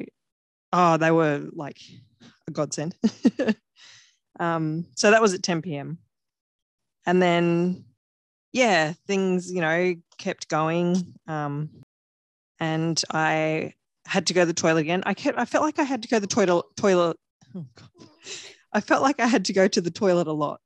oh 0.72 0.96
they 0.96 1.10
were 1.10 1.46
like 1.52 1.80
a 2.48 2.50
godsend 2.50 2.94
um, 4.40 4.86
so 4.96 5.10
that 5.10 5.22
was 5.22 5.34
at 5.34 5.42
10 5.42 5.62
p.m. 5.62 5.98
And 7.06 7.22
then, 7.22 7.84
yeah, 8.52 8.94
things, 9.06 9.52
you 9.52 9.60
know, 9.60 9.94
kept 10.18 10.48
going. 10.48 11.14
Um, 11.26 11.70
and 12.58 13.00
I 13.10 13.74
had 14.06 14.26
to 14.26 14.34
go 14.34 14.42
to 14.42 14.46
the 14.46 14.52
toilet 14.52 14.80
again. 14.80 15.02
I 15.06 15.14
kept, 15.14 15.38
I 15.38 15.44
felt 15.44 15.64
like 15.64 15.78
I 15.78 15.84
had 15.84 16.02
to 16.02 16.08
go 16.08 16.16
to 16.16 16.20
the 16.20 16.26
toilet, 16.26 16.66
toilet. 16.76 17.16
Oh 17.54 17.66
I 18.72 18.80
felt 18.80 19.02
like 19.02 19.20
I 19.20 19.26
had 19.26 19.46
to 19.46 19.52
go 19.52 19.68
to 19.68 19.80
the 19.80 19.90
toilet 19.90 20.26
a 20.26 20.32
lot. 20.32 20.60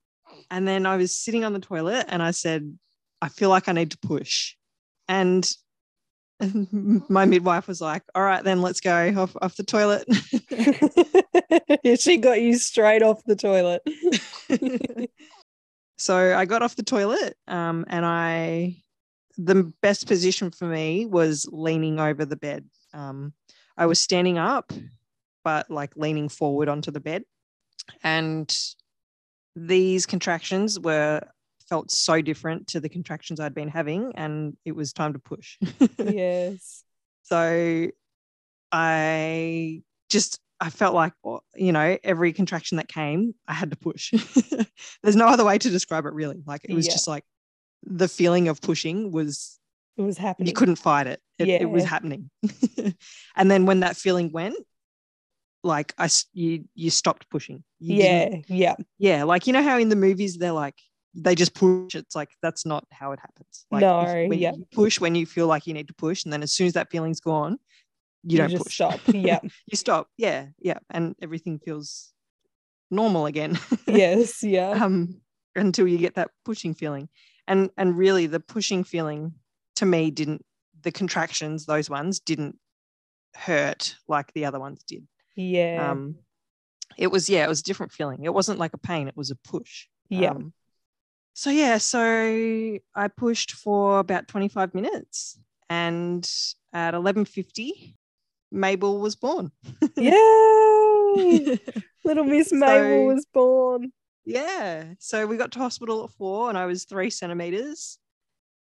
And 0.50 0.68
then 0.68 0.86
I 0.86 0.96
was 0.96 1.16
sitting 1.16 1.44
on 1.44 1.52
the 1.52 1.60
toilet 1.60 2.06
and 2.08 2.22
I 2.22 2.32
said, 2.32 2.78
I 3.22 3.28
feel 3.28 3.48
like 3.48 3.68
I 3.68 3.72
need 3.72 3.92
to 3.92 3.98
push. 3.98 4.54
And 5.08 5.48
my 7.08 7.24
midwife 7.24 7.68
was 7.68 7.80
like, 7.80 8.02
all 8.14 8.22
right, 8.22 8.44
then 8.44 8.60
let's 8.60 8.80
go 8.80 9.14
off, 9.16 9.36
off 9.40 9.56
the 9.56 9.64
toilet. 9.64 10.06
she 12.00 12.16
got 12.18 12.40
you 12.40 12.58
straight 12.58 13.02
off 13.02 13.22
the 13.24 13.36
toilet. 13.36 13.82
so 15.98 16.36
I 16.36 16.44
got 16.44 16.62
off 16.62 16.76
the 16.76 16.82
toilet 16.82 17.36
um, 17.46 17.84
and 17.88 18.04
I, 18.04 18.76
the 19.38 19.72
best 19.82 20.06
position 20.06 20.50
for 20.50 20.66
me 20.66 21.06
was 21.06 21.48
leaning 21.50 21.98
over 21.98 22.24
the 22.24 22.36
bed. 22.36 22.66
Um, 22.92 23.32
I 23.76 23.86
was 23.86 24.00
standing 24.00 24.38
up, 24.38 24.72
but 25.42 25.70
like 25.70 25.96
leaning 25.96 26.28
forward 26.28 26.68
onto 26.68 26.90
the 26.90 27.00
bed. 27.00 27.24
And 28.03 28.55
these 29.57 30.07
contractions 30.07 30.79
were 30.79 31.20
felt 31.68 31.90
so 31.90 32.20
different 32.20 32.68
to 32.68 32.81
the 32.81 32.88
contractions 32.88 33.40
I'd 33.40 33.55
been 33.55 33.68
having, 33.68 34.12
and 34.16 34.57
it 34.64 34.73
was 34.73 34.92
time 34.92 35.14
to 35.14 35.18
push. 35.18 35.59
yes. 35.99 36.85
So 37.23 37.88
I 38.70 39.83
just 40.11 40.40
I 40.61 40.70
felt 40.70 40.94
like 40.94 41.12
oh, 41.25 41.40
you 41.55 41.73
know 41.73 41.97
every 42.05 42.33
contraction 42.33 42.77
that 42.77 42.88
came, 42.88 43.35
I 43.47 43.55
had 43.55 43.70
to 43.70 43.76
push. 43.76 44.12
There's 45.03 45.16
no 45.16 45.28
other 45.28 45.45
way 45.45 45.59
to 45.59 45.70
describe 45.70 46.07
it 46.07 46.12
really. 46.12 46.43
Like 46.47 46.62
it 46.64 46.74
was 46.74 46.87
yeah. 46.87 46.93
just 46.93 47.09
like 47.09 47.24
the 47.82 48.09
feeling 48.09 48.49
of 48.49 48.61
pushing 48.61 49.11
was 49.11 49.59
it 49.97 50.03
was 50.03 50.18
happening. 50.18 50.49
You 50.49 50.55
couldn't 50.55 50.76
fight 50.76 51.07
it. 51.07 51.20
It, 51.39 51.49
yeah. 51.49 51.59
it 51.61 51.70
was 51.70 51.85
happening. 51.85 52.30
and 53.37 53.51
then 53.51 53.66
when 53.66 53.80
that 53.80 53.97
feeling 53.97 54.32
went, 54.32 54.57
like 55.64 55.94
I 55.98 56.08
you 56.32 56.64
you 56.74 56.90
stopped 56.90 57.28
pushing. 57.30 57.64
You 57.80 57.96
yeah, 57.96 58.36
yeah, 58.48 58.74
yeah. 58.98 59.24
Like 59.24 59.46
you 59.46 59.52
know 59.52 59.62
how 59.62 59.78
in 59.78 59.88
the 59.88 59.96
movies 59.96 60.36
they're 60.36 60.52
like 60.52 60.78
they 61.14 61.34
just 61.34 61.54
push. 61.54 61.94
It's 61.94 62.14
like 62.14 62.30
that's 62.42 62.66
not 62.66 62.86
how 62.92 63.12
it 63.12 63.18
happens. 63.18 63.66
Like 63.70 63.80
no, 63.80 64.02
if, 64.02 64.38
yeah. 64.38 64.52
push 64.72 65.00
when 65.00 65.14
you 65.14 65.26
feel 65.26 65.46
like 65.46 65.66
you 65.66 65.74
need 65.74 65.88
to 65.88 65.94
push, 65.94 66.24
and 66.24 66.32
then 66.32 66.42
as 66.42 66.52
soon 66.52 66.66
as 66.66 66.74
that 66.74 66.90
feeling's 66.90 67.20
gone, 67.20 67.58
you, 68.22 68.32
you 68.32 68.48
don't 68.48 68.58
push. 68.62 68.74
Stop. 68.74 69.00
Yeah. 69.12 69.40
you 69.42 69.76
stop. 69.76 70.08
Yeah, 70.16 70.46
yeah, 70.58 70.78
and 70.90 71.14
everything 71.22 71.58
feels 71.58 72.12
normal 72.90 73.26
again. 73.26 73.58
yes. 73.86 74.42
Yeah. 74.42 74.70
um, 74.70 75.20
until 75.56 75.88
you 75.88 75.98
get 75.98 76.16
that 76.16 76.30
pushing 76.44 76.74
feeling, 76.74 77.08
and 77.48 77.70
and 77.76 77.96
really 77.96 78.26
the 78.26 78.40
pushing 78.40 78.84
feeling 78.84 79.32
to 79.76 79.86
me 79.86 80.10
didn't 80.10 80.44
the 80.82 80.92
contractions 80.92 81.64
those 81.64 81.88
ones 81.88 82.20
didn't 82.20 82.58
hurt 83.34 83.96
like 84.06 84.32
the 84.34 84.44
other 84.44 84.60
ones 84.60 84.82
did. 84.86 85.06
Yeah. 85.35 85.91
Um, 85.91 86.16
it 86.97 87.09
was 87.09 87.28
yeah, 87.28 87.45
it 87.45 87.49
was 87.49 87.61
a 87.61 87.64
different 87.64 87.93
feeling. 87.93 88.24
It 88.24 88.32
wasn't 88.35 88.59
like 88.59 88.74
a 88.74 88.78
pain, 88.78 89.09
it 89.09 89.16
was 89.16 89.30
a 89.30 89.37
push. 89.37 89.87
Yeah. 90.09 90.30
Um, 90.30 90.53
so 91.32 91.51
yeah, 91.51 91.78
so 91.78 92.78
I 92.95 93.09
pushed 93.09 93.53
for 93.53 93.99
about 93.99 94.28
25 94.28 94.74
minutes 94.74 95.39
and 95.68 96.28
at 96.72 96.95
11:50 96.95 97.95
Mabel 98.53 99.01
was 99.01 99.16
born. 99.16 99.51
Yay! 99.97 101.59
Little 102.05 102.24
Miss 102.24 102.51
So- 102.51 102.57
Mabel 102.57 103.07
was 103.07 103.26
born. 103.32 103.93
Yeah. 104.24 104.95
So 105.01 105.26
we 105.26 105.37
got 105.37 105.53
to 105.53 105.59
hospital 105.59 106.05
at 106.05 106.11
four 106.11 106.49
and 106.49 106.57
I 106.57 106.66
was 106.66 106.85
three 106.85 107.11
centimeters. 107.11 107.99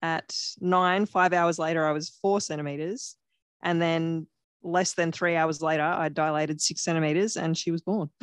At 0.01 0.35
nine, 0.59 1.05
five 1.05 1.31
hours 1.31 1.57
later, 1.59 1.85
I 1.85 1.91
was 1.93 2.09
four 2.09 2.41
centimeters. 2.41 3.15
And 3.61 3.81
then 3.81 4.27
less 4.63 4.93
than 4.93 5.11
three 5.11 5.35
hours 5.35 5.61
later, 5.61 5.83
I 5.83 6.09
dilated 6.09 6.61
six 6.61 6.83
centimeters 6.83 7.37
and 7.37 7.57
she 7.57 7.71
was 7.71 7.81
born. 7.81 8.09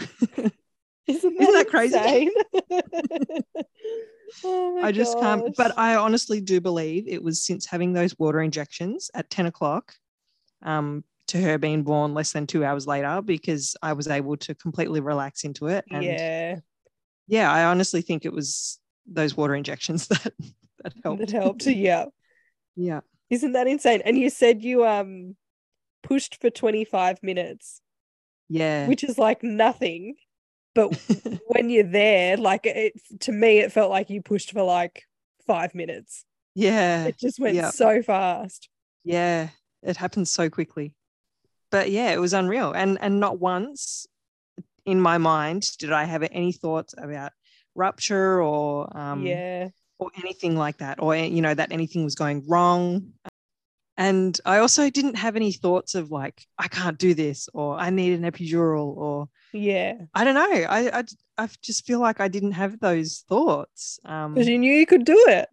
Isn't 1.06 1.38
that, 1.38 1.42
Isn't 1.42 1.54
that 1.54 1.68
crazy? 1.68 2.30
oh 4.44 4.80
I 4.82 4.92
just 4.92 5.18
can't, 5.18 5.54
but 5.56 5.76
I 5.76 5.96
honestly 5.96 6.40
do 6.40 6.60
believe 6.60 7.08
it 7.08 7.22
was 7.22 7.42
since 7.44 7.66
having 7.66 7.92
those 7.92 8.16
water 8.18 8.40
injections 8.40 9.10
at 9.14 9.28
10 9.30 9.46
o'clock 9.46 9.94
um, 10.62 11.04
to 11.28 11.40
her 11.40 11.58
being 11.58 11.82
born 11.82 12.14
less 12.14 12.32
than 12.32 12.46
two 12.46 12.64
hours 12.64 12.86
later 12.86 13.22
because 13.22 13.76
I 13.82 13.92
was 13.92 14.08
able 14.08 14.36
to 14.38 14.54
completely 14.54 15.00
relax 15.00 15.44
into 15.44 15.66
it. 15.66 15.84
And 15.90 16.04
yeah, 16.04 16.56
yeah, 17.26 17.52
I 17.52 17.64
honestly 17.64 18.02
think 18.02 18.24
it 18.24 18.32
was 18.32 18.78
those 19.06 19.36
water 19.36 19.54
injections 19.54 20.08
that, 20.08 20.32
that 20.82 20.92
helped. 21.02 21.20
that 21.20 21.30
helped. 21.30 21.66
Yeah. 21.66 22.06
Yeah. 22.76 23.00
Isn't 23.30 23.52
that 23.52 23.68
insane? 23.68 24.02
And 24.04 24.18
you 24.18 24.30
said 24.30 24.62
you 24.62 24.84
um 24.86 25.36
pushed 26.02 26.40
for 26.40 26.50
25 26.50 27.22
minutes, 27.22 27.80
Yeah. 28.48 28.86
which 28.88 29.04
is 29.04 29.18
like 29.18 29.42
nothing. 29.42 30.16
But 30.74 30.94
when 31.48 31.70
you're 31.70 31.84
there, 31.84 32.36
like 32.36 32.66
it 32.66 32.94
to 33.20 33.32
me, 33.32 33.58
it 33.58 33.72
felt 33.72 33.90
like 33.90 34.08
you 34.10 34.22
pushed 34.22 34.52
for 34.52 34.62
like 34.62 35.04
five 35.46 35.74
minutes. 35.74 36.24
yeah. 36.54 37.04
It 37.06 37.18
just 37.18 37.40
went 37.40 37.56
yeah. 37.56 37.70
so 37.70 38.02
fast. 38.02 38.68
Yeah. 39.04 39.48
It 39.82 39.96
happened 39.96 40.28
so 40.28 40.48
quickly. 40.50 40.94
But 41.70 41.90
yeah, 41.90 42.10
it 42.12 42.20
was 42.20 42.32
unreal. 42.34 42.72
And 42.72 42.98
and 43.00 43.18
not 43.20 43.40
once 43.40 44.06
in 44.86 45.00
my 45.00 45.18
mind 45.18 45.76
did 45.78 45.92
I 45.92 46.04
have 46.04 46.22
any 46.30 46.52
thoughts 46.52 46.94
about 46.96 47.32
rupture 47.74 48.42
or 48.42 48.96
um 48.96 49.24
yeah. 49.26 49.68
or 49.98 50.10
anything 50.22 50.56
like 50.56 50.78
that, 50.78 51.00
or 51.00 51.16
you 51.16 51.42
know, 51.42 51.54
that 51.54 51.72
anything 51.72 52.04
was 52.04 52.14
going 52.14 52.44
wrong. 52.48 53.12
And 54.00 54.40
I 54.46 54.58
also 54.60 54.88
didn't 54.88 55.16
have 55.16 55.36
any 55.36 55.52
thoughts 55.52 55.94
of 55.94 56.10
like, 56.10 56.46
I 56.58 56.68
can't 56.68 56.96
do 56.96 57.12
this, 57.12 57.48
or 57.52 57.76
I 57.78 57.90
need 57.90 58.14
an 58.14 58.22
epidural, 58.30 58.96
or 58.96 59.28
Yeah. 59.52 59.94
I 60.14 60.24
don't 60.24 60.34
know. 60.34 60.62
I 60.68 61.00
I, 61.00 61.04
I 61.36 61.48
just 61.60 61.84
feel 61.86 62.00
like 62.00 62.18
I 62.18 62.28
didn't 62.28 62.52
have 62.52 62.80
those 62.80 63.24
thoughts. 63.28 64.00
Um, 64.06 64.32
Because 64.34 64.48
you 64.48 64.58
knew 64.58 64.72
you 64.72 64.86
could 64.86 65.04
do 65.04 65.22
it. 65.28 65.48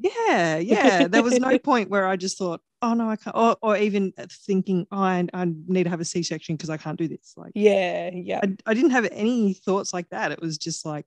yeah, 0.00 0.56
yeah. 0.58 1.08
There 1.08 1.24
was 1.24 1.40
no 1.40 1.58
point 1.70 1.90
where 1.90 2.06
I 2.06 2.14
just 2.16 2.38
thought, 2.38 2.60
oh 2.80 2.94
no, 2.94 3.10
I 3.10 3.16
can't, 3.16 3.34
or, 3.36 3.56
or 3.60 3.76
even 3.76 4.12
thinking, 4.46 4.86
oh, 4.92 4.98
I, 5.02 5.26
I 5.34 5.46
need 5.66 5.84
to 5.84 5.90
have 5.90 6.00
a 6.00 6.04
C 6.04 6.22
section 6.22 6.54
because 6.56 6.70
I 6.70 6.76
can't 6.76 6.96
do 6.98 7.08
this. 7.08 7.34
Like, 7.36 7.52
Yeah. 7.56 8.10
Yeah. 8.14 8.40
I, 8.44 8.56
I 8.70 8.74
didn't 8.74 8.90
have 8.92 9.08
any 9.10 9.54
thoughts 9.54 9.92
like 9.92 10.08
that. 10.10 10.30
It 10.30 10.40
was 10.40 10.58
just 10.58 10.86
like, 10.86 11.06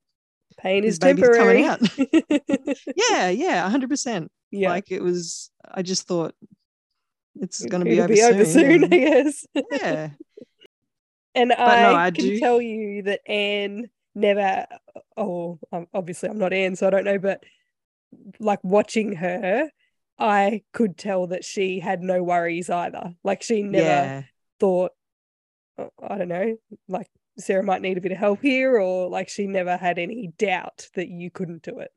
Pain 0.60 0.84
is 0.84 1.00
temporary. 1.00 1.38
coming 1.38 1.66
out. 1.66 1.80
yeah, 3.10 3.30
yeah, 3.30 3.68
hundred 3.70 3.90
percent. 3.90 4.32
yeah. 4.52 4.70
Like 4.70 4.92
it 4.92 5.02
was, 5.02 5.50
I 5.66 5.82
just 5.82 6.08
thought 6.08 6.36
it's 7.40 7.66
going 7.66 7.84
to 7.84 7.90
be, 7.90 8.00
over, 8.00 8.14
be 8.14 8.22
over 8.22 8.46
soon, 8.46 8.84
and- 8.84 8.94
I 8.94 8.98
guess. 8.98 9.46
yeah, 9.72 10.10
And 11.36 11.50
no, 11.50 11.56
I, 11.56 12.06
I 12.08 12.12
can 12.12 12.26
do- 12.26 12.40
tell 12.40 12.62
you 12.62 13.04
that 13.04 13.22
Anne 13.30 13.90
never, 14.14 14.68
oh, 15.18 15.60
um, 15.72 15.88
obviously 15.94 16.30
I'm 16.30 16.38
not 16.38 16.54
Anne, 16.54 16.76
so 16.76 16.86
I 16.86 16.90
don't 16.92 17.06
know, 17.06 17.18
but 17.18 17.44
like 18.40 18.60
watching 18.64 19.16
her, 19.16 19.70
I 20.20 20.62
could 20.74 20.96
tell 20.98 21.28
that 21.28 21.44
she 21.44 21.80
had 21.80 22.02
no 22.02 22.22
worries 22.22 22.70
either. 22.70 23.16
Like 23.24 23.42
she 23.42 23.64
never 23.64 23.84
yeah, 23.84 24.22
thought, 24.60 24.92
uh, 25.80 25.88
I 26.08 26.20
don't 26.20 26.28
know, 26.28 26.56
like 26.88 27.08
Sarah 27.40 27.64
might 27.64 27.82
need 27.82 27.98
a 27.98 28.02
bit 28.02 28.12
of 28.12 28.20
help 28.20 28.44
here, 28.44 28.80
or 28.80 29.10
like 29.10 29.28
she 29.30 29.48
never 29.48 29.76
had 29.76 29.98
any 29.98 30.32
doubt 30.38 30.88
that 30.94 31.08
you 31.10 31.32
couldn't 31.32 31.64
do 31.64 31.80
it. 31.80 31.90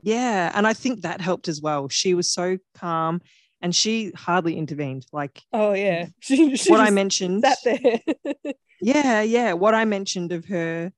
yeah. 0.00 0.50
And 0.54 0.66
I 0.66 0.72
think 0.72 1.02
that 1.02 1.20
helped 1.20 1.48
as 1.48 1.60
well. 1.60 1.90
She 1.90 2.14
was 2.14 2.30
so 2.32 2.56
calm, 2.74 3.20
and 3.64 3.74
she 3.74 4.12
hardly 4.14 4.56
intervened. 4.58 5.06
Like 5.10 5.42
Oh, 5.52 5.72
yeah. 5.72 6.06
She, 6.20 6.54
she 6.56 6.70
what 6.70 6.80
I 6.80 6.90
mentioned, 6.90 7.42
sat 7.42 7.58
there. 7.64 8.52
yeah, 8.80 9.22
yeah. 9.22 9.54
What 9.54 9.74
I 9.74 9.86
mentioned 9.86 10.32
of 10.32 10.44
her, 10.44 10.92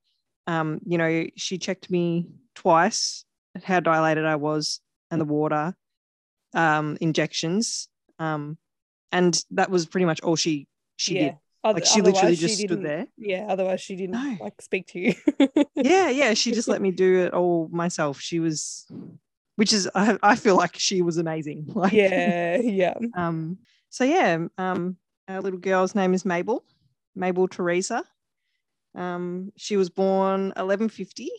um, 0.49 0.81
you 0.85 0.99
know, 0.99 1.27
she 1.37 1.59
checked 1.59 1.89
me 1.91 2.27
twice 2.57 3.25
at 3.55 3.63
how 3.63 3.79
dilated 3.79 4.27
I 4.27 4.35
was 4.35 4.81
and 5.13 5.21
the 5.21 5.25
water, 5.25 5.77
um, 6.55 6.99
injections, 7.01 7.89
um, 8.19 8.59
and 9.13 9.41
that 9.53 9.71
was 9.71 9.87
pretty 9.87 10.05
much 10.07 10.21
all 10.23 10.35
she 10.37 10.67
she 10.97 11.15
yeah. 11.15 11.23
did. 11.23 11.37
Like 11.63 11.85
she 11.85 12.01
literally 12.01 12.19
otherwise 12.19 12.39
she 12.39 12.47
just 12.47 12.61
stood 12.61 12.83
there. 12.83 13.07
Yeah, 13.17 13.47
otherwise 13.49 13.81
she 13.81 13.95
didn't 13.95 14.13
No. 14.13 14.37
like 14.41 14.61
speak 14.61 14.89
to 14.89 14.99
you. 15.01 15.15
yeah 15.75 16.11
yeah 16.11 16.35
she 16.35 16.53
just 16.53 16.69
let 16.69 16.81
me 16.81 16.91
do 17.05 17.25
it 17.25 17.33
all 17.35 17.69
myself 17.73 18.21
she 18.21 18.39
was 18.41 18.87
which 19.57 19.73
is 19.73 19.89
i, 19.95 20.17
I 20.23 20.37
feel 20.37 20.57
like 20.57 20.79
she 20.79 21.03
was 21.03 21.17
amazing 21.19 21.67
like 21.75 21.93
yeah, 21.93 22.57
yeah. 22.59 22.95
um 23.15 23.59
so 23.91 24.05
yeah 24.05 24.47
um 24.59 24.97
our 25.29 25.41
little 25.41 25.59
girl's 25.59 25.95
name 25.95 26.15
is 26.15 26.25
mabel 26.25 26.65
mabel 27.15 27.49
teresa. 27.49 28.05
Um 28.95 29.53
she 29.57 29.77
was 29.77 29.91
born 29.91 30.47
1150 30.57 31.31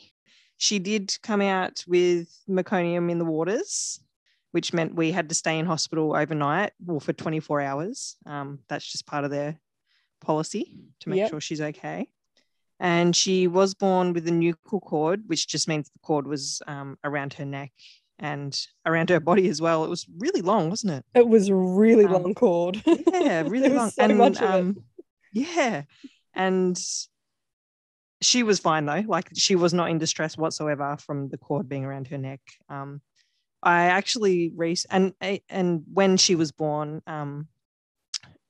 she 0.58 0.80
did 0.80 1.12
come 1.22 1.42
out 1.42 1.84
with 1.88 2.28
meconium 2.50 3.10
in 3.12 3.20
the 3.20 3.26
waters 3.26 4.00
which 4.52 4.74
meant 4.74 4.96
we 4.96 5.12
had 5.12 5.30
to 5.30 5.36
stay 5.36 5.60
in 5.60 5.66
hospital 5.66 6.16
overnight 6.16 6.72
or 6.88 7.00
for 7.02 7.14
24 7.14 7.62
hours. 7.62 8.16
Um 8.26 8.60
that's 8.68 8.90
just 8.92 9.06
part 9.06 9.24
of 9.26 9.32
their 9.32 9.60
policy 10.22 10.80
to 11.02 11.10
make 11.10 11.18
Yep. 11.20 11.30
sure 11.30 11.42
she's 11.42 11.62
okay. 11.62 12.08
And 12.80 13.16
she 13.16 13.48
was 13.48 13.74
born 13.74 14.14
with 14.14 14.28
a 14.28 14.32
nuchal 14.32 14.82
cord, 14.82 15.24
which 15.28 15.48
just 15.48 15.68
means 15.68 15.90
the 15.90 16.00
cord 16.00 16.28
was 16.28 16.62
um, 16.68 16.98
around 17.04 17.34
her 17.34 17.46
neck 17.46 17.72
and 18.20 18.60
around 18.86 19.10
her 19.10 19.20
body 19.20 19.48
as 19.50 19.62
well. 19.62 19.84
It 19.84 19.90
was 19.90 20.06
really 20.18 20.42
long, 20.42 20.70
wasn't 20.70 20.94
it? 20.94 21.06
It 21.14 21.28
was 21.28 21.52
really 21.52 22.06
Um, 22.06 22.12
long 22.14 22.34
cord. 22.34 22.82
Yeah, 23.14 23.42
really 23.48 23.70
long. 23.70 23.90
so 23.90 24.04
and 24.04 24.18
much 24.18 24.42
um, 24.42 24.84
yeah, 25.34 25.84
and 26.34 26.80
she 28.22 28.44
was 28.44 28.60
fine 28.60 28.86
though. 28.86 29.04
Like 29.08 29.30
she 29.36 29.56
was 29.56 29.74
not 29.74 29.90
in 29.90 29.98
distress 29.98 30.38
whatsoever 30.38 30.98
from 31.00 31.30
the 31.30 31.38
cord 31.38 31.68
being 31.70 31.86
around 31.86 32.08
her 32.08 32.18
neck. 32.18 32.42
Um, 32.70 33.02
I 33.62 33.86
actually 33.86 34.52
re- 34.56 34.76
and 34.90 35.14
and 35.50 35.84
when 35.92 36.18
she 36.18 36.36
was 36.36 36.52
born, 36.52 37.02
um, 37.08 37.48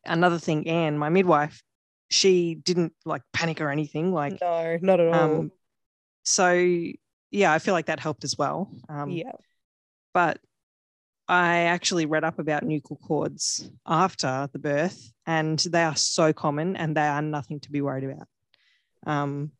another 0.05 0.38
thing, 0.39 0.68
Anne, 0.68 0.97
my 0.97 1.09
midwife, 1.09 1.61
she 2.09 2.55
didn't 2.55 2.93
like 3.05 3.22
panic 3.34 3.59
or 3.61 3.70
anything. 3.70 4.11
Like 4.13 4.39
no, 4.41 4.78
not 4.82 4.99
at 4.99 5.07
all. 5.07 5.13
um, 5.39 5.51
so 6.24 6.51
yeah, 7.32 7.51
I 7.53 7.59
feel 7.59 7.74
like 7.74 7.88
that 7.88 7.99
helped 7.99 8.24
as 8.24 8.38
well. 8.38 8.70
Um, 8.89 9.09
yeah. 9.11 9.32
But 10.18 10.39
I 11.28 11.65
actually 11.65 12.07
read 12.07 12.24
up 12.24 12.39
about 12.39 12.63
nuchal 12.63 12.99
cords 12.99 13.70
after 13.86 14.49
the 14.51 14.57
birth, 14.57 15.13
and 15.28 15.59
they 15.59 15.84
are 15.84 15.95
so 15.95 16.34
common, 16.34 16.76
and 16.76 16.97
they 16.97 17.05
are 17.05 17.22
nothing 17.22 17.59
to 17.59 17.72
be 17.72 17.82
worried 17.82 18.03
about. 18.03 18.28
Um, 19.05 19.51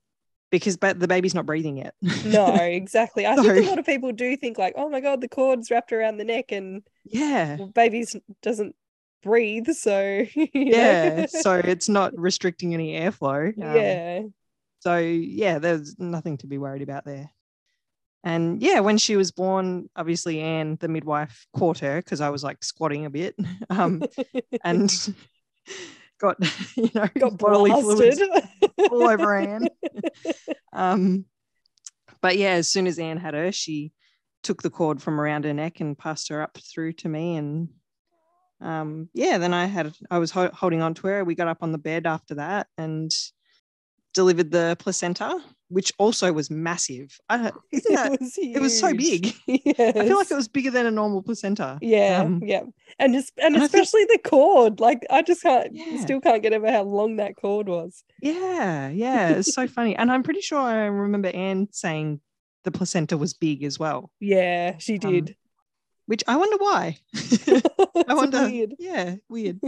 because 0.50 0.76
but 0.76 1.00
the 1.00 1.08
baby's 1.08 1.36
not 1.36 1.46
breathing 1.46 1.78
yet. 1.78 1.94
No, 2.26 2.56
exactly. 2.56 3.28
I 3.28 3.36
think 3.36 3.68
a 3.68 3.70
lot 3.70 3.78
of 3.78 3.86
people 3.86 4.12
do 4.14 4.36
think 4.36 4.58
like, 4.58 4.74
oh 4.76 4.90
my 4.90 5.00
god, 5.00 5.22
the 5.22 5.30
cord's 5.30 5.70
wrapped 5.70 5.94
around 5.94 6.18
the 6.18 6.26
neck 6.26 6.52
and 6.52 6.82
yeah. 7.06 7.58
well, 7.58 7.68
baby's 7.68 8.16
doesn't 8.42 8.76
breathe, 9.22 9.68
so. 9.68 10.26
Yeah. 10.56 11.26
so 11.30 11.54
it's 11.54 11.88
not 11.88 12.18
restricting 12.18 12.74
any 12.74 13.00
airflow. 13.00 13.50
Um, 13.62 13.76
yeah. 13.76 14.22
So 14.80 14.98
yeah, 14.98 15.60
there's 15.60 16.00
nothing 16.00 16.38
to 16.38 16.48
be 16.48 16.58
worried 16.58 16.82
about 16.82 17.06
there. 17.06 17.30
And 18.28 18.62
yeah, 18.62 18.82
when 18.82 18.98
she 18.98 19.16
was 19.16 19.32
born, 19.32 19.90
obviously 19.96 20.42
Anne, 20.42 20.76
the 20.82 20.90
midwife, 20.90 21.48
caught 21.56 21.80
her 21.80 22.02
because 22.02 22.20
I 22.20 22.30
was 22.30 22.44
like 22.44 22.62
squatting 22.62 23.06
a 23.06 23.10
bit, 23.10 23.38
um, 23.70 24.04
and 24.66 24.92
got 26.20 26.36
you 26.76 26.90
know 26.94 27.08
got 27.18 27.38
bodily 27.38 27.72
fluids 27.72 28.22
all 28.92 29.08
over 29.08 29.34
Anne. 29.34 29.70
Um, 30.74 31.24
but 32.22 32.38
yeah, 32.38 32.52
as 32.52 32.68
soon 32.68 32.86
as 32.86 33.00
Anne 33.00 33.16
had 33.16 33.34
her, 33.34 33.54
she 33.54 33.94
took 34.44 34.62
the 34.62 34.70
cord 34.70 35.02
from 35.02 35.22
around 35.22 35.46
her 35.46 35.54
neck 35.54 35.80
and 35.80 35.98
passed 35.98 36.28
her 36.28 36.42
up 36.42 36.58
through 36.58 36.94
to 36.94 37.08
me. 37.08 37.38
And 37.38 37.70
um, 38.60 39.08
yeah, 39.14 39.38
then 39.38 39.54
I 39.54 39.68
had 39.68 39.94
I 40.12 40.18
was 40.18 40.32
ho- 40.32 40.52
holding 40.54 40.82
on 40.82 40.96
to 40.96 41.08
her. 41.08 41.24
We 41.24 41.36
got 41.36 41.48
up 41.48 41.64
on 41.64 41.72
the 41.72 41.78
bed 41.78 42.06
after 42.06 42.36
that 42.36 42.68
and 42.78 43.10
delivered 44.18 44.50
the 44.52 44.76
placenta, 44.80 45.40
which 45.70 45.92
also 45.98 46.34
was 46.34 46.50
massive. 46.50 47.10
I, 47.30 47.52
isn't 47.72 47.94
that, 47.96 48.14
it 48.14 48.20
was 48.20 48.34
it 48.38 48.60
was 48.62 48.80
so 48.80 48.94
big. 48.94 49.34
Yes. 49.46 49.80
I 49.96 50.06
feel 50.08 50.18
like 50.18 50.32
it 50.32 50.36
was 50.36 50.48
bigger 50.48 50.72
than 50.72 50.86
a 50.88 50.92
normal 50.92 51.22
placenta. 51.22 51.78
Yeah, 51.82 52.24
Um, 52.24 52.42
yeah, 52.44 52.64
and 53.00 53.14
just 53.14 53.32
and 53.38 53.56
and 53.56 53.64
I 53.64 53.68
think- 53.68 53.84
especially 53.84 54.06
the 54.06 54.20
cord. 54.24 54.80
Like 54.80 55.06
I 55.10 55.22
just 55.22 55.42
can't, 55.44 55.70
Yeah. 55.74 56.02
still 56.02 56.20
can't 56.22 56.42
get 56.44 56.54
over 56.54 56.72
how 56.72 56.84
long 56.84 57.18
that 57.18 57.36
cord 57.36 57.70
was. 57.70 58.04
Yeah, 58.22 58.90
yeah, 58.90 59.30
it's 59.38 59.54
so 59.54 59.68
funny. 59.68 59.96
And 59.96 60.12
I'm 60.12 60.24
pretty 60.24 60.42
sure 60.42 60.60
I 60.60 60.86
remember 60.86 61.30
Anne 61.30 61.68
saying 61.72 62.20
the 62.64 62.72
placenta 62.72 63.16
was 63.18 63.34
big 63.34 63.64
as 63.64 63.78
well, 63.80 64.12
Yeah, 64.20 64.78
she 64.80 64.96
Um, 65.04 65.12
did. 65.12 65.36
which 66.08 66.24
I 66.28 66.36
wonder 66.38 66.58
why. 66.58 66.98
I 68.08 68.14
wonder. 68.14 68.44
weird. 68.50 68.74
Yeah, 68.80 69.16
weird. 69.30 69.60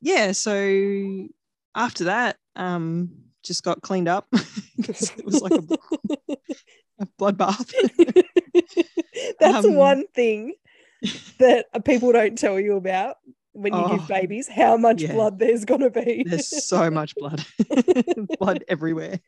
yeah, 0.00 0.32
so 0.32 1.28
after 1.74 2.04
that, 2.04 2.36
um, 2.56 3.10
just 3.48 3.64
got 3.64 3.82
cleaned 3.82 4.06
up. 4.08 4.28
'Cause 4.84 5.10
it 5.18 5.24
was 5.24 5.42
like 5.42 5.52
a, 5.52 5.64
a 7.00 7.06
bloodbath. 7.18 7.72
That's 9.40 9.66
Um, 9.66 9.74
one 9.74 10.04
thing 10.14 10.54
that 11.38 11.66
people 11.84 12.12
don't 12.12 12.38
tell 12.38 12.60
you 12.60 12.76
about 12.76 13.16
when 13.52 13.74
you 13.74 13.80
Oh, 13.80 13.88
give 13.98 14.06
babies. 14.06 14.46
How 14.48 14.76
much 14.76 15.02
yeah. 15.02 15.12
blood 15.12 15.38
there's 15.40 15.64
gonna 15.64 15.90
be. 15.90 16.22
There's 16.24 16.46
so 16.46 16.90
much 16.90 17.16
blood, 17.16 17.44
blood 18.38 18.64
everywhere. 18.68 19.18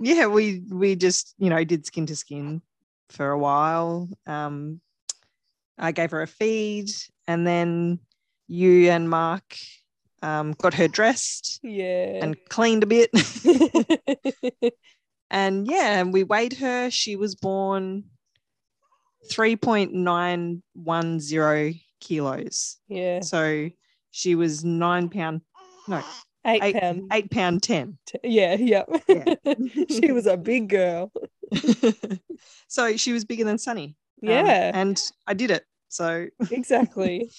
yeah, 0.00 0.26
we 0.26 0.62
we 0.70 0.96
just 0.96 1.34
you 1.38 1.50
know 1.50 1.62
did 1.64 1.86
skin 1.86 2.06
to 2.06 2.16
skin 2.16 2.62
for 3.10 3.30
a 3.30 3.38
while. 3.38 4.08
Um, 4.26 4.80
I 5.78 5.92
gave 5.92 6.10
her 6.10 6.22
a 6.22 6.26
feed, 6.26 6.90
and 7.28 7.46
then 7.46 8.00
you 8.48 8.90
and 8.90 9.08
Mark 9.08 9.56
um, 10.24 10.52
got 10.54 10.72
her 10.74 10.88
dressed 10.88 11.60
yeah. 11.62 12.18
and 12.22 12.36
cleaned 12.48 12.82
a 12.82 12.86
bit. 12.86 13.10
and 15.30 15.66
yeah, 15.66 16.00
and 16.00 16.12
we 16.12 16.24
weighed 16.24 16.52
her. 16.54 16.90
She 16.90 17.16
was 17.16 17.34
born 17.34 18.04
3.910 19.30 21.80
kilos. 22.00 22.78
yeah. 22.88 23.20
So 23.20 23.70
she 24.10 24.34
was 24.34 24.64
nine 24.64 25.08
pound, 25.10 25.42
no, 25.88 26.02
Eight, 26.46 26.62
eight, 26.62 26.76
pound. 26.76 27.02
eight 27.12 27.30
pound 27.30 27.62
10. 27.62 27.98
t- 28.06 28.18
yeah, 28.24 28.54
yeah. 28.54 28.84
Yeah. 29.08 29.34
she 29.90 30.12
was 30.12 30.26
a 30.26 30.36
big 30.36 30.68
girl. 30.68 31.10
so 32.68 32.96
she 32.96 33.12
was 33.12 33.24
bigger 33.24 33.44
than 33.44 33.58
Sunny. 33.58 33.96
Um, 34.22 34.28
Yeah, 34.30 34.70
and 34.74 35.00
I 35.26 35.34
did 35.34 35.50
it. 35.50 35.64
So, 35.88 36.26
exactly. 36.50 37.30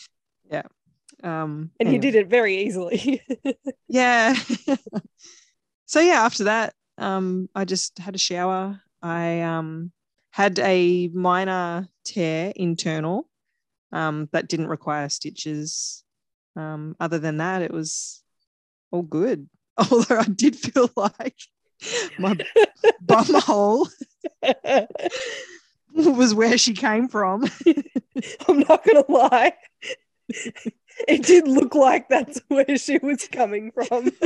Um, 1.23 1.71
And 1.79 1.91
you 1.91 1.99
did 1.99 2.15
it 2.15 2.27
very 2.27 2.63
easily. 2.65 3.21
Yeah. 3.87 4.35
so 5.85 5.99
yeah, 5.99 6.23
after 6.23 6.45
that, 6.45 6.73
um, 6.97 7.49
I 7.55 7.65
just 7.65 7.97
had 7.99 8.15
a 8.15 8.17
shower. 8.19 8.81
I 9.01 9.41
um 9.41 9.91
had 10.31 10.59
a 10.59 11.07
minor 11.09 11.87
tear 12.03 12.51
internal 12.55 13.29
um 13.91 14.27
that 14.33 14.47
didn't 14.49 14.67
require 14.67 15.07
stitches. 15.09 16.03
Um, 16.55 16.95
other 16.99 17.19
than 17.19 17.37
that, 17.37 17.61
it 17.61 17.71
was 17.71 18.23
all 18.91 19.03
good. 19.03 19.47
Although 19.77 20.19
I 20.19 20.25
did 20.25 20.55
feel 20.55 20.89
like 20.95 21.37
my 22.17 22.35
bum 23.01 23.25
hole 23.33 23.87
was 25.93 26.33
where 26.33 26.57
she 26.57 26.73
came 26.73 27.07
from. 27.07 27.45
I'm 28.47 28.59
not 28.59 28.83
gonna 28.83 29.05
lie. 29.09 29.53
It 31.07 31.23
did 31.23 31.47
look 31.47 31.75
like 31.75 32.07
that's 32.07 32.39
where 32.47 32.77
she 32.77 32.97
was 32.99 33.27
coming 33.27 33.71
from. 33.71 34.11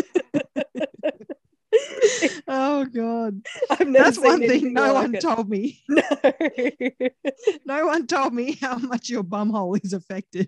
oh 2.48 2.86
god. 2.86 3.42
I've 3.72 3.88
never 3.88 4.06
That's 4.06 4.20
one 4.20 4.42
thing 4.42 4.74
no 4.74 4.94
like 4.94 4.96
one 5.04 5.16
it. 5.16 5.22
told 5.22 5.50
me. 5.50 5.82
No. 5.88 6.04
No 7.66 7.88
one 7.88 8.08
told 8.08 8.34
me 8.34 8.58
how 8.62 8.78
much 8.78 9.10
your 9.10 9.24
bum 9.24 9.50
hole 9.50 9.76
is 9.76 9.94
affected. 9.94 10.48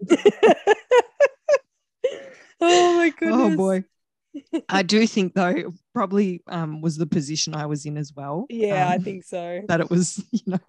oh 2.62 2.98
my 2.98 3.10
goodness. 3.10 3.40
Oh 3.40 3.56
boy. 3.56 3.84
I 4.70 4.84
do 4.84 5.06
think 5.08 5.34
though 5.34 5.74
probably 5.94 6.44
um 6.48 6.82
was 6.82 6.98
the 6.98 7.08
position 7.08 7.56
I 7.56 7.66
was 7.66 7.86
in 7.86 7.98
as 7.98 8.14
well. 8.16 8.46
Yeah, 8.50 8.88
I 8.88 8.96
um, 8.96 9.04
think 9.04 9.24
so. 9.24 9.62
that 9.68 9.82
it 9.82 9.90
was, 9.90 10.24
you 10.32 10.42
know. 10.46 10.60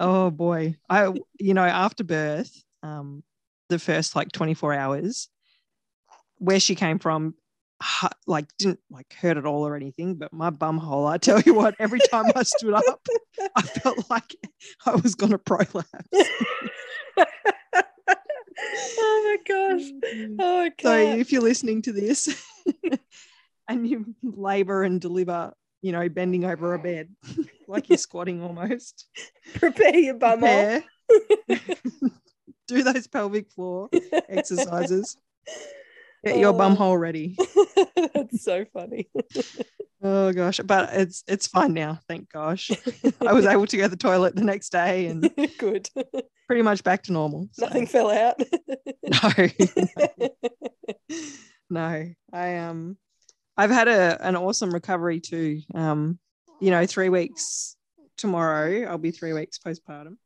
oh 0.00 0.30
boy. 0.30 0.76
I 0.90 1.14
you 1.38 1.54
know, 1.54 1.64
after 1.64 2.02
birth, 2.02 2.52
um 2.82 3.22
the 3.68 3.78
first 3.78 4.14
like 4.16 4.32
24 4.32 4.74
hours 4.74 5.28
where 6.38 6.60
she 6.60 6.74
came 6.74 6.98
from 6.98 7.34
like 8.26 8.46
didn't 8.58 8.80
like 8.90 9.12
hurt 9.14 9.36
at 9.36 9.46
all 9.46 9.66
or 9.66 9.76
anything, 9.76 10.14
but 10.14 10.32
my 10.32 10.50
bum 10.50 10.78
hole, 10.78 11.06
I 11.06 11.18
tell 11.18 11.40
you 11.40 11.54
what, 11.54 11.74
every 11.78 12.00
time 12.10 12.26
I 12.34 12.42
stood 12.42 12.74
up, 12.74 12.84
I 13.56 13.62
felt 13.62 14.10
like 14.10 14.34
I 14.86 14.96
was 14.96 15.14
gonna 15.14 15.38
prolapse. 15.38 15.88
oh 18.96 19.22
my 19.24 19.36
gosh. 19.46 19.82
Mm-hmm. 19.82 20.36
Oh 20.38 20.70
So 20.80 20.96
if 20.96 21.32
you're 21.32 21.42
listening 21.42 21.82
to 21.82 21.92
this 21.92 22.28
and 23.68 23.86
you 23.86 24.14
labor 24.22 24.84
and 24.84 25.00
deliver, 25.00 25.52
you 25.82 25.92
know, 25.92 26.08
bending 26.08 26.44
over 26.44 26.74
a 26.74 26.78
bed, 26.78 27.08
like 27.68 27.88
you're 27.88 27.98
squatting 27.98 28.42
almost, 28.42 29.06
Prepare 29.54 29.96
your 29.96 30.14
bum 30.14 30.40
hole. 30.40 30.80
prepare, 31.48 31.70
do 32.68 32.82
those 32.82 33.06
pelvic 33.06 33.50
floor 33.50 33.88
exercises. 34.28 35.16
Get 36.24 36.38
your 36.38 36.54
bum 36.54 36.72
Oh. 36.72 36.76
hole 36.76 36.96
ready. 36.96 37.36
That's 38.14 38.42
so 38.42 38.64
funny. 38.72 39.10
Oh 40.02 40.32
gosh, 40.32 40.58
but 40.64 40.88
it's 40.94 41.22
it's 41.28 41.46
fine 41.46 41.74
now, 41.74 41.98
thank 42.08 42.30
gosh. 42.32 42.70
I 43.26 43.32
was 43.34 43.44
able 43.44 43.66
to 43.66 43.76
go 43.76 43.82
to 43.84 43.88
the 43.90 43.96
toilet 43.96 44.34
the 44.34 44.42
next 44.44 44.70
day 44.72 45.06
and 45.06 45.30
Good. 45.58 45.90
pretty 46.46 46.62
much 46.62 46.82
back 46.82 47.02
to 47.04 47.12
normal. 47.12 47.48
so- 47.52 47.66
Nothing 47.66 47.86
fell 47.86 48.10
out. 48.10 48.40
No. 49.02 49.48
no 51.70 52.06
i 52.32 52.56
um 52.56 52.96
i've 53.56 53.70
had 53.70 53.88
a 53.88 54.26
an 54.26 54.36
awesome 54.36 54.70
recovery 54.72 55.20
too 55.20 55.60
um 55.74 56.18
you 56.60 56.70
know 56.70 56.86
three 56.86 57.08
weeks 57.08 57.76
tomorrow 58.16 58.84
i'll 58.84 58.98
be 58.98 59.10
three 59.10 59.32
weeks 59.32 59.58
postpartum 59.58 60.16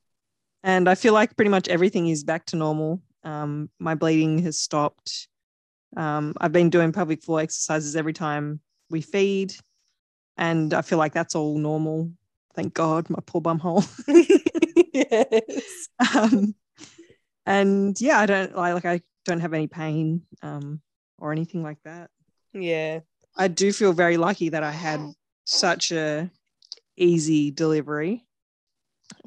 and 0.62 0.88
i 0.88 0.94
feel 0.94 1.12
like 1.12 1.36
pretty 1.36 1.50
much 1.50 1.68
everything 1.68 2.08
is 2.08 2.24
back 2.24 2.44
to 2.46 2.56
normal 2.56 3.00
um 3.24 3.68
my 3.78 3.94
bleeding 3.94 4.38
has 4.38 4.58
stopped 4.58 5.28
um 5.96 6.34
i've 6.40 6.52
been 6.52 6.70
doing 6.70 6.92
pelvic 6.92 7.22
floor 7.22 7.40
exercises 7.40 7.96
every 7.96 8.12
time 8.12 8.60
we 8.90 9.00
feed 9.00 9.54
and 10.36 10.74
i 10.74 10.82
feel 10.82 10.98
like 10.98 11.12
that's 11.12 11.34
all 11.34 11.58
normal 11.58 12.10
thank 12.54 12.74
god 12.74 13.08
my 13.10 13.18
poor 13.26 13.40
bum 13.40 13.58
hole 13.58 13.84
yes. 14.92 15.88
um, 16.14 16.54
and 17.48 17.98
yeah, 17.98 18.18
I 18.18 18.26
don't 18.26 18.54
like 18.54 18.74
like 18.74 18.84
I 18.84 19.00
don't 19.24 19.40
have 19.40 19.54
any 19.54 19.66
pain 19.66 20.22
um, 20.42 20.82
or 21.18 21.32
anything 21.32 21.62
like 21.62 21.82
that. 21.84 22.10
Yeah. 22.52 23.00
I 23.36 23.48
do 23.48 23.72
feel 23.72 23.94
very 23.94 24.18
lucky 24.18 24.50
that 24.50 24.62
I 24.62 24.70
had 24.70 25.00
such 25.44 25.90
a 25.90 26.30
easy 26.96 27.50
delivery 27.50 28.26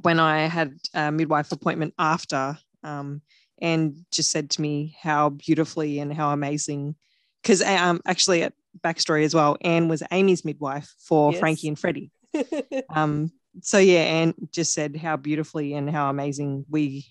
when 0.01 0.19
I 0.19 0.47
had 0.47 0.77
a 0.93 1.11
midwife 1.11 1.51
appointment 1.51 1.93
after 1.97 2.57
um, 2.83 3.21
and 3.61 4.05
just 4.11 4.31
said 4.31 4.49
to 4.51 4.61
me 4.61 4.95
how 5.01 5.29
beautifully 5.29 5.99
and 5.99 6.13
how 6.13 6.31
amazing 6.31 6.95
because 7.41 7.61
um, 7.61 8.01
actually 8.05 8.43
at 8.43 8.53
backstory 8.83 9.23
as 9.25 9.35
well 9.35 9.57
Anne 9.61 9.87
was 9.87 10.01
Amy's 10.11 10.45
midwife 10.45 10.93
for 10.99 11.31
Yes. 11.31 11.39
Frankie 11.39 11.67
and 11.67 11.77
Freddie 11.77 12.11
um, 12.89 13.31
so 13.61 13.77
yeah, 13.77 13.99
Anne 13.99 14.33
just 14.51 14.73
said 14.73 14.95
how 14.95 15.17
beautifully 15.17 15.73
and 15.73 15.89
how 15.89 16.09
amazing 16.09 16.65
we 16.69 17.05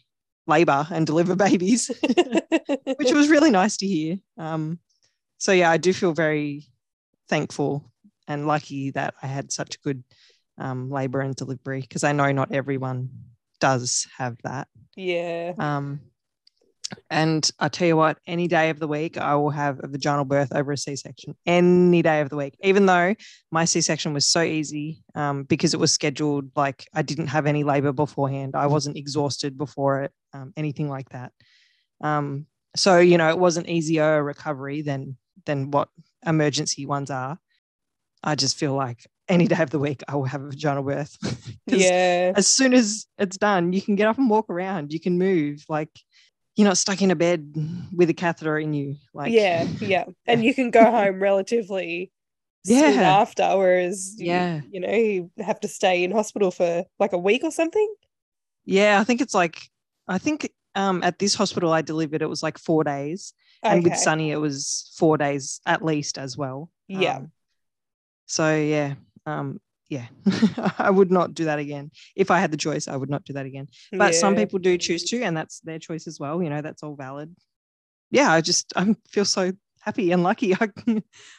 labor 0.46 0.86
and 0.90 1.06
deliver 1.06 1.36
babies, 1.36 1.90
which 2.96 3.12
was 3.12 3.28
really 3.28 3.50
nice 3.50 3.76
to 3.78 3.86
hear. 3.86 4.16
Um, 4.38 4.78
so 5.38 5.52
yeah, 5.52 5.70
I 5.70 5.76
do 5.76 5.92
feel 5.92 6.12
very 6.12 6.64
thankful 7.28 7.90
and 8.26 8.46
lucky 8.46 8.90
that 8.92 9.14
I 9.22 9.26
had 9.26 9.52
such 9.52 9.76
a 9.76 9.78
good 9.80 10.02
um, 10.60 10.90
labor 10.90 11.20
and 11.20 11.34
delivery 11.34 11.80
because 11.80 12.04
I 12.04 12.12
know 12.12 12.30
not 12.32 12.52
everyone 12.52 13.10
does 13.58 14.06
have 14.16 14.36
that. 14.44 14.68
yeah. 14.96 15.52
Um, 15.58 16.00
and 17.08 17.48
I 17.58 17.68
tell 17.68 17.86
you 17.86 17.96
what, 17.96 18.18
any 18.26 18.48
day 18.48 18.70
of 18.70 18.80
the 18.80 18.88
week, 18.88 19.16
I 19.16 19.36
will 19.36 19.50
have 19.50 19.80
a 19.82 19.86
vaginal 19.86 20.24
birth 20.24 20.52
over 20.52 20.72
a 20.72 20.76
C 20.76 20.96
section. 20.96 21.36
Any 21.46 22.02
day 22.02 22.20
of 22.20 22.30
the 22.30 22.36
week, 22.36 22.56
even 22.62 22.86
though 22.86 23.14
my 23.50 23.64
C 23.64 23.80
section 23.80 24.12
was 24.12 24.26
so 24.26 24.42
easy 24.42 25.02
um, 25.14 25.44
because 25.44 25.72
it 25.72 25.80
was 25.80 25.92
scheduled. 25.92 26.50
Like 26.56 26.88
I 26.94 27.02
didn't 27.02 27.28
have 27.28 27.46
any 27.46 27.64
labor 27.64 27.92
beforehand. 27.92 28.56
I 28.56 28.66
wasn't 28.66 28.96
exhausted 28.96 29.56
before 29.56 30.02
it, 30.02 30.12
um, 30.32 30.52
anything 30.56 30.88
like 30.88 31.08
that. 31.10 31.32
Um, 32.00 32.46
so 32.76 32.98
you 32.98 33.18
know, 33.18 33.28
it 33.28 33.38
was 33.38 33.56
an 33.56 33.68
easier 33.68 34.22
recovery 34.22 34.82
than 34.82 35.16
than 35.46 35.70
what 35.70 35.88
emergency 36.26 36.86
ones 36.86 37.10
are. 37.10 37.38
I 38.22 38.34
just 38.34 38.56
feel 38.56 38.74
like 38.74 39.06
any 39.30 39.46
day 39.46 39.62
of 39.62 39.70
the 39.70 39.78
week, 39.78 40.02
I 40.08 40.16
will 40.16 40.24
have 40.24 40.42
a 40.42 40.48
vaginal 40.50 40.82
birth. 40.82 41.16
Yeah. 41.66 42.32
as 42.36 42.48
soon 42.48 42.74
as 42.74 43.06
it's 43.16 43.36
done, 43.38 43.72
you 43.72 43.80
can 43.80 43.94
get 43.96 44.08
up 44.08 44.18
and 44.18 44.28
walk 44.28 44.50
around. 44.50 44.92
You 44.92 44.98
can 45.00 45.18
move. 45.18 45.64
Like, 45.68 45.88
you're 46.56 46.66
not 46.68 46.76
stuck 46.78 47.00
in 47.00 47.10
a 47.12 47.16
bed 47.16 47.54
with 47.94 48.10
a 48.10 48.14
catheter 48.14 48.58
in 48.58 48.74
you. 48.74 48.96
Like 49.14 49.32
yeah, 49.32 49.66
yeah. 49.80 50.04
And 50.26 50.44
you 50.44 50.52
can 50.52 50.70
go 50.70 50.84
home 50.90 51.20
relatively 51.22 52.10
soon 52.66 52.94
Yeah. 52.94 53.18
after, 53.20 53.56
whereas 53.56 54.16
you- 54.18 54.26
Yeah. 54.26 54.60
you, 54.70 54.80
know, 54.80 54.92
you 54.92 55.30
have 55.38 55.60
to 55.60 55.68
stay 55.68 56.02
in 56.04 56.10
hospital 56.10 56.50
for 56.50 56.84
like 56.98 57.12
a 57.12 57.18
week 57.18 57.44
or 57.44 57.50
something. 57.52 57.94
Yeah, 58.64 59.00
I 59.00 59.04
think 59.04 59.20
it's 59.20 59.34
like 59.34 59.58
I 60.08 60.18
think 60.18 60.50
um 60.74 61.02
at 61.02 61.18
this 61.18 61.34
hospital 61.34 61.72
I 61.72 61.82
delivered 61.82 62.20
it 62.22 62.28
was 62.28 62.42
like 62.42 62.58
four 62.58 62.84
days. 62.84 63.32
And 63.62 63.84
with 63.84 63.96
Sunny 63.96 64.30
it 64.32 64.36
was 64.40 64.92
four 64.96 65.16
days 65.18 65.60
at 65.66 65.84
least 65.84 66.18
as 66.18 66.36
well. 66.36 66.70
Yeah. 66.88 67.16
Um, 67.18 67.32
so 68.26 68.54
yeah. 68.56 68.94
Um 69.26 69.60
yeah. 69.88 70.06
I 70.78 70.90
would 70.90 71.10
not 71.10 71.34
do 71.34 71.44
that 71.44 71.58
again. 71.58 71.90
If 72.16 72.30
I 72.30 72.38
had 72.38 72.50
the 72.50 72.56
choice, 72.56 72.88
I 72.88 72.96
would 72.96 73.10
not 73.10 73.24
do 73.24 73.34
that 73.34 73.46
again. 73.46 73.68
But 73.92 74.14
some 74.14 74.36
people 74.36 74.58
do 74.58 74.78
choose 74.78 75.04
to, 75.10 75.22
and 75.22 75.36
that's 75.36 75.60
their 75.60 75.78
choice 75.78 76.06
as 76.06 76.18
well. 76.18 76.42
You 76.42 76.48
know, 76.48 76.62
that's 76.62 76.82
all 76.82 76.94
valid. 76.94 77.34
Yeah, 78.10 78.32
I 78.32 78.40
just 78.40 78.72
I 78.76 78.94
feel 79.08 79.24
so 79.24 79.52
happy 79.80 80.12
and 80.12 80.22
lucky. 80.22 80.54
I, 80.60 80.68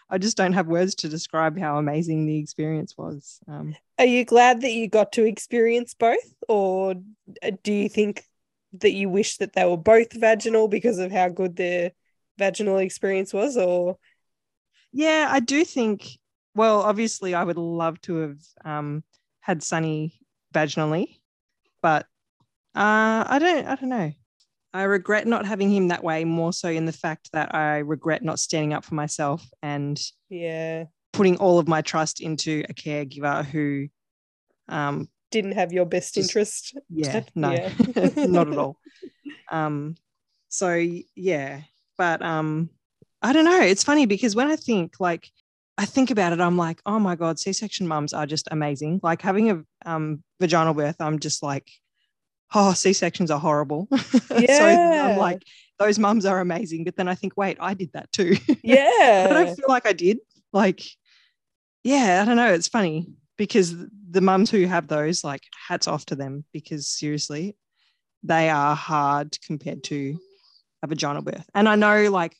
I 0.09 0.17
just 0.17 0.37
don't 0.37 0.53
have 0.53 0.67
words 0.67 0.95
to 0.95 1.09
describe 1.09 1.57
how 1.57 1.77
amazing 1.77 2.25
the 2.25 2.37
experience 2.37 2.97
was. 2.97 3.39
Um, 3.47 3.75
Are 3.97 4.05
you 4.05 4.25
glad 4.25 4.61
that 4.61 4.71
you 4.71 4.87
got 4.87 5.13
to 5.13 5.25
experience 5.25 5.93
both, 5.93 6.33
or 6.47 6.95
uh, 7.41 7.51
do 7.63 7.73
you 7.73 7.89
think 7.89 8.25
that 8.73 8.91
you 8.93 9.09
wish 9.09 9.37
that 9.37 9.53
they 9.53 9.65
were 9.65 9.77
both 9.77 10.13
vaginal 10.13 10.67
because 10.67 10.97
of 10.97 11.11
how 11.11 11.29
good 11.29 11.55
their 11.55 11.91
vaginal 12.37 12.77
experience 12.77 13.33
was? 13.33 13.57
Or 13.57 13.97
yeah, 14.91 15.27
I 15.29 15.39
do 15.39 15.63
think. 15.63 16.17
Well, 16.55 16.81
obviously, 16.81 17.33
I 17.33 17.43
would 17.43 17.57
love 17.57 17.99
to 18.01 18.15
have 18.17 18.37
um, 18.65 19.03
had 19.39 19.63
Sunny 19.63 20.19
vaginally, 20.53 21.19
but 21.81 22.03
uh, 22.75 23.23
I 23.27 23.37
don't. 23.39 23.67
I 23.67 23.75
don't 23.75 23.89
know. 23.89 24.11
I 24.73 24.83
regret 24.83 25.27
not 25.27 25.45
having 25.45 25.69
him 25.69 25.89
that 25.89 26.03
way. 26.03 26.23
More 26.23 26.53
so 26.53 26.69
in 26.69 26.85
the 26.85 26.91
fact 26.93 27.29
that 27.33 27.53
I 27.53 27.79
regret 27.79 28.23
not 28.23 28.39
standing 28.39 28.73
up 28.73 28.85
for 28.85 28.95
myself 28.95 29.45
and 29.61 30.01
yeah, 30.29 30.85
putting 31.13 31.37
all 31.37 31.59
of 31.59 31.67
my 31.67 31.81
trust 31.81 32.21
into 32.21 32.63
a 32.69 32.73
caregiver 32.73 33.43
who, 33.45 33.87
um, 34.69 35.09
didn't 35.29 35.53
have 35.53 35.71
your 35.73 35.85
best 35.85 36.13
Just- 36.15 36.29
interest. 36.29 36.77
yeah, 36.89 37.23
no, 37.35 37.51
Yeah. 37.51 37.71
not 38.27 38.47
at 38.49 38.57
all. 38.57 38.77
Um, 39.49 39.95
so 40.49 40.73
yeah, 41.15 41.61
but 41.97 42.21
um, 42.21 42.69
I 43.21 43.33
don't 43.33 43.45
know. 43.45 43.61
It's 43.61 43.83
funny 43.83 44.05
because 44.05 44.35
when 44.35 44.47
I 44.47 44.55
think 44.55 44.95
like 44.99 45.29
I 45.81 45.85
think 45.85 46.11
about 46.11 46.31
it, 46.31 46.39
I'm 46.39 46.57
like, 46.57 46.79
oh 46.85 46.99
my 46.99 47.15
god, 47.15 47.39
C-section 47.39 47.87
mums 47.87 48.13
are 48.13 48.27
just 48.27 48.47
amazing. 48.51 48.99
Like 49.01 49.23
having 49.23 49.49
a 49.49 49.63
um 49.83 50.23
vaginal 50.39 50.75
birth, 50.75 50.97
I'm 50.99 51.17
just 51.17 51.41
like, 51.41 51.71
oh, 52.53 52.73
C-sections 52.73 53.31
are 53.31 53.39
horrible. 53.39 53.87
Yeah. 53.89 53.97
so. 54.59 54.65
I'm 54.65 55.17
like, 55.17 55.41
those 55.79 55.97
mums 55.97 56.27
are 56.27 56.39
amazing. 56.39 56.83
But 56.83 56.97
then 56.97 57.07
I 57.07 57.15
think, 57.15 57.33
wait, 57.35 57.57
I 57.59 57.73
did 57.73 57.89
that 57.93 58.11
too. 58.11 58.37
Yeah. 58.63 59.25
I 59.31 59.33
don't 59.33 59.55
feel 59.55 59.65
like 59.67 59.87
I 59.87 59.93
did. 59.93 60.19
Like, 60.53 60.83
yeah, 61.83 62.21
I 62.21 62.25
don't 62.25 62.35
know. 62.35 62.53
It's 62.53 62.67
funny 62.67 63.07
because 63.35 63.73
the 64.07 64.21
mums 64.21 64.51
who 64.51 64.67
have 64.67 64.87
those, 64.87 65.23
like, 65.23 65.41
hats 65.67 65.87
off 65.87 66.05
to 66.07 66.15
them 66.15 66.45
because 66.53 66.87
seriously, 66.87 67.57
they 68.21 68.51
are 68.51 68.75
hard 68.75 69.35
compared 69.47 69.83
to 69.85 70.19
a 70.83 70.87
vaginal 70.87 71.23
birth. 71.23 71.49
And 71.55 71.67
I 71.67 71.73
know, 71.75 72.11
like, 72.11 72.35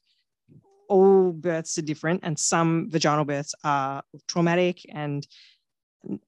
all 0.92 1.32
births 1.32 1.78
are 1.78 1.82
different, 1.84 2.20
and 2.24 2.38
some 2.38 2.90
vaginal 2.90 3.24
births 3.24 3.56
are 3.64 4.04
traumatic 4.28 4.82
and 4.94 5.26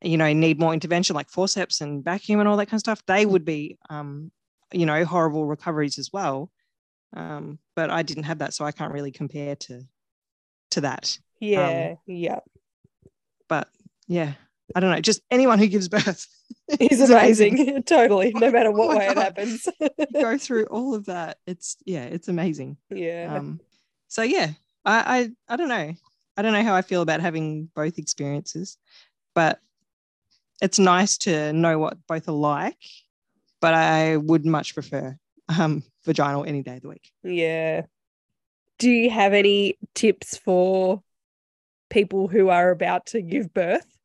you 0.02 0.18
know 0.18 0.32
need 0.32 0.58
more 0.60 0.74
intervention, 0.74 1.16
like 1.16 1.30
forceps 1.30 1.82
and 1.82 2.04
vacuum 2.04 2.40
and 2.40 2.48
all 2.48 2.56
that 2.58 2.68
kind 2.68 2.78
of 2.78 2.80
stuff. 2.80 3.04
They 3.06 3.26
would 3.26 3.44
be, 3.44 3.78
um, 3.90 4.32
you 4.72 4.86
know, 4.86 5.04
horrible 5.04 5.46
recoveries 5.46 6.00
as 6.00 6.12
well. 6.14 6.50
Um, 7.16 7.60
but 7.76 7.90
I 7.92 8.04
didn't 8.04 8.24
have 8.24 8.40
that, 8.40 8.54
so 8.54 8.64
I 8.64 8.72
can't 8.72 8.94
really 8.94 9.12
compare 9.12 9.56
to 9.68 9.82
to 10.72 10.82
that. 10.82 11.18
yeah, 11.42 11.96
yeah. 12.08 12.40
But 13.50 13.68
yeah, 14.08 14.34
I 14.74 14.80
don't 14.80 14.92
know. 14.92 15.02
Just 15.02 15.22
anyone 15.30 15.60
who 15.60 15.68
gives 15.68 15.90
birth 15.90 16.26
is 16.80 17.10
amazing. 17.10 17.84
totally. 17.86 18.32
No 18.34 18.50
matter 18.50 18.70
Oh 18.74 18.74
what 18.74 18.90
my 18.90 18.98
way 18.98 19.08
it 19.08 19.18
happens. 19.18 19.68
Go 20.14 20.38
through 20.38 20.66
all 20.68 20.96
of 20.96 21.06
that. 21.06 21.38
It's 21.46 21.76
yeah, 21.86 22.06
it's 22.06 22.30
amazing. 22.30 22.78
yeah. 22.90 23.36
Um, 23.36 23.60
so 24.14 24.22
yeah, 24.22 24.52
I, 24.86 25.32
I 25.48 25.54
I 25.54 25.56
don't 25.56 25.70
know. 25.70 25.92
I 26.38 26.42
don't 26.44 26.54
know 26.54 26.62
how 26.62 26.76
I 26.76 26.84
feel 26.84 27.02
about 27.02 27.20
having 27.20 27.68
both 27.76 27.98
experiences, 27.98 28.78
but 29.34 29.60
it's 30.62 30.78
nice 30.78 31.18
to 31.20 31.52
know 31.52 31.80
what 31.80 31.98
both 32.06 32.28
are 32.28 32.32
like. 32.34 32.78
But 33.60 33.74
I 33.74 34.18
would 34.18 34.46
much 34.46 34.76
prefer 34.76 35.18
um, 35.50 35.82
vaginal 36.06 36.46
any 36.46 36.62
day 36.62 36.76
of 36.76 36.84
the 36.84 36.90
week. 36.90 37.12
Yeah. 37.24 37.88
Do 38.78 38.92
you 38.92 39.10
have 39.10 39.34
any 39.34 39.80
tips 39.96 40.38
for 40.38 41.02
people 41.90 42.28
who 42.28 42.50
are 42.50 42.70
about 42.70 43.08
to 43.08 43.22
give 43.22 43.52
birth? 43.52 43.98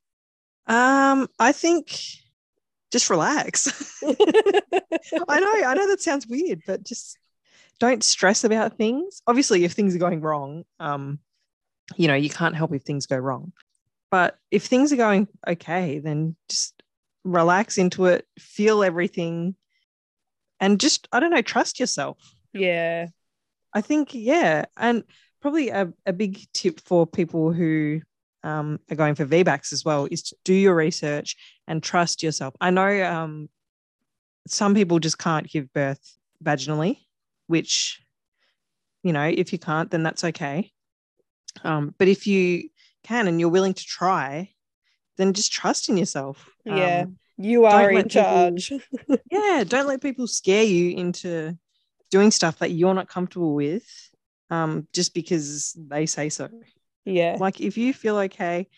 Um, 0.66 1.28
I 1.38 1.52
think 1.52 2.00
just 2.90 3.10
relax. 3.10 4.00
I 4.02 5.40
know, 5.40 5.66
I 5.66 5.74
know 5.74 5.88
that 5.88 6.00
sounds 6.00 6.26
weird, 6.26 6.62
but 6.66 6.82
just 6.82 7.18
don't 7.80 8.02
stress 8.02 8.44
about 8.44 8.76
things. 8.76 9.22
Obviously, 9.26 9.64
if 9.64 9.72
things 9.72 9.94
are 9.94 10.00
going 10.00 10.20
wrong, 10.20 10.64
um, 10.80 11.18
you 11.96 12.08
know, 12.08 12.14
you 12.14 12.30
can't 12.30 12.56
help 12.56 12.74
if 12.74 12.82
things 12.82 13.06
go 13.06 13.16
wrong. 13.16 13.52
But 14.10 14.38
if 14.50 14.66
things 14.66 14.92
are 14.92 14.96
going 14.96 15.28
okay, 15.46 15.98
then 15.98 16.36
just 16.48 16.82
relax 17.24 17.78
into 17.78 18.06
it, 18.06 18.26
feel 18.38 18.82
everything, 18.82 19.54
and 20.60 20.80
just, 20.80 21.08
I 21.12 21.20
don't 21.20 21.30
know, 21.30 21.42
trust 21.42 21.78
yourself. 21.78 22.18
yeah. 22.52 23.06
I 23.74 23.82
think, 23.82 24.14
yeah. 24.14 24.64
And 24.78 25.04
probably 25.42 25.68
a, 25.68 25.92
a 26.06 26.12
big 26.12 26.40
tip 26.54 26.80
for 26.80 27.06
people 27.06 27.52
who 27.52 28.00
um, 28.42 28.80
are 28.90 28.96
going 28.96 29.14
for 29.14 29.26
VBACs 29.26 29.74
as 29.74 29.84
well 29.84 30.08
is 30.10 30.22
to 30.22 30.36
do 30.44 30.54
your 30.54 30.74
research 30.74 31.36
and 31.66 31.82
trust 31.82 32.22
yourself. 32.22 32.54
I 32.62 32.70
know 32.70 33.04
um, 33.04 33.48
some 34.46 34.74
people 34.74 34.98
just 35.00 35.18
can't 35.18 35.46
give 35.48 35.72
birth 35.72 36.00
vaginally, 36.42 36.98
which, 37.48 38.00
you 39.02 39.12
know, 39.12 39.24
if 39.24 39.52
you 39.52 39.58
can't, 39.58 39.90
then 39.90 40.02
that's 40.04 40.22
okay. 40.24 40.70
Um, 41.64 41.94
but 41.98 42.06
if 42.08 42.26
you 42.26 42.68
can 43.02 43.26
and 43.26 43.40
you're 43.40 43.48
willing 43.48 43.74
to 43.74 43.84
try, 43.84 44.50
then 45.16 45.32
just 45.32 45.52
trust 45.52 45.88
in 45.88 45.96
yourself. 45.96 46.48
Yeah. 46.64 47.00
Um, 47.06 47.18
You 47.36 47.64
are 47.64 47.90
in 47.90 47.96
people- 48.04 48.10
charge. 48.10 48.72
yeah, 49.30 49.64
don't 49.66 49.88
let 49.88 50.00
people 50.00 50.26
scare 50.28 50.62
you 50.64 50.96
into 50.96 51.58
doing 52.10 52.30
stuff 52.30 52.58
that 52.60 52.70
you're 52.70 52.94
not 52.94 53.08
comfortable 53.08 53.54
with 53.54 53.84
um, 54.50 54.86
just 54.94 55.12
because 55.14 55.76
they 55.76 56.06
say 56.06 56.28
so. 56.28 56.48
yeah. 57.04 57.36
Like 57.38 57.60
if 57.60 57.76
you 57.76 57.92
feel 57.92 58.16
okay, 58.18 58.68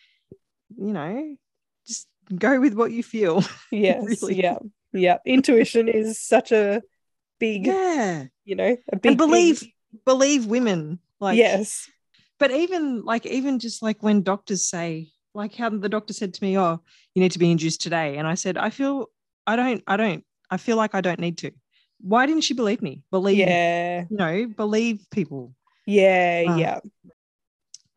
you 0.77 0.93
know, 0.93 1.37
just 1.87 2.09
go 2.35 2.59
with 2.61 2.75
what 2.75 2.93
you 2.93 3.03
feel. 3.03 3.45
Yes. 3.71 4.03
really. 4.05 4.41
Yeah. 4.41 4.59
Yeah. 4.93 5.18
Intuition 5.27 5.87
is 5.89 6.21
such 6.21 6.51
a 6.53 6.83
big, 7.41 7.66
yeah. 7.66 8.26
you 8.45 8.55
know, 8.55 8.76
a 8.93 8.97
big 8.97 9.11
And 9.11 9.18
believe 9.18 9.64
believe 10.05 10.47
women. 10.47 11.01
Like 11.18 11.36
yes. 11.36 11.91
but 12.38 12.51
even 12.51 13.05
like 13.05 13.26
even 13.26 13.59
just 13.59 13.82
like 13.82 14.03
when 14.03 14.22
doctors 14.22 14.64
say 14.64 15.09
like 15.34 15.55
how 15.55 15.68
the 15.70 15.88
doctor 15.88 16.12
said 16.12 16.34
to 16.34 16.45
me, 16.45 16.57
Oh, 16.59 16.80
you 17.14 17.22
need 17.22 17.32
to 17.32 17.38
be 17.38 17.51
induced 17.51 17.80
today. 17.80 18.16
And 18.16 18.26
I 18.26 18.34
said, 18.34 18.57
I 18.57 18.70
feel 18.70 19.11
I 19.47 19.57
don't, 19.57 19.82
I 19.86 19.97
don't, 19.97 20.24
I 20.51 20.57
feel 20.57 20.76
like 20.76 20.95
I 20.95 21.01
don't 21.01 21.18
need 21.18 21.38
to. 21.38 21.51
Why 22.01 22.26
didn't 22.26 22.45
she 22.45 22.55
believe 22.55 22.82
me? 22.82 23.03
Believe 23.11 23.38
Yeah. 23.38 24.05
you 24.09 24.16
know, 24.16 24.47
believe 24.47 25.05
people. 25.11 25.55
Yeah. 25.86 26.45
Uh, 26.49 26.57
yeah. 26.57 26.80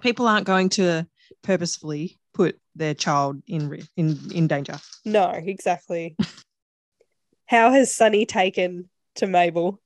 people 0.01 0.27
aren't 0.27 0.47
going 0.47 0.69
to 0.69 1.07
purposefully 1.43 2.17
put 2.33 2.59
their 2.75 2.93
child 2.93 3.41
in 3.47 3.85
in 3.95 4.19
in 4.33 4.47
danger. 4.47 4.79
No, 5.05 5.29
exactly. 5.29 6.15
How 7.45 7.71
has 7.71 7.93
Sunny 7.95 8.25
taken 8.25 8.89
to 9.15 9.27
Mabel? 9.27 9.81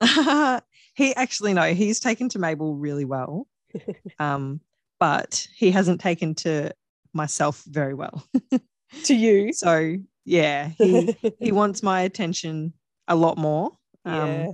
he 0.94 1.14
actually 1.14 1.54
no, 1.54 1.74
he's 1.74 2.00
taken 2.00 2.28
to 2.30 2.38
Mabel 2.38 2.74
really 2.74 3.04
well, 3.04 3.46
um, 4.18 4.60
but 4.98 5.46
he 5.54 5.70
hasn't 5.70 6.00
taken 6.00 6.34
to 6.36 6.72
myself 7.12 7.62
very 7.66 7.94
well. 7.94 8.26
To 9.04 9.14
you? 9.14 9.52
So 9.54 9.96
yeah, 10.24 10.68
he 10.78 11.16
he 11.38 11.52
wants 11.52 11.82
my 11.82 12.02
attention 12.02 12.72
a 13.08 13.14
lot 13.14 13.36
more. 13.38 13.72
Um, 14.04 14.30
yeah. 14.30 14.46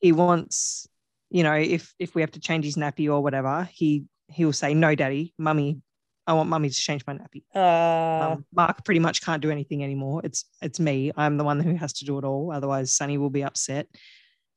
He 0.00 0.12
wants, 0.12 0.88
you 1.30 1.42
know, 1.42 1.54
if 1.54 1.94
if 1.98 2.14
we 2.14 2.22
have 2.22 2.32
to 2.32 2.40
change 2.40 2.64
his 2.64 2.76
nappy 2.76 3.10
or 3.10 3.22
whatever, 3.22 3.68
he 3.72 4.04
he 4.28 4.44
will 4.44 4.52
say, 4.52 4.74
"No, 4.74 4.94
daddy, 4.94 5.34
mummy, 5.38 5.82
I 6.30 6.34
want 6.34 6.48
mummy 6.48 6.68
to 6.70 6.74
change 6.88 7.02
my 7.06 7.14
nappy." 7.14 7.42
Uh, 7.54 8.24
um, 8.34 8.44
Mark 8.54 8.84
pretty 8.84 9.00
much 9.00 9.20
can't 9.26 9.42
do 9.42 9.50
anything 9.50 9.82
anymore. 9.84 10.20
It's 10.24 10.44
it's 10.62 10.78
me. 10.80 11.12
I'm 11.16 11.36
the 11.36 11.44
one 11.44 11.60
who 11.60 11.74
has 11.74 11.92
to 11.94 12.04
do 12.04 12.18
it 12.18 12.24
all. 12.24 12.52
Otherwise, 12.52 12.92
Sunny 12.92 13.18
will 13.18 13.30
be 13.30 13.44
upset. 13.44 13.86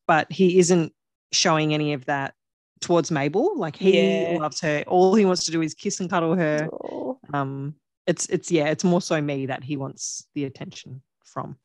But 0.06 0.30
he 0.30 0.58
isn't 0.58 0.92
showing 1.32 1.74
any 1.74 1.94
of 1.94 2.04
that 2.06 2.34
towards 2.80 3.10
Mabel. 3.10 3.58
Like 3.58 3.76
he 3.76 4.22
Yeah. 4.32 4.38
loves 4.38 4.60
her. 4.60 4.84
All 4.86 5.14
he 5.14 5.24
wants 5.24 5.44
to 5.46 5.50
do 5.50 5.62
is 5.62 5.74
kiss 5.74 6.00
and 6.00 6.10
cuddle 6.10 6.34
her. 6.36 6.68
oh, 6.72 7.18
Um, 7.32 7.74
it's 8.06 8.26
it's 8.26 8.50
yeah, 8.50 8.66
it's 8.68 8.84
more 8.84 9.00
so 9.00 9.20
me 9.20 9.46
that 9.46 9.64
he 9.64 9.76
wants 9.76 10.26
the 10.34 10.44
attention 10.44 11.02
from. 11.24 11.56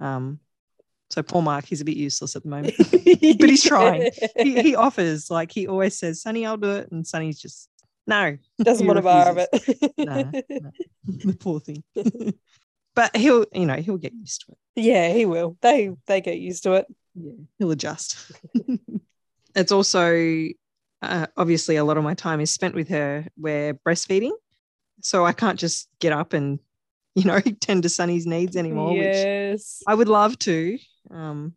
Um, 0.00 0.40
So 1.10 1.22
poor 1.22 1.40
Mark, 1.40 1.64
he's 1.64 1.80
a 1.80 1.84
bit 1.86 1.96
useless 1.96 2.36
at 2.36 2.42
the 2.42 2.50
moment, 2.50 2.74
but 3.40 3.48
he's 3.48 3.64
trying. 3.64 4.10
He, 4.44 4.60
he 4.60 4.74
offers, 4.76 5.30
like 5.30 5.50
he 5.52 5.66
always 5.66 5.96
says, 5.96 6.20
Sunny, 6.20 6.44
I'll 6.44 6.58
do 6.58 6.72
it. 6.72 6.90
And 6.92 7.06
Sunny's 7.06 7.40
just, 7.40 7.68
no. 8.08 8.38
Doesn't 8.62 8.86
want 8.86 8.96
to 8.96 9.02
borrow 9.02 9.32
of 9.32 9.38
it. 9.38 9.92
No, 9.98 10.22
no. 10.32 10.70
the 11.04 11.36
poor 11.38 11.60
thing. 11.60 11.84
but 12.94 13.14
he'll, 13.14 13.44
you 13.52 13.66
know, 13.66 13.76
he'll 13.76 13.98
get 13.98 14.14
used 14.14 14.46
to 14.46 14.52
it. 14.52 14.58
Yeah, 14.76 15.12
he 15.12 15.26
will. 15.26 15.58
They 15.60 15.90
they 16.06 16.22
get 16.22 16.38
used 16.38 16.62
to 16.62 16.72
it. 16.72 16.86
Yeah, 17.14 17.32
he'll 17.58 17.70
adjust. 17.70 18.32
it's 19.54 19.72
also 19.72 20.48
uh, 21.02 21.26
obviously 21.36 21.76
a 21.76 21.84
lot 21.84 21.98
of 21.98 22.04
my 22.04 22.14
time 22.14 22.40
is 22.40 22.50
spent 22.50 22.74
with 22.74 22.88
her. 22.88 23.26
We're 23.36 23.74
breastfeeding, 23.74 24.32
so 25.02 25.26
I 25.26 25.34
can't 25.34 25.58
just 25.58 25.88
get 26.00 26.14
up 26.14 26.32
and 26.32 26.60
you 27.14 27.24
know 27.24 27.40
tend 27.60 27.82
to 27.82 27.90
Sunny's 27.90 28.26
needs 28.26 28.56
anymore. 28.56 28.94
Which 28.94 29.04
yes. 29.04 29.82
I 29.86 29.94
would 29.94 30.08
love 30.08 30.38
to, 30.40 30.78
um, 31.10 31.54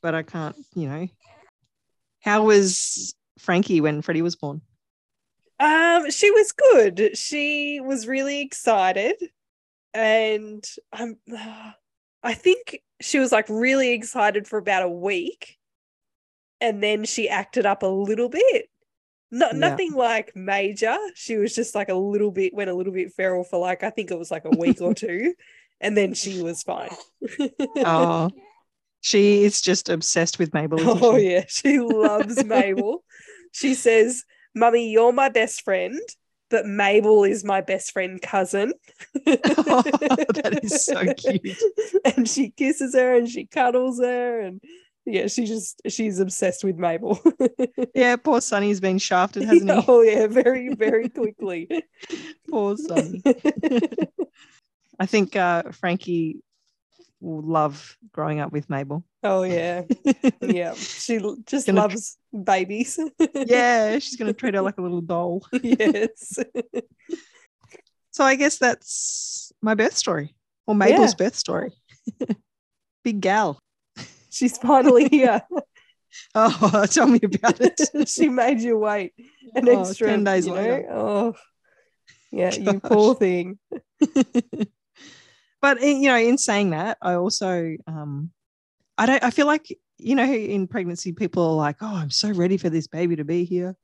but 0.00 0.14
I 0.14 0.22
can't. 0.22 0.56
You 0.74 0.88
know, 0.88 1.08
how 2.22 2.44
was 2.44 3.14
Frankie 3.38 3.82
when 3.82 4.00
Freddie 4.00 4.22
was 4.22 4.36
born? 4.36 4.62
Um, 5.60 6.10
she 6.10 6.30
was 6.30 6.52
good. 6.52 7.16
She 7.16 7.80
was 7.80 8.06
really 8.08 8.40
excited, 8.40 9.16
and 9.94 10.64
um, 10.92 11.16
I 12.22 12.34
think 12.34 12.80
she 13.00 13.18
was 13.18 13.30
like 13.32 13.46
really 13.48 13.92
excited 13.92 14.48
for 14.48 14.58
about 14.58 14.82
a 14.84 14.88
week, 14.88 15.58
and 16.60 16.82
then 16.82 17.04
she 17.04 17.28
acted 17.28 17.66
up 17.66 17.82
a 17.82 17.86
little 17.86 18.28
bit. 18.30 18.66
Not 19.30 19.52
Yeah. 19.52 19.58
nothing 19.60 19.92
like 19.92 20.34
major. 20.34 20.96
She 21.14 21.36
was 21.36 21.54
just 21.54 21.74
like 21.74 21.88
a 21.88 21.94
little 21.94 22.30
bit 22.30 22.52
went 22.54 22.70
a 22.70 22.74
little 22.74 22.92
bit 22.92 23.12
feral 23.12 23.44
for 23.44 23.58
like 23.60 23.82
I 23.84 23.90
think 23.90 24.10
it 24.10 24.18
was 24.18 24.30
like 24.30 24.44
a 24.46 24.56
week 24.56 24.80
or 24.80 24.94
two, 25.04 25.34
and 25.80 25.96
then 25.96 26.14
she 26.14 26.42
was 26.42 26.62
fine. 26.62 26.90
Oh, 27.76 28.30
she 29.02 29.44
is 29.44 29.60
just 29.60 29.88
obsessed 29.88 30.38
with 30.38 30.52
Mabel. 30.54 30.78
Oh 30.80 31.16
she? 31.18 31.32
yeah, 31.32 31.44
she 31.48 31.78
loves 31.80 32.42
Mabel. 32.46 33.04
She 33.52 33.74
says, 33.74 34.24
"Mummy, 34.54 34.90
you're 34.90 35.12
my 35.12 35.28
best 35.28 35.62
friend, 35.62 36.00
but 36.48 36.66
Mabel 36.66 37.24
is 37.24 37.44
my 37.44 37.60
best 37.60 37.92
friend 37.92 38.20
cousin." 38.20 38.72
that 39.24 40.60
is 40.62 40.84
so 40.84 41.12
cute. 41.14 41.56
And 42.04 42.28
she 42.28 42.50
kisses 42.50 42.94
her 42.94 43.16
and 43.16 43.28
she 43.28 43.46
cuddles 43.46 44.00
her 44.00 44.40
and 44.40 44.60
yeah, 45.06 45.26
she 45.26 45.46
just 45.46 45.80
she's 45.88 46.20
obsessed 46.20 46.64
with 46.64 46.76
Mabel. 46.76 47.20
Yeah, 47.94 48.16
poor 48.16 48.40
Sunny's 48.40 48.80
been 48.80 48.98
shafted, 48.98 49.44
hasn't 49.44 49.70
he? 49.70 49.84
oh 49.88 50.02
yeah, 50.02 50.26
very 50.26 50.74
very 50.74 51.08
quickly. 51.08 51.68
Poor 52.48 52.76
Sunny. 52.76 53.22
I 54.98 55.06
think 55.06 55.34
uh, 55.34 55.64
Frankie 55.72 56.40
will 57.20 57.42
love 57.42 57.96
growing 58.12 58.40
up 58.40 58.52
with 58.52 58.68
Mabel. 58.70 59.04
oh 59.22 59.42
yeah, 59.42 59.82
yeah. 60.40 60.74
She 60.74 61.18
just 61.46 61.66
Gonna- 61.66 61.80
loves 61.80 62.16
babies. 62.44 62.98
Yeah, 63.34 63.98
she's 63.98 64.16
going 64.16 64.32
to 64.32 64.38
treat 64.38 64.54
her 64.54 64.60
like 64.62 64.78
a 64.78 64.82
little 64.82 65.00
doll. 65.00 65.44
yes. 65.62 66.38
So 68.12 68.24
I 68.24 68.34
guess 68.34 68.58
that's 68.58 69.52
my 69.62 69.74
birth 69.74 69.96
story 69.96 70.34
or 70.66 70.74
Mabel's 70.74 71.12
Yeah. 71.12 71.26
birth 71.26 71.36
story. 71.36 71.72
Big 73.04 73.20
gal. 73.20 73.58
She's 74.30 74.58
finally 74.58 75.08
here. 75.08 75.42
Oh, 76.34 76.86
tell 76.90 77.06
me 77.06 77.20
about 77.22 77.60
it. 77.60 77.80
she 78.08 78.28
made 78.28 78.60
you 78.60 78.78
wait 78.78 79.12
an 79.54 79.68
Oh, 79.68 79.80
extra 79.80 80.08
10 80.08 80.24
days 80.24 80.46
you 80.46 80.54
know? 80.54 80.84
Oh, 80.90 81.34
yeah, 82.32 82.52
you 82.54 82.80
poor 82.80 83.14
thing. 83.14 83.58
But 85.60 85.80
you 85.80 86.08
know, 86.08 86.16
in 86.16 86.38
saying 86.38 86.70
that, 86.70 86.98
I 87.02 87.14
also 87.14 87.76
um 87.86 88.30
I 88.98 89.06
don't 89.06 89.22
I 89.22 89.30
feel 89.30 89.46
like 89.46 89.66
you 89.98 90.14
know 90.14 90.24
in 90.24 90.66
pregnancy 90.66 91.12
people 91.12 91.42
are 91.44 91.54
like, 91.54 91.76
"Oh, 91.80 91.94
I'm 91.94 92.10
so 92.10 92.30
ready 92.32 92.56
for 92.56 92.70
this 92.70 92.86
baby 92.86 93.16
to 93.16 93.24
be 93.24 93.44
here." 93.44 93.76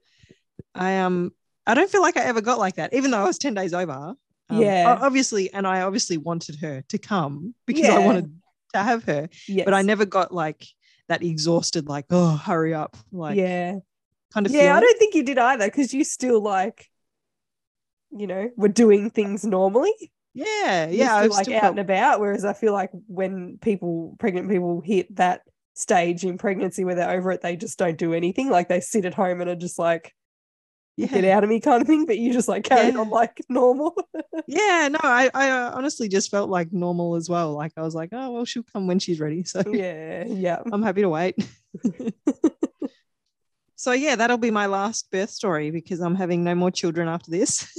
I 0.75 0.99
um 0.99 1.33
I 1.67 1.75
don't 1.75 1.91
feel 1.91 2.03
like 2.03 2.17
I 2.17 2.23
ever 2.25 2.41
got 2.41 2.59
like 2.59 2.77
that 2.77 2.95
even 2.95 3.11
though 3.11 3.19
I 3.21 3.25
was 3.25 3.39
10 3.39 3.55
days 3.55 3.75
over. 3.75 4.15
Um, 4.49 4.61
Yeah. 4.61 4.97
Obviously, 5.01 5.53
and 5.53 5.67
I 5.67 5.81
obviously 5.83 6.17
wanted 6.17 6.57
her 6.61 6.83
to 6.89 6.99
come 6.99 7.55
because 7.67 7.89
I 7.89 7.99
wanted 7.99 8.31
to 8.75 8.83
have 8.83 9.05
her, 9.05 9.29
Yes. 9.49 9.65
but 9.65 9.75
I 9.75 9.83
never 9.83 10.07
got 10.07 10.33
like 10.33 10.65
that 11.09 11.23
exhausted 11.23 11.89
like, 11.89 12.07
"Oh, 12.11 12.37
hurry 12.37 12.75
up." 12.75 12.97
Like 13.13 13.37
yeah, 13.37 13.79
kind 14.33 14.47
of 14.47 14.53
yeah. 14.53 14.77
I 14.77 14.81
don't 14.81 14.99
think 14.99 15.15
you 15.15 15.23
did 15.25 15.39
either 15.39 15.67
because 15.67 15.93
you 15.95 16.05
still 16.05 16.41
like, 16.41 16.89
you 18.11 18.27
know, 18.27 18.51
were 18.57 18.69
doing 18.69 19.11
things 19.11 19.45
normally. 19.45 19.93
Yeah, 20.37 20.89
yeah, 20.91 21.07
still, 21.07 21.17
I've 21.17 21.31
like 21.31 21.49
out 21.49 21.61
felt- 21.63 21.71
and 21.73 21.81
about. 21.81 22.21
Whereas 22.21 22.45
I 22.45 22.53
feel 22.53 22.75
like 22.75 22.91
when 23.07 23.59
people, 23.63 24.17
pregnant 24.19 24.51
people, 24.51 24.83
hit 24.83 25.17
that 25.17 25.41
stage 25.73 26.25
in 26.25 26.37
pregnancy 26.37 26.85
where 26.85 26.95
they're 26.95 27.11
over 27.11 27.33
it, 27.33 27.41
they 27.41 27.57
just 27.57 27.79
don't 27.79 27.97
do 27.97 28.13
anything. 28.13 28.51
Like 28.51 28.69
they 28.69 28.81
sit 28.81 29.07
at 29.07 29.15
home 29.15 29.41
and 29.41 29.49
are 29.49 29.57
just 29.57 29.79
like, 29.79 30.15
yeah. 30.99 31.07
get 31.07 31.25
out 31.25 31.43
of 31.43 31.49
me 31.49 31.59
kind 31.61 31.81
of 31.81 31.87
thing. 31.89 32.05
But 32.05 32.19
you 32.19 32.35
just 32.35 32.49
like 32.49 32.65
carry 32.65 32.95
on 32.95 33.09
like 33.09 33.41
normal. 33.49 33.97
Yeah, 34.47 34.89
no, 34.93 34.99
I, 35.03 35.31
I 35.33 35.49
uh, 35.49 35.73
honestly 35.75 36.07
just 36.07 36.31
felt 36.31 36.51
like 36.51 36.71
normal 36.71 37.15
as 37.17 37.31
well. 37.31 37.55
Like 37.55 37.73
I 37.79 37.81
was 37.81 37.95
like, 37.95 38.11
oh 38.13 38.33
well, 38.33 38.45
she'll 38.45 38.63
come 38.63 38.87
when 38.87 38.99
she's 38.99 39.21
ready. 39.21 39.43
So 39.45 39.63
yeah, 39.73 40.25
yeah. 40.27 40.61
I'm 40.71 40.83
happy 40.83 41.01
to 41.01 41.09
wait. 41.09 41.37
so 43.87 43.93
yeah, 43.93 44.17
that'll 44.17 44.37
be 44.37 44.51
my 44.51 44.67
last 44.67 45.09
birth 45.13 45.31
story 45.31 45.71
because 45.71 46.01
I'm 46.01 46.17
having 46.17 46.43
no 46.43 46.57
more 46.57 46.73
children 46.73 47.07
after 47.07 47.31
this. 47.31 47.71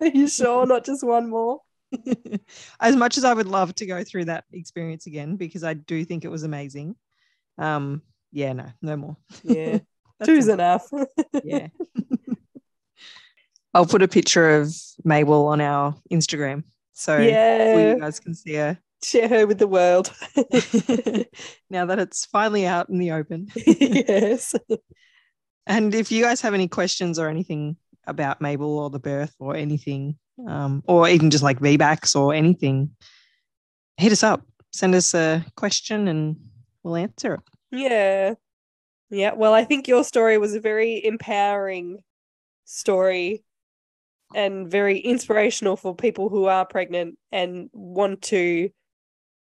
Are 0.00 0.06
you 0.12 0.26
sure? 0.26 0.66
Not 0.66 0.84
just 0.84 1.04
one 1.04 1.30
more? 1.30 1.60
as 2.80 2.96
much 2.96 3.16
as 3.16 3.22
I 3.22 3.32
would 3.32 3.46
love 3.46 3.72
to 3.76 3.86
go 3.86 4.02
through 4.02 4.24
that 4.24 4.42
experience 4.52 5.06
again 5.06 5.36
because 5.36 5.62
I 5.62 5.74
do 5.74 6.04
think 6.04 6.24
it 6.24 6.32
was 6.32 6.42
amazing. 6.42 6.96
Um, 7.58 8.02
yeah, 8.32 8.52
no, 8.54 8.66
no 8.82 8.96
more. 8.96 9.16
Yeah. 9.44 9.78
Two's 10.24 10.48
it. 10.48 10.54
enough. 10.54 10.90
Yeah. 11.44 11.68
I'll 13.72 13.86
put 13.86 14.02
a 14.02 14.08
picture 14.08 14.56
of 14.56 14.74
Mabel 15.04 15.46
on 15.46 15.60
our 15.60 15.94
Instagram 16.10 16.64
so 16.92 17.18
yeah. 17.18 17.92
you 17.92 18.00
guys 18.00 18.18
can 18.18 18.34
see 18.34 18.54
her. 18.54 18.76
Share 19.02 19.28
her 19.28 19.46
with 19.46 19.58
the 19.58 19.68
world. 19.68 20.12
now 21.70 21.86
that 21.86 21.98
it's 21.98 22.24
finally 22.26 22.66
out 22.66 22.88
in 22.88 22.98
the 22.98 23.12
open. 23.12 23.48
yes. 23.56 24.54
And 25.70 25.94
if 25.94 26.10
you 26.10 26.24
guys 26.24 26.40
have 26.40 26.54
any 26.54 26.66
questions 26.66 27.18
or 27.18 27.28
anything 27.28 27.76
about 28.06 28.40
Mabel 28.40 28.78
or 28.78 28.88
the 28.88 28.98
birth 28.98 29.34
or 29.38 29.54
anything, 29.54 30.16
um, 30.48 30.82
or 30.86 31.06
even 31.10 31.28
just 31.28 31.44
like 31.44 31.60
VBACs 31.60 32.16
or 32.16 32.32
anything, 32.32 32.96
hit 33.98 34.10
us 34.10 34.22
up. 34.22 34.46
Send 34.72 34.94
us 34.94 35.12
a 35.12 35.44
question 35.56 36.08
and 36.08 36.36
we'll 36.82 36.96
answer 36.96 37.34
it. 37.34 37.40
Yeah. 37.70 38.34
Yeah. 39.10 39.34
Well, 39.34 39.52
I 39.52 39.64
think 39.64 39.88
your 39.88 40.04
story 40.04 40.38
was 40.38 40.54
a 40.54 40.60
very 40.60 41.04
empowering 41.04 41.98
story 42.64 43.44
and 44.34 44.70
very 44.70 44.98
inspirational 44.98 45.76
for 45.76 45.94
people 45.94 46.30
who 46.30 46.46
are 46.46 46.64
pregnant 46.64 47.18
and 47.30 47.68
want 47.72 48.22
to 48.22 48.70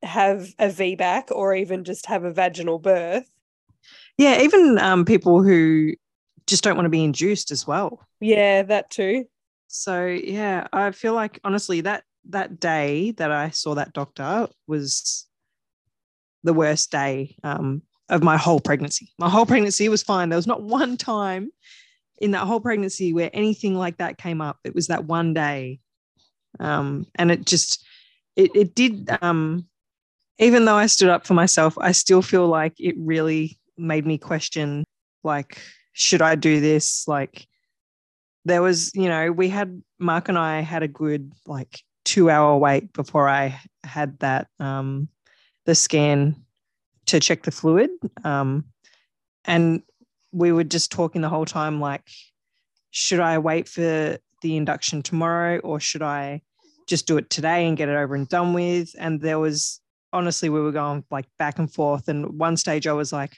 have 0.05 0.53
a 0.59 0.67
VBAC 0.67 1.31
or 1.31 1.55
even 1.55 1.83
just 1.83 2.05
have 2.05 2.23
a 2.23 2.31
vaginal 2.31 2.79
birth. 2.79 3.29
Yeah, 4.17 4.41
even 4.41 4.77
um, 4.79 5.05
people 5.05 5.43
who 5.43 5.93
just 6.47 6.63
don't 6.63 6.75
want 6.75 6.85
to 6.85 6.91
be 6.91 7.03
induced 7.03 7.51
as 7.51 7.67
well. 7.67 8.05
Yeah, 8.19 8.63
that 8.63 8.89
too. 8.89 9.25
So 9.67 10.05
yeah, 10.05 10.67
I 10.71 10.91
feel 10.91 11.13
like 11.13 11.39
honestly 11.43 11.81
that 11.81 12.03
that 12.29 12.59
day 12.59 13.11
that 13.11 13.31
I 13.31 13.49
saw 13.49 13.75
that 13.75 13.93
doctor 13.93 14.47
was 14.67 15.27
the 16.43 16.53
worst 16.53 16.91
day 16.91 17.35
um, 17.43 17.81
of 18.09 18.23
my 18.23 18.37
whole 18.37 18.59
pregnancy. 18.59 19.11
My 19.17 19.29
whole 19.29 19.45
pregnancy 19.45 19.89
was 19.89 20.03
fine. 20.03 20.29
There 20.29 20.37
was 20.37 20.47
not 20.47 20.63
one 20.63 20.97
time 20.97 21.49
in 22.19 22.31
that 22.31 22.45
whole 22.45 22.59
pregnancy 22.59 23.11
where 23.11 23.29
anything 23.33 23.75
like 23.75 23.97
that 23.97 24.17
came 24.17 24.41
up. 24.41 24.59
It 24.63 24.73
was 24.73 24.87
that 24.87 25.05
one 25.05 25.33
day, 25.33 25.79
um, 26.59 27.07
and 27.15 27.31
it 27.31 27.45
just 27.45 27.83
it 28.35 28.51
it 28.55 28.75
did. 28.75 29.09
Um, 29.21 29.67
even 30.38 30.65
though 30.65 30.75
I 30.75 30.88
stood 30.88 31.09
up 31.09 31.25
for 31.25 31.33
myself, 31.33 31.77
I 31.77 31.91
still 31.91 32.21
feel 32.21 32.47
like 32.47 32.73
it 32.79 32.95
really 32.97 33.59
made 33.77 34.05
me 34.05 34.17
question, 34.17 34.83
like, 35.23 35.59
should 35.93 36.21
I 36.21 36.36
do 36.36 36.59
this? 36.59 37.07
Like, 37.07 37.47
there 38.43 38.61
was, 38.61 38.91
you 38.93 39.09
know, 39.09 39.31
we 39.31 39.49
had 39.49 39.81
Mark 39.99 40.29
and 40.29 40.38
I 40.38 40.61
had 40.61 40.83
a 40.83 40.88
good 40.88 41.31
like 41.47 41.81
two 42.03 42.29
hour 42.29 42.57
wait 42.57 42.93
before 42.93 43.27
I 43.27 43.59
had 43.83 44.19
that 44.19 44.47
um 44.59 45.09
the 45.65 45.73
scan 45.73 46.36
to 47.07 47.19
check 47.19 47.43
the 47.43 47.51
fluid. 47.51 47.89
Um 48.23 48.65
and 49.45 49.81
we 50.31 50.51
were 50.51 50.63
just 50.63 50.91
talking 50.91 51.21
the 51.21 51.29
whole 51.29 51.45
time 51.45 51.79
like 51.79 52.07
should 52.91 53.19
I 53.19 53.39
wait 53.39 53.67
for 53.67 54.17
the 54.41 54.57
induction 54.57 55.01
tomorrow 55.01 55.57
or 55.59 55.79
should 55.79 56.03
I 56.03 56.41
just 56.88 57.07
do 57.07 57.17
it 57.17 57.29
today 57.29 57.67
and 57.67 57.75
get 57.75 57.89
it 57.89 57.95
over 57.95 58.13
and 58.13 58.29
done 58.29 58.53
with? 58.53 58.95
And 58.97 59.19
there 59.21 59.39
was 59.39 59.81
honestly 60.16 60.49
we 60.49 60.61
were 60.61 60.72
going 60.72 61.03
like 61.11 61.26
back 61.38 61.59
and 61.59 61.72
forth 61.72 62.07
and 62.07 62.39
one 62.39 62.57
stage 62.57 62.88
I 62.88 62.93
was 62.93 63.13
like 63.13 63.38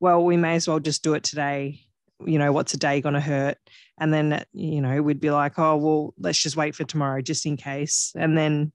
well 0.00 0.24
we 0.24 0.36
may 0.36 0.56
as 0.56 0.66
well 0.66 0.80
just 0.80 1.02
do 1.02 1.14
it 1.14 1.22
today. 1.22 1.80
You 2.24 2.38
know, 2.38 2.52
what's 2.52 2.74
a 2.74 2.78
day 2.78 3.00
going 3.00 3.14
to 3.14 3.20
hurt? 3.20 3.58
and 4.00 4.12
then 4.12 4.44
you 4.52 4.80
know 4.80 5.00
we'd 5.00 5.20
be 5.20 5.30
like 5.30 5.56
oh 5.56 5.76
well 5.76 6.14
let's 6.18 6.42
just 6.42 6.56
wait 6.56 6.74
for 6.74 6.82
tomorrow 6.82 7.22
just 7.22 7.46
in 7.46 7.56
case 7.56 8.12
and 8.16 8.36
then 8.36 8.72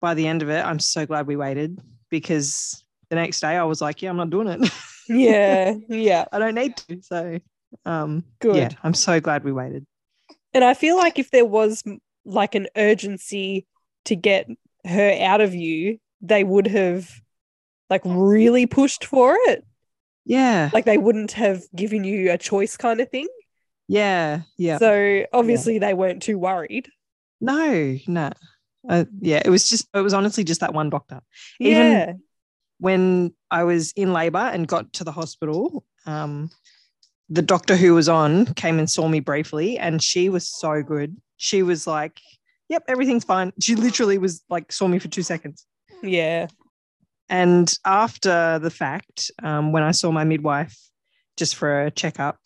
by 0.00 0.14
the 0.14 0.28
end 0.28 0.42
of 0.42 0.48
it 0.48 0.64
i'm 0.64 0.78
so 0.78 1.04
glad 1.04 1.26
we 1.26 1.34
waited 1.34 1.76
because 2.08 2.84
the 3.10 3.16
next 3.16 3.40
day 3.40 3.56
I 3.56 3.64
was 3.64 3.80
like, 3.80 4.02
yeah, 4.02 4.10
I'm 4.10 4.16
not 4.16 4.30
doing 4.30 4.48
it. 4.48 4.70
Yeah. 5.08 5.74
Yeah. 5.88 6.26
I 6.32 6.38
don't 6.38 6.54
need 6.54 6.76
to. 6.76 7.00
So, 7.02 7.38
um, 7.86 8.24
Good. 8.40 8.56
yeah, 8.56 8.68
I'm 8.82 8.94
so 8.94 9.20
glad 9.20 9.44
we 9.44 9.52
waited. 9.52 9.86
And 10.52 10.64
I 10.64 10.74
feel 10.74 10.96
like 10.96 11.18
if 11.18 11.30
there 11.30 11.46
was 11.46 11.82
like 12.24 12.54
an 12.54 12.66
urgency 12.76 13.66
to 14.04 14.16
get 14.16 14.48
her 14.84 15.16
out 15.22 15.40
of 15.40 15.54
you, 15.54 15.98
they 16.20 16.44
would 16.44 16.66
have 16.66 17.10
like 17.90 18.02
really 18.04 18.66
pushed 18.66 19.04
for 19.04 19.36
it. 19.46 19.64
Yeah. 20.24 20.70
Like 20.72 20.84
they 20.84 20.98
wouldn't 20.98 21.32
have 21.32 21.62
given 21.74 22.04
you 22.04 22.30
a 22.32 22.38
choice 22.38 22.76
kind 22.76 23.00
of 23.00 23.08
thing. 23.10 23.26
Yeah. 23.88 24.42
Yeah. 24.56 24.78
So 24.78 25.24
obviously 25.32 25.78
they 25.78 25.94
weren't 25.94 26.22
too 26.22 26.38
worried. 26.38 26.88
no, 27.40 27.96
no. 28.06 28.30
Uh, 28.88 29.04
yeah, 29.20 29.42
it 29.44 29.50
was 29.50 29.68
just, 29.68 29.86
it 29.92 30.00
was 30.00 30.14
honestly 30.14 30.44
just 30.44 30.60
that 30.60 30.72
one 30.72 30.88
doctor. 30.90 31.20
Even- 31.60 31.92
Yeah. 31.92 32.12
when 32.78 33.32
I 33.50 33.64
was 33.64 33.92
in 33.92 34.12
labor 34.12 34.38
and 34.38 34.66
got 34.68 34.92
to 34.94 35.04
the 35.04 35.12
hospital, 35.12 35.84
um, 36.06 36.50
the 37.28 37.42
doctor 37.42 37.76
who 37.76 37.94
was 37.94 38.08
on 38.08 38.46
came 38.54 38.78
and 38.78 38.88
saw 38.88 39.06
me 39.08 39.20
briefly, 39.20 39.78
and 39.78 40.02
she 40.02 40.28
was 40.30 40.48
so 40.48 40.82
good. 40.82 41.16
She 41.36 41.62
was 41.62 41.86
like, 41.86 42.18
"Yep, 42.70 42.84
everything's 42.88 43.24
fine." 43.24 43.52
She 43.60 43.74
literally 43.74 44.16
was 44.16 44.42
like, 44.48 44.72
saw 44.72 44.88
me 44.88 44.98
for 44.98 45.08
two 45.08 45.22
seconds. 45.22 45.66
Yeah. 46.02 46.48
And 47.28 47.72
after 47.84 48.58
the 48.58 48.70
fact, 48.70 49.30
um, 49.42 49.72
when 49.72 49.82
I 49.82 49.90
saw 49.90 50.10
my 50.10 50.24
midwife 50.24 50.78
just 51.36 51.56
for 51.56 51.84
a 51.84 51.90
checkup, 51.90 52.38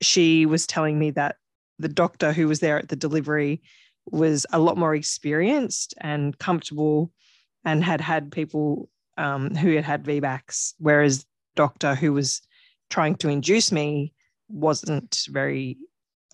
she 0.00 0.46
was 0.46 0.66
telling 0.66 0.98
me 0.98 1.10
that 1.12 1.36
the 1.78 1.88
doctor 1.88 2.32
who 2.32 2.48
was 2.48 2.60
there 2.60 2.78
at 2.78 2.88
the 2.88 2.96
delivery 2.96 3.62
was 4.10 4.46
a 4.52 4.58
lot 4.58 4.76
more 4.76 4.94
experienced 4.94 5.94
and 6.00 6.36
comfortable 6.38 7.12
and 7.64 7.84
had 7.84 8.00
had 8.00 8.32
people 8.32 8.88
um, 9.16 9.54
who 9.54 9.74
had 9.74 9.84
had 9.84 10.04
VBACs, 10.04 10.74
whereas 10.78 11.26
doctor 11.54 11.94
who 11.94 12.12
was 12.12 12.40
trying 12.90 13.14
to 13.16 13.28
induce 13.28 13.70
me 13.70 14.12
wasn't 14.48 15.26
very 15.28 15.76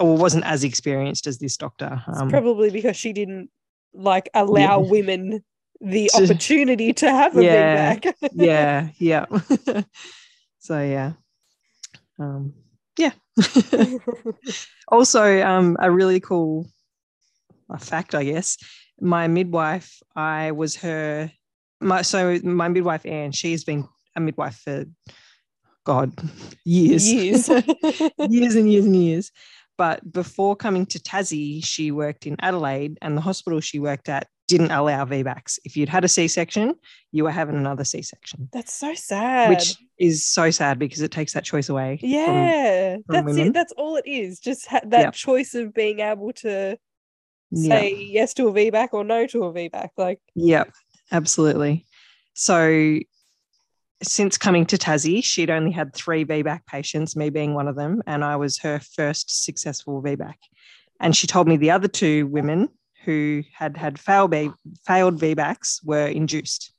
or 0.00 0.16
wasn't 0.16 0.44
as 0.44 0.64
experienced 0.64 1.26
as 1.26 1.38
this 1.38 1.56
doctor. 1.56 2.02
Um, 2.06 2.28
probably 2.28 2.70
because 2.70 2.96
she 2.96 3.12
didn't 3.12 3.50
like 3.92 4.28
allow 4.34 4.82
Yeah. 4.82 4.90
women 4.90 5.44
the 5.84 6.10
To- 6.14 6.24
opportunity 6.24 6.92
to 6.94 7.10
have 7.10 7.36
a 7.36 7.44
Yeah. 7.44 7.94
VBAC. 7.96 8.14
yeah, 8.34 8.88
yeah. 8.98 9.26
so 10.58 10.80
yeah. 10.82 11.12
Um, 12.18 12.54
yeah. 12.98 13.10
also, 14.88 15.42
um, 15.42 15.76
a 15.80 15.90
really 15.90 16.20
cool 16.20 16.66
a 17.70 17.78
fact, 17.78 18.14
I 18.14 18.24
guess. 18.24 18.56
My 19.00 19.26
midwife, 19.26 20.00
I 20.14 20.52
was 20.52 20.76
her. 20.76 21.30
My 21.80 22.02
so 22.02 22.38
my 22.44 22.68
midwife 22.68 23.04
Anne, 23.04 23.32
she's 23.32 23.64
been 23.64 23.88
a 24.16 24.20
midwife 24.20 24.56
for 24.64 24.84
God 25.84 26.12
years, 26.64 27.12
Years. 27.12 27.48
years 27.48 28.54
and 28.54 28.72
years 28.72 28.84
and 28.86 28.96
years. 28.96 29.32
But 29.76 30.10
before 30.12 30.54
coming 30.54 30.86
to 30.86 31.00
Tassie, 31.00 31.64
she 31.64 31.90
worked 31.90 32.26
in 32.28 32.36
Adelaide, 32.38 32.96
and 33.02 33.16
the 33.16 33.20
hospital 33.20 33.58
she 33.60 33.80
worked 33.80 34.08
at 34.08 34.28
didn't 34.46 34.70
allow 34.70 35.04
VBACs. 35.04 35.58
If 35.64 35.76
you'd 35.76 35.88
had 35.88 36.04
a 36.04 36.08
C-section, 36.08 36.74
you 37.12 37.24
were 37.24 37.30
having 37.30 37.56
another 37.56 37.84
C-section, 37.84 38.48
That's 38.52 38.74
so 38.74 38.92
sad. 38.94 39.48
which 39.50 39.76
is 39.98 40.24
so 40.24 40.50
sad 40.50 40.78
because 40.78 41.00
it 41.00 41.10
takes 41.10 41.32
that 41.32 41.44
choice 41.44 41.68
away. 41.68 41.96
from- 41.98 42.08
yeah, 42.10 42.96
that's 43.08 43.24
women. 43.24 43.48
it. 43.48 43.52
That's 43.54 43.72
all 43.72 43.96
it 43.96 44.06
is. 44.06 44.40
Just 44.40 44.66
ha- 44.66 44.80
that 44.84 45.00
Yeah. 45.00 45.10
choice 45.12 45.54
of 45.54 45.72
being 45.72 46.00
able 46.00 46.32
to 46.34 46.76
yeah. 47.50 47.68
say 47.68 47.94
yes 47.94 48.34
to 48.34 48.48
a 48.48 48.52
VBAC 48.52 48.88
or 48.92 49.02
no 49.04 49.26
to 49.28 49.44
a 49.44 49.52
VBAC. 49.52 49.90
Like, 49.96 50.20
Yep, 50.34 50.70
absolutely. 51.12 51.86
So 52.34 52.98
since 54.02 54.36
coming 54.36 54.66
to 54.66 54.76
Tassie, 54.76 55.24
she'd 55.24 55.50
only 55.50 55.70
had 55.70 55.94
three 55.94 56.24
VBAC 56.24 56.66
patients, 56.66 57.16
me 57.16 57.30
being 57.30 57.54
one 57.54 57.68
of 57.68 57.76
them, 57.76 58.02
and 58.06 58.22
I 58.24 58.36
was 58.36 58.58
her 58.58 58.78
first 58.80 59.44
successful 59.44 60.02
VBAC. 60.02 60.34
And 61.00 61.16
she 61.16 61.26
told 61.26 61.48
me 61.48 61.56
the 61.56 61.70
other 61.70 61.88
two 61.88 62.26
women 62.26 62.68
who 63.04 63.42
had 63.52 63.76
had 63.76 63.98
failed, 63.98 64.30
V- 64.32 64.50
failed 64.86 65.20
VBACs 65.20 65.84
were 65.84 66.06
induced. 66.06 66.72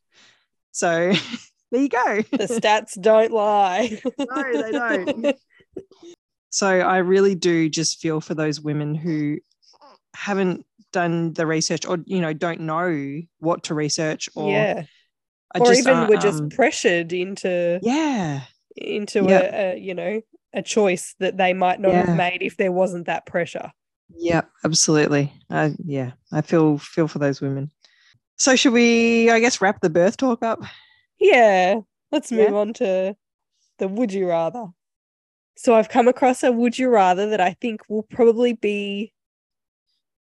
So 0.71 1.11
there 1.71 1.81
you 1.81 1.89
go. 1.89 2.21
the 2.31 2.47
stats 2.47 2.99
don't 2.99 3.31
lie. 3.31 4.01
No, 4.19 4.61
they 4.61 4.71
don't. 4.71 5.35
So 6.49 6.67
I 6.67 6.97
really 6.97 7.35
do 7.35 7.69
just 7.69 7.99
feel 7.99 8.21
for 8.21 8.33
those 8.33 8.61
women 8.61 8.95
who 8.95 9.37
haven't 10.15 10.65
done 10.93 11.33
the 11.33 11.45
research 11.45 11.85
or 11.85 11.97
you 12.05 12.21
know 12.21 12.31
don't 12.31 12.61
know 12.61 13.21
what 13.39 13.63
to 13.63 13.73
research 13.73 14.29
or 14.35 14.49
yeah, 14.49 14.83
or 15.59 15.65
just 15.65 15.79
even 15.81 15.93
aren't, 15.93 16.09
were 16.09 16.15
just 16.17 16.41
um, 16.43 16.49
pressured 16.49 17.11
into 17.11 17.79
yeah 17.83 18.41
into 18.77 19.23
Yep. 19.25 19.53
a, 19.53 19.55
a 19.73 19.77
you 19.77 19.93
know 19.93 20.21
a 20.53 20.61
choice 20.61 21.15
that 21.19 21.35
they 21.35 21.51
might 21.53 21.81
not 21.81 21.91
Yeah. 21.91 22.05
have 22.05 22.15
made 22.15 22.41
if 22.41 22.55
there 22.55 22.71
wasn't 22.71 23.07
that 23.07 23.25
pressure. 23.25 23.71
Yeah 24.09 24.41
absolutely 24.63 25.33
uh, 25.49 25.69
yeah 25.83 26.11
I 26.31 26.41
feel 26.41 26.77
feel 26.77 27.07
for 27.07 27.19
those 27.19 27.41
women 27.41 27.71
so 28.37 28.55
should 28.55 28.73
we 28.73 29.29
I 29.29 29.39
guess 29.39 29.61
wrap 29.61 29.81
the 29.81 29.89
birth 29.89 30.17
talk 30.17 30.43
up 30.43 30.61
Yeah, 31.19 31.81
let's 32.11 32.31
Yeah. 32.31 32.47
move 32.47 32.55
on 32.55 32.73
to 32.73 33.15
the 33.79 33.87
would 33.87 34.11
you 34.13 34.27
rather. 34.29 34.67
So 35.55 35.73
I've 35.73 35.89
come 35.89 36.07
across 36.07 36.43
a 36.43 36.51
would 36.51 36.77
you 36.77 36.89
rather 36.89 37.29
that 37.29 37.41
I 37.41 37.53
think 37.53 37.81
will 37.89 38.03
probably 38.03 38.53
be 38.53 39.13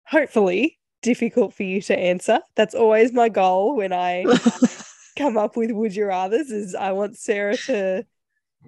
hopefully 0.06 0.80
difficult 1.02 1.54
for 1.54 1.64
you 1.64 1.82
to 1.84 1.98
answer. 1.98 2.40
That's 2.56 2.76
always 2.76 3.14
my 3.14 3.30
goal 3.30 3.78
when 3.78 3.94
I 3.94 4.26
come 5.18 5.38
up 5.38 5.56
with 5.56 5.72
would 5.72 5.96
you 5.96 6.06
rathers 6.06 6.52
is 6.52 6.76
I 6.76 6.92
want 6.92 7.18
Sarah 7.18 7.58
to 7.68 8.06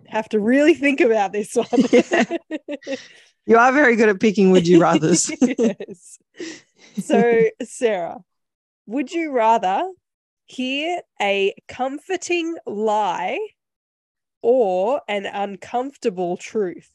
have 0.07 0.29
to 0.29 0.39
really 0.39 0.73
think 0.73 1.01
about 1.01 1.33
this 1.33 1.55
one. 1.55 1.67
Yeah. 1.91 2.37
you 3.45 3.57
are 3.57 3.71
very 3.71 3.95
good 3.95 4.09
at 4.09 4.19
picking 4.19 4.51
would 4.51 4.67
you 4.67 4.79
rathers 4.79 5.31
yes. 5.57 6.19
So, 6.99 7.49
Sarah, 7.63 8.23
would 8.85 9.11
you 9.11 9.31
rather 9.31 9.89
hear 10.45 11.01
a 11.21 11.53
comforting 11.67 12.55
lie 12.65 13.39
or 14.41 15.01
an 15.07 15.25
uncomfortable 15.25 16.37
truth? 16.37 16.91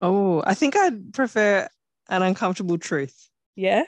oh 0.00 0.42
I 0.46 0.54
think 0.54 0.76
I'd 0.76 1.12
prefer 1.12 1.68
an 2.08 2.22
uncomfortable 2.22 2.78
truth 2.78 3.28
Yeah. 3.56 3.84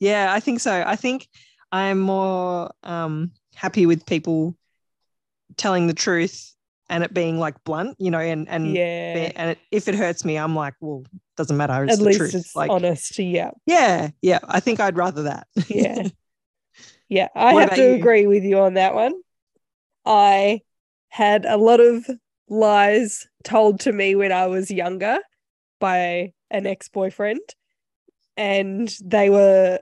Yeah, 0.00 0.32
I 0.32 0.40
think 0.40 0.60
so. 0.60 0.84
I 0.86 0.94
think 0.96 1.28
I'm 1.72 1.98
more 1.98 2.70
um, 2.82 3.32
happy 3.54 3.84
with 3.84 4.06
people 4.06 4.56
telling 5.56 5.86
the 5.86 5.94
truth 5.94 6.54
and 6.88 7.04
it 7.04 7.12
being 7.14 7.38
like 7.38 7.62
blunt, 7.64 7.96
you 7.98 8.10
know, 8.10 8.18
and 8.18 8.48
and 8.48 8.74
Yeah. 8.74 9.32
and 9.36 9.50
it, 9.50 9.58
if 9.70 9.88
it 9.88 9.94
hurts 9.94 10.24
me, 10.24 10.36
I'm 10.38 10.54
like, 10.54 10.74
well, 10.80 11.04
doesn't 11.36 11.56
matter. 11.56 11.84
It's 11.84 11.94
At 11.94 12.00
least 12.00 12.18
truth. 12.18 12.34
it's 12.34 12.56
like, 12.56 12.70
honest. 12.70 13.18
Yeah. 13.18 13.50
yeah, 13.66 14.10
yeah. 14.22 14.38
I 14.48 14.60
think 14.60 14.80
I'd 14.80 14.96
rather 14.96 15.24
that. 15.24 15.46
Yeah. 15.68 16.08
Yeah. 17.10 17.28
I 17.34 17.54
What 17.54 17.70
have 17.70 17.74
to 17.78 17.82
you? 17.82 17.94
agree 17.94 18.26
with 18.26 18.44
you 18.44 18.58
on 18.58 18.74
that 18.74 18.94
one. 18.94 19.14
I 20.04 20.60
had 21.08 21.46
a 21.46 21.56
lot 21.56 21.80
of 21.80 22.06
lies 22.50 23.26
told 23.44 23.80
to 23.80 23.92
me 23.92 24.14
when 24.14 24.30
I 24.30 24.46
was 24.46 24.70
younger 24.70 25.18
by 25.80 26.34
an 26.50 26.66
ex 26.66 26.90
boyfriend. 26.90 27.40
And 28.36 28.94
they 29.02 29.30
were 29.30 29.80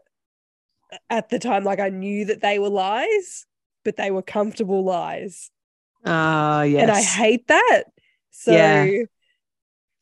at 1.11 1.29
the 1.31 1.39
time, 1.41 1.65
like 1.65 1.81
I 1.81 1.89
knew 1.89 2.27
that 2.27 2.43
they 2.43 2.61
were 2.61 2.69
lies, 2.71 3.45
but 3.85 3.97
they 3.97 4.13
were 4.13 4.23
comfortable 4.23 4.85
lies. 4.85 5.51
Ah, 6.07 6.63
yes. 6.63 6.83
And 6.83 6.91
I 6.91 7.03
hate 7.03 7.47
that. 7.49 7.85
So 8.31 8.53
Yeah. 8.53 9.03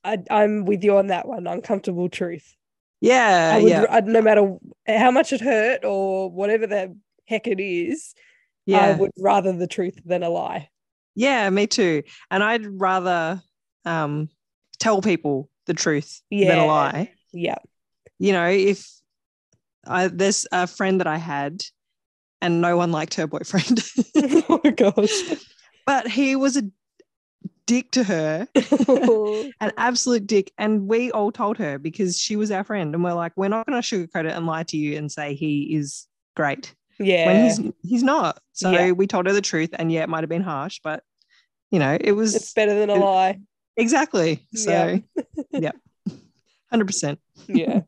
I, 0.05 0.19
I'm 0.31 0.67
with 0.67 0.85
you 0.85 0.97
on 0.99 1.07
that 1.09 1.27
one. 1.27 1.47
Uncomfortable 1.47 2.09
truth. 2.11 2.55
yeah, 3.01 3.53
I 3.57 3.63
would, 3.63 3.71
yeah, 3.71 3.87
I, 3.89 4.01
no 4.01 4.21
matter 4.21 4.57
how 4.87 5.11
much 5.11 5.33
it 5.33 5.41
hurt 5.41 5.85
or 5.85 6.31
whatever 6.31 6.67
the 6.67 6.95
heck 7.27 7.47
it 7.47 7.59
is, 7.61 8.15
yeah. 8.67 8.81
I 8.81 8.93
would 8.93 9.13
rather 9.19 9.53
the 9.53 9.67
truth 9.67 9.99
than 10.05 10.23
a 10.23 10.29
lie. 10.31 10.69
yeah. 11.15 11.49
Me 11.51 11.67
too. 11.67 12.03
And 12.31 12.43
I'd 12.43 12.67
rather 12.67 13.43
um, 13.87 14.29
tell 14.79 15.01
people 15.01 15.49
the 15.67 15.75
truth 15.75 16.21
than 16.31 16.59
a 16.59 16.67
lie. 16.67 17.13
Yeah. 17.33 17.59
you 18.19 18.33
know, 18.33 18.47
if 18.49 18.87
I 19.87 20.09
there's 20.09 20.47
a 20.53 20.67
friend 20.67 21.01
that 21.01 21.07
I 21.07 21.17
had 21.17 21.63
and 22.43 22.61
no 22.61 22.77
one 22.77 22.93
liked 22.93 23.15
her 23.15 23.27
boyfriend, 23.27 23.83
oh 24.49 24.61
gosh. 24.77 25.23
But 25.87 26.09
he 26.09 26.37
was 26.37 26.57
a 26.57 26.63
dick 27.67 27.91
to 27.93 28.05
her, 28.05 28.47
an 29.61 29.73
absolute 29.77 30.27
dick. 30.27 30.53
And 30.59 30.87
we 30.87 31.11
all 31.11 31.33
told 31.33 31.57
her 31.59 31.79
because 31.79 32.19
she 32.19 32.37
was 32.37 32.51
our 32.51 32.65
friend. 32.65 32.95
And 32.95 33.03
we're 33.03 33.15
like, 33.15 33.33
we're 33.37 33.49
not 33.49 33.67
going 33.67 33.81
to 33.81 33.87
sugarcoat 33.87 34.27
it 34.27 34.33
and 34.37 34.47
lie 34.47 34.65
to 34.65 34.77
you 34.77 34.97
and 34.99 35.11
say 35.11 35.35
he 35.35 35.75
is 35.75 36.07
great 36.37 36.75
yeah. 36.99 37.27
when 37.27 37.45
he's 37.45 37.61
he's 37.83 38.03
not. 38.03 38.39
So 38.53 38.71
Yeah. 38.71 38.91
we 38.93 39.07
told 39.07 39.27
her 39.27 39.33
the 39.33 39.41
truth. 39.41 39.71
And 39.73 39.91
yeah, 39.91 40.03
it 40.03 40.09
might 40.09 40.23
have 40.23 40.29
been 40.31 40.43
harsh, 40.43 40.81
but 40.85 41.03
you 41.71 41.79
know, 41.79 41.97
it 42.01 42.13
was 42.13 42.35
it's 42.35 42.53
better 42.53 42.75
than 42.79 42.91
a 42.91 42.95
it- 42.95 43.01
lie. 43.01 43.41
exactly. 43.77 44.47
So 44.55 45.01
Yeah. 45.11 45.23
yeah, 45.51 46.15
100%. 46.73 47.19
Yeah. 47.49 47.81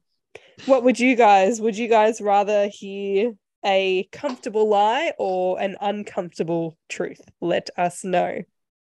what 0.64 0.82
would 0.84 0.98
you 0.98 1.14
guys 1.16 1.60
would 1.60 1.76
you 1.76 1.86
guys 1.88 2.20
rather 2.20 2.68
hear 2.68 3.34
a 3.66 4.08
comfortable 4.12 4.68
lie 4.68 5.12
or 5.18 5.60
an 5.60 5.76
uncomfortable 5.80 6.78
truth. 6.88 7.20
Let 7.40 7.68
us 7.76 8.04
know. 8.04 8.42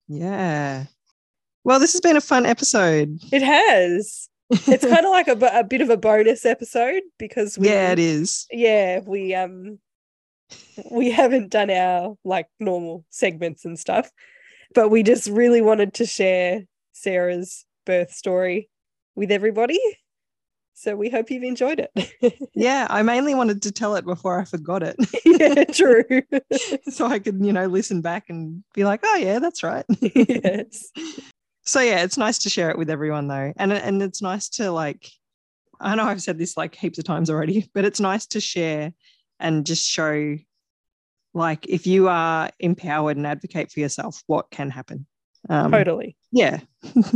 Yeah. 0.07 0.85
Well, 1.63 1.79
this 1.79 1.93
has 1.93 2.01
been 2.01 2.17
a 2.17 2.21
fun 2.21 2.45
episode. 2.45 3.17
It 3.31 3.41
has. 3.41 4.29
It's 4.51 4.85
kind 4.85 5.05
of 5.05 5.11
like 5.11 5.27
a, 5.27 5.59
a 5.59 5.63
bit 5.63 5.81
of 5.81 5.89
a 5.89 5.97
bonus 5.97 6.45
episode 6.45 7.01
because 7.17 7.57
we, 7.57 7.69
yeah, 7.69 7.91
it 7.91 7.99
is. 7.99 8.45
yeah, 8.51 8.99
we 8.99 9.33
um 9.33 9.79
we 10.91 11.09
haven't 11.09 11.49
done 11.49 11.71
our 11.71 12.15
like 12.23 12.47
normal 12.59 13.03
segments 13.09 13.65
and 13.65 13.79
stuff, 13.79 14.11
but 14.75 14.89
we 14.89 15.01
just 15.01 15.27
really 15.27 15.61
wanted 15.61 15.95
to 15.95 16.05
share 16.05 16.61
Sarah's 16.93 17.65
birth 17.85 18.11
story 18.11 18.69
with 19.15 19.31
everybody. 19.31 19.79
So 20.77 20.93
we 20.95 21.09
hope 21.09 21.31
you've 21.31 21.43
enjoyed 21.43 21.79
it. 21.79 21.91
Yeah, 22.53 22.87
I 22.89 23.01
mainly 23.01 23.35
wanted 23.35 23.61
to 23.63 23.71
tell 23.71 23.95
it 23.95 24.05
before 24.05 24.39
I 24.39 24.45
forgot 24.45 24.81
it. 24.83 24.95
yeah, 25.25 25.63
true. 25.65 26.03
so 26.89 27.05
I 27.05 27.19
could, 27.19 27.43
you 27.43 27.53
know, 27.53 27.65
listen 27.65 28.01
back 28.01 28.29
and 28.29 28.63
be 28.73 28.83
like, 28.83 29.01
oh 29.03 29.15
yeah, 29.17 29.39
that's 29.39 29.61
right. 29.63 29.85
yes. 30.01 30.89
so 31.63 31.79
yeah, 31.81 32.03
it's 32.03 32.17
nice 32.17 32.39
to 32.39 32.49
share 32.49 32.71
it 32.71 32.77
with 32.77 32.89
everyone 32.89 33.27
though. 33.27 33.53
And 33.57 33.71
and 33.73 34.01
it's 34.01 34.21
nice 34.21 34.49
to 34.51 34.71
like 34.71 35.09
I 35.79 35.95
know 35.95 36.03
I've 36.03 36.21
said 36.21 36.37
this 36.37 36.57
like 36.57 36.75
heaps 36.75 36.97
of 36.97 37.05
times 37.05 37.29
already, 37.29 37.69
but 37.73 37.85
it's 37.85 37.99
nice 37.99 38.25
to 38.27 38.39
share 38.39 38.93
and 39.39 39.65
just 39.65 39.85
show 39.87 40.37
like 41.33 41.67
if 41.67 41.85
you 41.87 42.07
are 42.07 42.49
empowered 42.59 43.17
and 43.17 43.27
advocate 43.27 43.71
for 43.71 43.79
yourself, 43.81 44.23
what 44.27 44.49
can 44.49 44.69
happen. 44.69 45.05
Um, 45.49 45.71
Totally. 45.71 46.17
Yeah. 46.31 46.59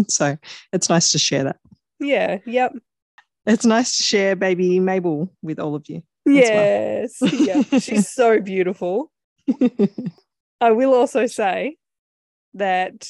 so 0.07 0.38
it's 0.72 0.89
nice 0.89 1.12
to 1.12 1.20
share 1.20 1.45
that. 1.45 1.57
Yeah. 1.99 2.39
Yep. 2.45 2.74
It's 3.45 3.65
nice 3.65 3.97
to 3.97 4.03
share 4.03 4.35
baby 4.35 4.79
Mabel 4.79 5.31
with 5.41 5.59
all 5.59 5.75
of 5.75 5.87
you. 5.87 6.03
well. 6.25 6.35
Yes. 6.35 7.17
yeah. 7.21 7.79
She's 7.79 8.09
so 8.13 8.39
beautiful. 8.39 9.11
I 10.61 10.71
will 10.71 10.93
also 10.93 11.25
say 11.25 11.77
that 12.53 13.07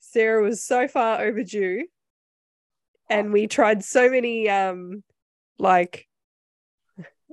Sarah 0.00 0.42
was 0.42 0.62
so 0.62 0.86
far 0.86 1.22
overdue 1.22 1.84
and 3.10 3.32
we 3.32 3.46
tried 3.46 3.84
so 3.84 4.08
many 4.08 4.48
um 4.48 5.02
like 5.58 6.06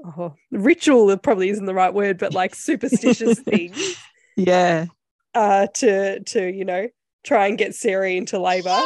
oh, 0.06 0.36
ritual 0.52 1.16
probably 1.18 1.50
isn't 1.50 1.66
the 1.66 1.74
right 1.74 1.94
word 1.94 2.18
but 2.18 2.34
like 2.34 2.56
superstitious 2.56 3.40
things 3.42 3.96
yeah. 4.36 4.86
uh 5.34 5.68
to 5.68 6.20
to 6.22 6.52
you 6.52 6.66
know 6.66 6.88
try 7.24 7.48
and 7.48 7.58
get 7.58 7.76
Sarah 7.76 8.12
into 8.12 8.40
labor 8.40 8.80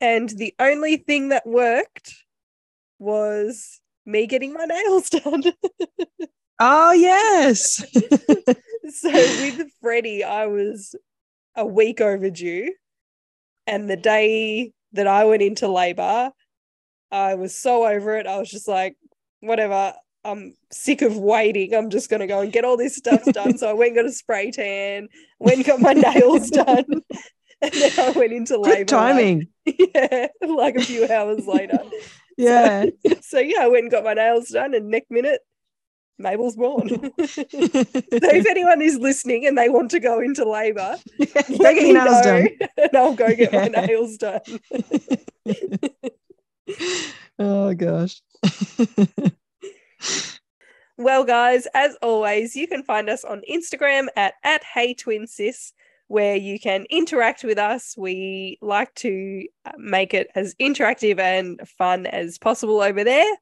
and 0.00 0.28
the 0.30 0.54
only 0.58 0.96
thing 0.96 1.28
that 1.28 1.46
worked 1.46 2.21
was 3.02 3.80
me 4.06 4.26
getting 4.26 4.52
my 4.52 4.64
nails 4.64 5.10
done 5.10 5.42
Oh 6.64 6.92
yes. 6.92 7.84
so 8.90 9.10
with 9.10 9.68
Freddie, 9.80 10.22
I 10.22 10.46
was 10.46 10.94
a 11.56 11.66
week 11.66 12.00
overdue. 12.00 12.72
And 13.66 13.90
the 13.90 13.96
day 13.96 14.72
that 14.92 15.08
I 15.08 15.24
went 15.24 15.42
into 15.42 15.66
labor, 15.66 16.30
I 17.10 17.34
was 17.34 17.52
so 17.52 17.84
over 17.84 18.16
it. 18.16 18.28
I 18.28 18.38
was 18.38 18.48
just 18.48 18.68
like, 18.68 18.96
whatever, 19.40 19.92
I'm 20.24 20.54
sick 20.70 21.02
of 21.02 21.16
waiting. 21.16 21.74
I'm 21.74 21.90
just 21.90 22.08
gonna 22.08 22.28
go 22.28 22.42
and 22.42 22.52
get 22.52 22.64
all 22.64 22.76
this 22.76 22.94
stuff 22.94 23.24
done. 23.24 23.58
so 23.58 23.68
I 23.68 23.72
went 23.72 23.88
and 23.88 23.96
got 23.96 24.06
a 24.06 24.12
spray 24.12 24.52
tan, 24.52 25.08
went 25.40 25.56
and 25.56 25.66
got 25.66 25.80
my 25.80 25.94
nails 25.94 26.48
done. 26.50 26.84
And 27.60 27.72
then 27.72 27.92
I 27.98 28.10
went 28.10 28.32
into 28.32 28.56
labor. 28.56 28.76
Good 28.76 28.88
timing. 28.88 29.48
Like, 29.66 29.90
yeah, 29.94 30.26
like 30.46 30.76
a 30.76 30.82
few 30.82 31.08
hours 31.10 31.44
later. 31.48 31.80
yeah. 32.36 32.86
So 33.20 33.38
yeah, 33.38 33.62
I 33.62 33.68
went 33.68 33.84
and 33.84 33.90
got 33.90 34.04
my 34.04 34.14
nails 34.14 34.48
done, 34.48 34.74
and 34.74 34.88
next 34.88 35.10
minute, 35.10 35.40
Mabel's 36.18 36.56
born. 36.56 36.88
so 36.88 37.04
if 37.18 38.46
anyone 38.46 38.82
is 38.82 38.98
listening 38.98 39.46
and 39.46 39.56
they 39.56 39.68
want 39.68 39.90
to 39.92 40.00
go 40.00 40.20
into 40.20 40.48
labour, 40.48 40.96
Go 41.18 41.26
let 41.58 41.76
me 41.76 41.92
know 41.92 42.04
done. 42.22 42.48
and 42.76 42.96
I'll 42.96 43.14
go 43.14 43.34
get 43.34 43.52
my 43.52 43.68
nails 43.68 44.18
done. 44.18 44.40
oh 47.38 47.74
gosh. 47.74 48.20
Well, 50.98 51.24
guys, 51.24 51.66
as 51.74 51.96
always, 52.02 52.54
you 52.54 52.68
can 52.68 52.82
find 52.82 53.08
us 53.08 53.24
on 53.24 53.42
Instagram 53.50 54.06
at, 54.14 54.34
at 54.44 54.62
Hey 54.62 54.94
Twin 54.94 55.26
Sis, 55.26 55.72
where 56.12 56.36
you 56.36 56.60
can 56.60 56.84
interact 56.90 57.42
with 57.42 57.56
us. 57.56 57.94
We 57.96 58.58
like 58.60 58.94
to 58.96 59.46
uh, 59.64 59.70
make 59.78 60.12
it 60.12 60.28
as 60.34 60.54
interactive 60.56 61.18
and 61.18 61.58
fun 61.66 62.04
as 62.04 62.36
possible 62.36 62.82
over 62.82 63.02
there. 63.02 63.34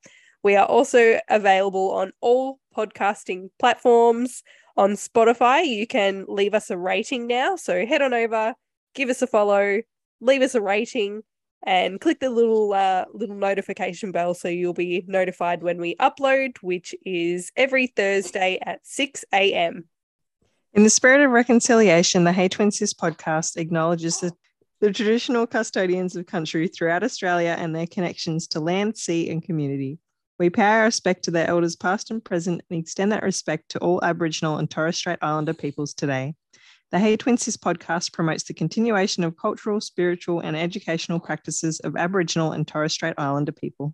We 0.45 0.55
are 0.55 0.67
also 0.67 1.19
available 1.29 1.91
on 1.91 2.13
all 2.21 2.61
podcasting 2.77 3.49
platforms. 3.59 4.45
On 4.77 4.93
Spotify, 4.93 5.67
you 5.67 5.85
can 5.85 6.27
leave 6.29 6.55
us 6.55 6.71
a 6.71 6.79
rating 6.79 7.27
now. 7.27 7.57
So 7.57 7.85
head 7.85 8.03
on 8.03 8.15
over, 8.15 8.55
give 8.95 9.09
us 9.09 9.21
a 9.21 9.27
follow, 9.27 9.81
leave 10.21 10.43
us 10.43 10.55
a 10.55 10.63
rating, 10.63 11.23
and 11.65 12.01
click 12.01 12.21
the 12.21 12.31
little 12.31 12.73
uh, 12.73 13.07
little 13.13 13.35
notification 13.35 14.13
bell 14.13 14.33
so 14.33 14.47
you'll 14.47 14.75
be 14.75 15.05
notified 15.09 15.65
when 15.65 15.79
we 15.79 15.97
upload, 15.97 16.57
which 16.63 16.95
is 17.05 17.51
every 17.57 17.89
Thursday 17.89 18.61
at 18.65 18.79
6 18.87 19.25
a.m. 19.33 19.89
In 20.73 20.85
the 20.85 20.91
spirit 20.91 21.21
of 21.25 21.33
reconciliation, 21.33 22.23
the 22.23 22.33
Hey 22.33 22.49
Twin 22.49 22.71
Sis 22.71 22.95
podcast 22.95 23.57
acknowledges 23.57 24.21
the, 24.21 24.33
the 24.81 24.93
traditional 24.93 25.45
custodians 25.45 26.15
of 26.15 26.27
country 26.27 26.69
throughout 26.69 27.03
Australia 27.03 27.57
and 27.59 27.75
their 27.75 27.89
connections 27.89 28.47
to 28.49 28.61
land, 28.61 28.97
sea, 28.97 29.29
and 29.31 29.43
community. 29.43 29.99
We 30.39 30.49
pay 30.49 30.63
our 30.63 30.85
respect 30.85 31.25
to 31.25 31.33
their 31.33 31.49
elders, 31.49 31.75
past 31.75 32.13
and 32.13 32.25
present, 32.25 32.63
and 32.71 32.79
extend 32.79 33.11
that 33.11 33.25
respect 33.25 33.71
to 33.71 33.81
all 33.81 33.99
Aboriginal 34.05 34.59
and 34.59 34.71
Torres 34.71 34.97
Strait 34.97 35.19
Islander 35.21 35.55
peoples 35.55 35.93
today. 35.93 36.37
The 36.93 37.01
Hey 37.01 37.17
Twin 37.17 37.37
Sis 37.37 37.57
podcast 37.57 38.13
promotes 38.13 38.45
the 38.45 38.55
continuation 38.55 39.25
of 39.25 39.37
cultural, 39.37 39.81
spiritual, 39.81 40.39
and 40.39 40.57
educational 40.57 41.19
practices 41.19 41.81
of 41.81 41.97
Aboriginal 41.97 42.53
and 42.53 42.67
Torres 42.67 42.93
Strait 42.93 43.15
Islander 43.19 43.51
people. 43.53 43.93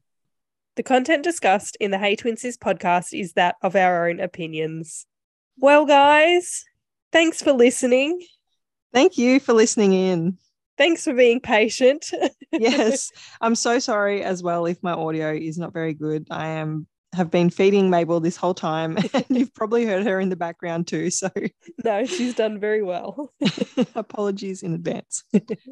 The 0.77 0.83
content 0.83 1.25
discussed 1.25 1.79
in 1.81 1.91
the 1.91 1.99
Hey 1.99 2.17
Twin 2.17 2.37
Sis 2.37 2.59
podcast 2.59 3.19
is 3.19 3.33
that 3.33 3.57
of 3.63 3.75
our 3.77 4.11
own 4.11 4.21
opinions. 4.21 5.07
Well, 5.59 5.87
guys, 5.87 6.65
thanks 7.13 7.43
for 7.43 7.53
listening. 7.53 8.21
Thank 8.93 9.19
you 9.19 9.41
for 9.41 9.53
listening 9.53 9.93
in. 9.93 10.39
Thanks 10.79 11.05
for 11.05 11.15
being 11.15 11.41
patient. 11.41 12.11
yes 12.53 13.11
i'm 13.41 13.55
so 13.55 13.79
sorry 13.79 14.23
as 14.23 14.43
well 14.43 14.67
if 14.67 14.83
my 14.83 14.93
audio 14.93 15.33
is 15.33 15.59
not 15.59 15.73
very 15.73 15.95
good 15.95 16.27
i 16.31 16.49
am 16.49 16.87
have 17.13 17.31
been 17.31 17.49
feeding 17.49 17.89
mabel 17.89 18.21
this 18.21 18.37
whole 18.37 18.55
time 18.55 18.97
and 19.15 19.25
you've 19.29 19.55
probably 19.55 19.85
heard 19.87 20.07
her 20.07 20.21
in 20.21 20.29
the 20.29 20.37
background 20.37 20.87
too 20.87 21.11
so 21.11 21.31
no, 21.85 22.05
she's 22.05 22.35
done 22.35 22.59
very 22.61 22.83
well. 22.83 23.33
apologies 23.95 24.63
in 24.63 24.75
advance 24.75 25.25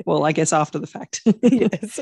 well 0.07 0.25
i 0.25 0.33
guess 0.33 0.53
after 0.53 0.79
the 0.79 0.87
fact 0.87 1.21
yes. 1.43 2.01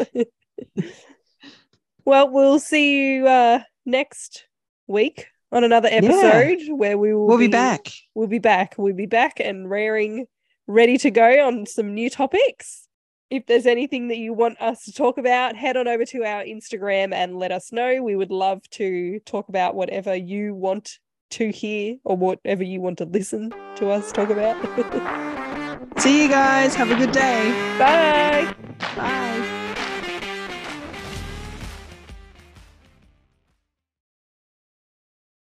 well, 2.05 2.30
we'll 2.30 2.59
see 2.59 3.14
you 3.14 3.26
uh, 3.26 3.61
next 3.87 4.47
week 4.87 5.26
on 5.53 5.64
another 5.64 5.88
episode 5.90 6.59
where 6.70 6.98
we 6.98 7.14
will 7.14 7.26
we'll 7.26 7.38
be 7.38 7.46
back 7.46 7.92
We'll 8.14 8.28
be 8.28 8.38
back. 8.38 8.74
We'll 8.76 8.94
be 8.94 9.07
back 9.07 9.40
and 9.40 9.68
raring, 9.70 10.26
ready 10.66 10.98
to 10.98 11.11
go 11.11 11.46
on 11.46 11.66
some 11.66 11.94
new 11.94 12.11
topics. 12.11 12.88
If 13.30 13.46
there's 13.46 13.64
anything 13.66 14.09
that 14.09 14.18
you 14.18 14.34
want 14.34 14.61
us 14.61 14.84
to 14.84 14.92
talk 14.92 15.16
about, 15.16 15.57
head 15.57 15.76
on 15.76 15.88
over 15.88 16.05
to 16.05 16.24
our 16.24 16.42
Instagram 16.42 17.14
and 17.14 17.38
let 17.38 17.50
us 17.53 17.72
know. 17.72 18.03
We 18.03 18.16
would 18.16 18.30
love 18.30 18.68
to 18.72 19.20
talk 19.20 19.48
about 19.48 19.74
whatever 19.74 20.14
you 20.14 20.55
want 20.55 20.98
to 21.30 21.50
hear 21.50 21.96
or 22.05 22.16
whatever 22.16 22.62
you 22.62 22.82
want 22.82 22.98
to 22.98 23.07
listen 23.07 23.55
to 23.76 23.88
us 23.88 24.12
talk 24.12 24.28
about. 24.28 24.57
see 25.98 26.22
you 26.22 26.28
guys 26.28 26.74
have 26.74 26.90
a 26.90 26.96
good 26.96 27.12
day 27.12 27.50
Bye. 27.78 28.55
bye 28.96 29.59